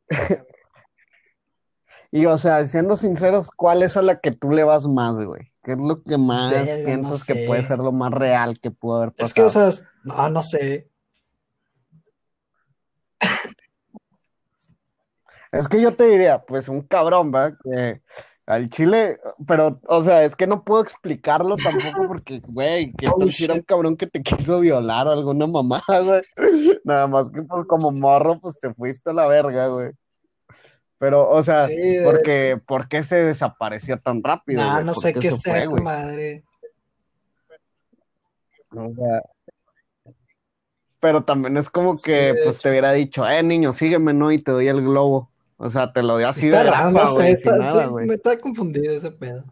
Y, 2.12 2.26
o 2.26 2.38
sea, 2.38 2.66
siendo 2.66 2.96
sinceros, 2.96 3.52
¿cuál 3.52 3.84
es 3.84 3.98
a 3.98 4.02
la 4.02 4.20
que 4.20 4.32
tú 4.32 4.50
le 4.52 4.64
vas 4.64 4.88
más, 4.88 5.22
güey? 5.22 5.44
¿Qué 5.64 5.74
es 5.74 5.78
lo 5.78 6.02
que 6.04 6.18
más 6.18 6.52
no 6.52 6.86
piensas 6.86 7.24
que 7.24 7.46
puede 7.48 7.64
ser 7.64 7.80
lo 7.80 7.92
más 7.92 8.12
real 8.12 8.60
que 8.60 8.72
pudo 8.72 8.98
haber 8.98 9.14
Es 9.18 9.34
que, 9.34 9.42
o 9.42 9.46
pasado? 9.46 9.72
sea, 9.72 9.90
no, 10.04 10.30
no 10.30 10.42
sé. 10.42 10.90
Es 15.52 15.68
que 15.68 15.82
yo 15.82 15.94
te 15.96 16.08
diría, 16.08 16.44
pues 16.46 16.70
un 16.70 16.82
cabrón, 16.82 17.32
¿va? 17.34 17.58
Que 17.58 18.02
al 18.48 18.70
chile, 18.70 19.18
pero, 19.46 19.82
o 19.88 20.04
sea, 20.04 20.24
es 20.24 20.36
que 20.36 20.48
no 20.48 20.64
puedo 20.64 20.82
explicarlo 20.82 21.58
tampoco 21.58 22.08
porque, 22.08 22.42
güey, 22.48 22.94
¿qué 22.94 23.10
Holy 23.10 23.26
tal 23.26 23.34
si 23.34 23.44
era 23.44 23.54
un 23.54 23.62
cabrón 23.62 23.98
que 23.98 24.08
te 24.08 24.24
quiso 24.24 24.62
violar 24.62 25.08
o 25.08 25.12
alguna 25.12 25.48
mamada, 25.48 25.84
güey? 26.04 26.22
Nada 26.86 27.08
más 27.08 27.30
que, 27.30 27.44
pues, 27.44 27.66
como 27.68 27.92
morro, 27.92 28.40
pues 28.40 28.60
te 28.60 28.74
fuiste 28.74 29.10
a 29.10 29.14
la 29.14 29.28
verga, 29.28 29.68
güey. 29.68 29.92
Pero, 31.00 31.30
o 31.30 31.44
sea, 31.44 31.68
Sí, 31.68 31.98
porque, 32.04 32.60
¿por 32.66 32.88
qué 32.88 33.04
se 33.04 33.18
desapareció 33.24 34.00
tan 34.00 34.24
rápido, 34.24 34.64
güey? 34.72 34.84
no 34.86 34.94
¿Por 34.94 35.04
sé 35.04 35.14
qué 35.14 35.20
qué 35.20 35.32
fue, 35.32 35.66
güey? 35.68 35.84
madre. 35.84 36.44
O 38.72 38.94
sea, 38.96 39.22
pero 41.00 41.24
también 41.24 41.56
es 41.58 41.70
como 41.70 42.02
que, 42.02 42.34
Sí, 42.34 42.40
pues, 42.44 42.60
te 42.62 42.70
hubiera 42.70 42.92
dicho, 42.94 43.28
eh, 43.28 43.44
niño, 43.44 43.72
sígueme, 43.74 44.14
¿no? 44.14 44.32
Y 44.32 44.40
te 44.42 44.52
doy 44.52 44.68
el 44.68 44.82
globo. 44.82 45.30
O 45.58 45.70
sea, 45.70 45.92
te 45.94 46.02
lo 46.04 46.18
dio 46.18 46.28
así 46.30 46.48
Está 46.48 46.64
de 46.64 46.72
raro, 46.72 46.92
no 46.92 47.08
sé, 47.08 47.32
está- 47.32 47.58
nada, 47.58 47.88
sí, 47.88 47.94
me 48.06 48.14
está 48.16 48.40
confundido 48.40 48.94
ese 48.94 49.12
pedo. 49.12 49.44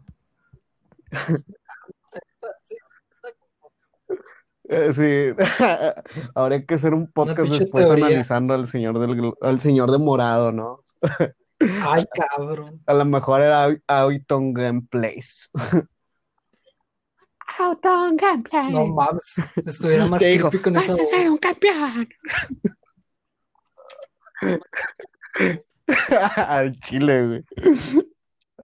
Eh, 4.68 4.92
Sí, 4.92 5.36
habría 6.34 6.64
que 6.66 6.74
hacer 6.74 6.92
un 6.92 7.10
podcast 7.12 7.48
después 7.50 7.86
teoría. 7.86 8.06
analizando 8.06 8.54
al 8.54 8.66
señor 8.66 8.98
del 8.98 9.32
al 9.40 9.60
señor 9.60 9.90
de 9.92 9.98
morado, 9.98 10.50
¿no? 10.52 10.82
Ay, 11.60 12.04
cabrón. 12.14 12.82
A 12.86 12.94
lo 12.94 13.04
mejor 13.04 13.40
era 13.40 13.64
Au- 13.66 13.82
Autumn 13.86 14.52
Gameplays. 14.54 15.50
Autumn 17.58 18.16
Gameplays. 18.16 18.70
No 18.72 18.86
mames. 18.86 19.36
Estuviera 19.64 20.06
más 20.06 20.20
creepy 20.20 20.58
con 20.58 20.74
vas 20.74 20.86
esa 20.88 21.02
a 21.02 21.04
ser 21.04 21.30
un 21.30 21.38
campeón. 21.38 22.08
Al 26.36 26.78
chile, 26.80 27.26
güey. 27.26 27.44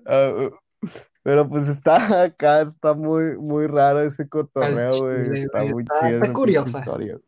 Ah, 0.07 0.49
Pero 1.23 1.49
pues 1.49 1.69
está 1.69 2.25
acá, 2.25 2.63
está 2.63 2.95
muy, 2.95 3.39
muy 3.39 3.67
raro 3.69 4.01
ese 4.03 4.29
cotorreo, 4.29 4.99
güey. 5.01 5.25
chile, 5.25 5.41
Está 5.45 5.59
güey, 5.61 5.73
muy 5.73 5.83
está- 5.85 6.01
chido 6.01 6.21
está 6.23 6.33
curiosa. 6.33 6.79
historia. 6.81 7.19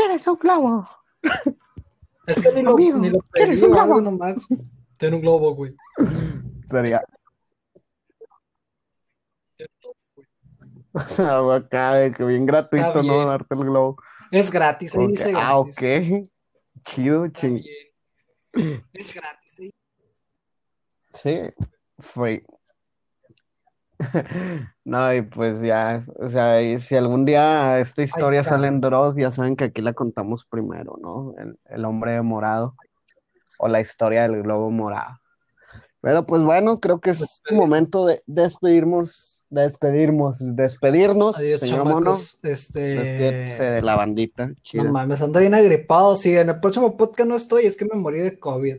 ¿Quieres, 0.00 0.24
¿Quieres 0.24 0.26
un 0.26 0.36
globo? 0.36 0.88
Es 2.26 2.40
que 2.40 2.52
ni 2.52 2.62
lo, 2.62 2.70
Amigo, 2.72 2.98
ni 2.98 3.10
lo 3.10 3.18
¿quieres 3.32 3.62
un 3.62 3.70
globo? 3.72 4.00
nomás. 4.00 4.46
Ten 4.98 5.14
un 5.14 5.20
globo, 5.20 5.54
güey. 5.54 5.74
Sería. 6.70 7.02
O 10.92 10.98
sea, 11.00 11.54
acá 11.54 11.94
de 11.94 12.10
que 12.12 12.24
bien 12.24 12.46
gratuito, 12.46 12.86
Está 12.88 13.02
¿no? 13.02 13.14
bien. 13.14 13.26
Darte 13.26 13.54
el 13.54 13.60
globo. 13.64 13.96
Es 14.30 14.50
gratis, 14.50 14.94
ahí 14.96 15.06
dice 15.08 15.32
Ah, 15.36 15.60
gratis. 15.62 15.76
ok. 15.76 16.30
Chido, 16.84 17.28
ching. 17.28 17.60
bien. 18.54 18.84
Es 18.92 19.12
gratis, 19.14 19.58
ahí. 19.60 19.70
Sí, 21.12 21.40
free. 21.98 22.44
No, 24.84 25.14
y 25.14 25.22
pues 25.22 25.60
ya, 25.60 26.04
o 26.16 26.28
sea, 26.28 26.60
y 26.62 26.80
si 26.80 26.96
algún 26.96 27.24
día 27.24 27.78
esta 27.78 28.02
historia 28.02 28.42
sale 28.42 28.66
en 28.66 28.80
Dross, 28.80 29.14
ya 29.16 29.30
saben 29.30 29.54
que 29.54 29.64
aquí 29.64 29.82
la 29.82 29.92
contamos 29.92 30.44
primero, 30.44 30.98
¿no? 31.00 31.34
El, 31.38 31.58
el 31.66 31.84
hombre 31.84 32.20
morado 32.22 32.74
o 33.58 33.68
la 33.68 33.80
historia 33.80 34.22
del 34.22 34.42
globo 34.42 34.70
morado. 34.70 35.20
Pero 36.00 36.24
pues 36.24 36.42
bueno, 36.42 36.80
creo 36.80 37.00
que 37.00 37.10
es 37.10 37.42
momento 37.50 38.06
de 38.06 38.22
despedirnos, 38.26 39.36
despedirnos, 39.50 40.56
despedirnos, 40.56 41.38
Adiós, 41.38 41.60
señor 41.60 41.84
Mono. 41.84 42.12
chamacos. 42.12 42.38
Este. 42.42 42.80
Despídese 42.80 43.64
de 43.64 43.82
la 43.82 43.96
bandita. 43.96 44.52
No 44.74 44.92
mames, 44.92 45.20
ando 45.20 45.40
bien 45.40 45.54
agripado. 45.54 46.16
Sí, 46.16 46.34
en 46.36 46.48
el 46.48 46.60
próximo 46.60 46.96
podcast 46.96 47.28
no 47.28 47.36
estoy, 47.36 47.66
es 47.66 47.76
que 47.76 47.84
me 47.84 48.00
morí 48.00 48.20
de 48.20 48.38
COVID. 48.38 48.76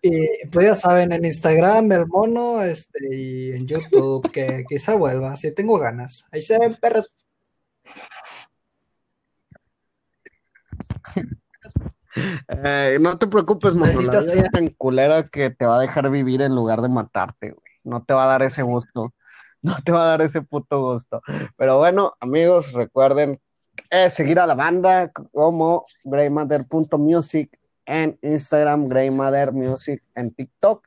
Y 0.00 0.46
pues 0.52 0.66
ya 0.66 0.74
saben, 0.74 1.12
en 1.12 1.24
Instagram, 1.24 1.90
el 1.92 2.06
mono, 2.06 2.62
este, 2.62 3.14
y 3.14 3.50
en 3.52 3.66
YouTube, 3.66 4.30
que 4.30 4.64
quizá 4.68 4.94
vuelva, 4.94 5.34
si 5.34 5.52
tengo 5.52 5.78
ganas. 5.78 6.24
Ahí 6.30 6.42
se 6.42 6.58
ven 6.58 6.76
perros. 6.76 7.10
Eh, 12.48 12.98
no 13.00 13.16
te 13.18 13.26
preocupes, 13.26 13.74
Mono, 13.74 13.92
la 13.92 13.98
vida 13.98 14.18
es 14.18 14.50
tan 14.50 14.68
culera 14.68 15.22
que 15.24 15.50
te 15.50 15.66
va 15.66 15.76
a 15.76 15.80
dejar 15.80 16.10
vivir 16.10 16.42
en 16.42 16.54
lugar 16.54 16.80
de 16.80 16.88
matarte, 16.88 17.50
güey. 17.50 17.72
No 17.84 18.02
te 18.02 18.12
va 18.12 18.24
a 18.24 18.26
dar 18.26 18.42
ese 18.42 18.62
gusto. 18.62 19.14
No 19.60 19.76
te 19.84 19.92
va 19.92 20.04
a 20.04 20.08
dar 20.10 20.22
ese 20.22 20.42
puto 20.42 20.80
gusto. 20.80 21.20
Pero 21.56 21.78
bueno, 21.78 22.14
amigos, 22.20 22.72
recuerden 22.72 23.40
eh, 23.90 24.08
seguir 24.08 24.38
a 24.38 24.46
la 24.46 24.54
banda 24.54 25.10
como 25.10 25.84
greymother.music 26.04 27.58
en 27.88 28.18
Instagram, 28.22 28.88
Greymother 28.88 29.52
Music 29.52 30.02
en 30.14 30.30
TikTok, 30.32 30.86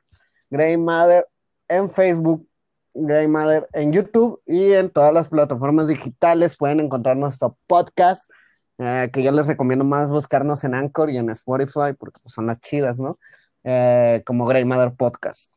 Greymother 0.50 1.26
en 1.68 1.90
Facebook, 1.90 2.46
Greymother 2.94 3.68
en 3.72 3.92
YouTube 3.92 4.40
y 4.46 4.72
en 4.72 4.88
todas 4.88 5.12
las 5.12 5.28
plataformas 5.28 5.88
digitales 5.88 6.56
pueden 6.56 6.80
encontrar 6.80 7.16
nuestro 7.16 7.58
podcast. 7.66 8.30
eh, 8.78 9.10
que 9.12 9.22
yo 9.22 9.30
les 9.32 9.46
recomiendo 9.46 9.84
más 9.84 10.08
buscarnos 10.08 10.64
en 10.64 10.74
Anchor 10.74 11.10
y 11.10 11.18
en 11.18 11.28
Spotify 11.30 11.92
porque 11.98 12.18
pues, 12.22 12.32
son 12.32 12.46
las 12.46 12.58
chidas, 12.60 12.98
¿no? 12.98 13.18
Eh, 13.64 14.22
como 14.24 14.46
Grey 14.46 14.64
Mother 14.64 14.94
Podcast. 14.94 15.52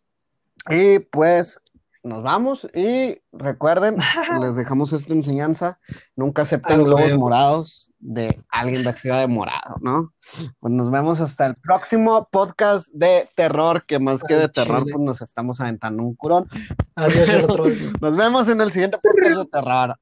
Y 0.69 0.99
pues 0.99 1.59
nos 2.05 2.21
vamos 2.21 2.69
y 2.73 3.17
recuerden, 3.33 3.97
les 4.41 4.55
dejamos 4.55 4.93
esta 4.93 5.11
enseñanza, 5.11 5.79
nunca 6.15 6.43
acepten 6.43 6.83
globos 6.83 7.15
morados 7.15 7.91
de 7.99 8.39
alguien 8.49 8.83
vestido 8.83 9.17
de 9.17 9.27
morado, 9.27 9.77
¿no? 9.81 10.13
Pues 10.59 10.71
nos 10.71 10.91
vemos 10.91 11.19
hasta 11.19 11.47
el 11.47 11.55
próximo 11.55 12.27
podcast 12.31 12.93
de 12.93 13.27
terror, 13.35 13.85
que 13.87 13.99
más 13.99 14.23
que 14.23 14.35
de 14.35 14.49
terror, 14.49 14.83
pues 14.83 15.03
nos 15.03 15.21
estamos 15.21 15.59
aventando 15.59 16.03
un 16.03 16.15
curón. 16.15 16.47
Adiós. 16.95 17.47
Nos 18.01 18.15
vemos 18.15 18.47
en 18.47 18.61
el 18.61 18.71
siguiente 18.71 18.97
podcast 19.01 19.37
de 19.37 19.45
terror. 19.45 19.93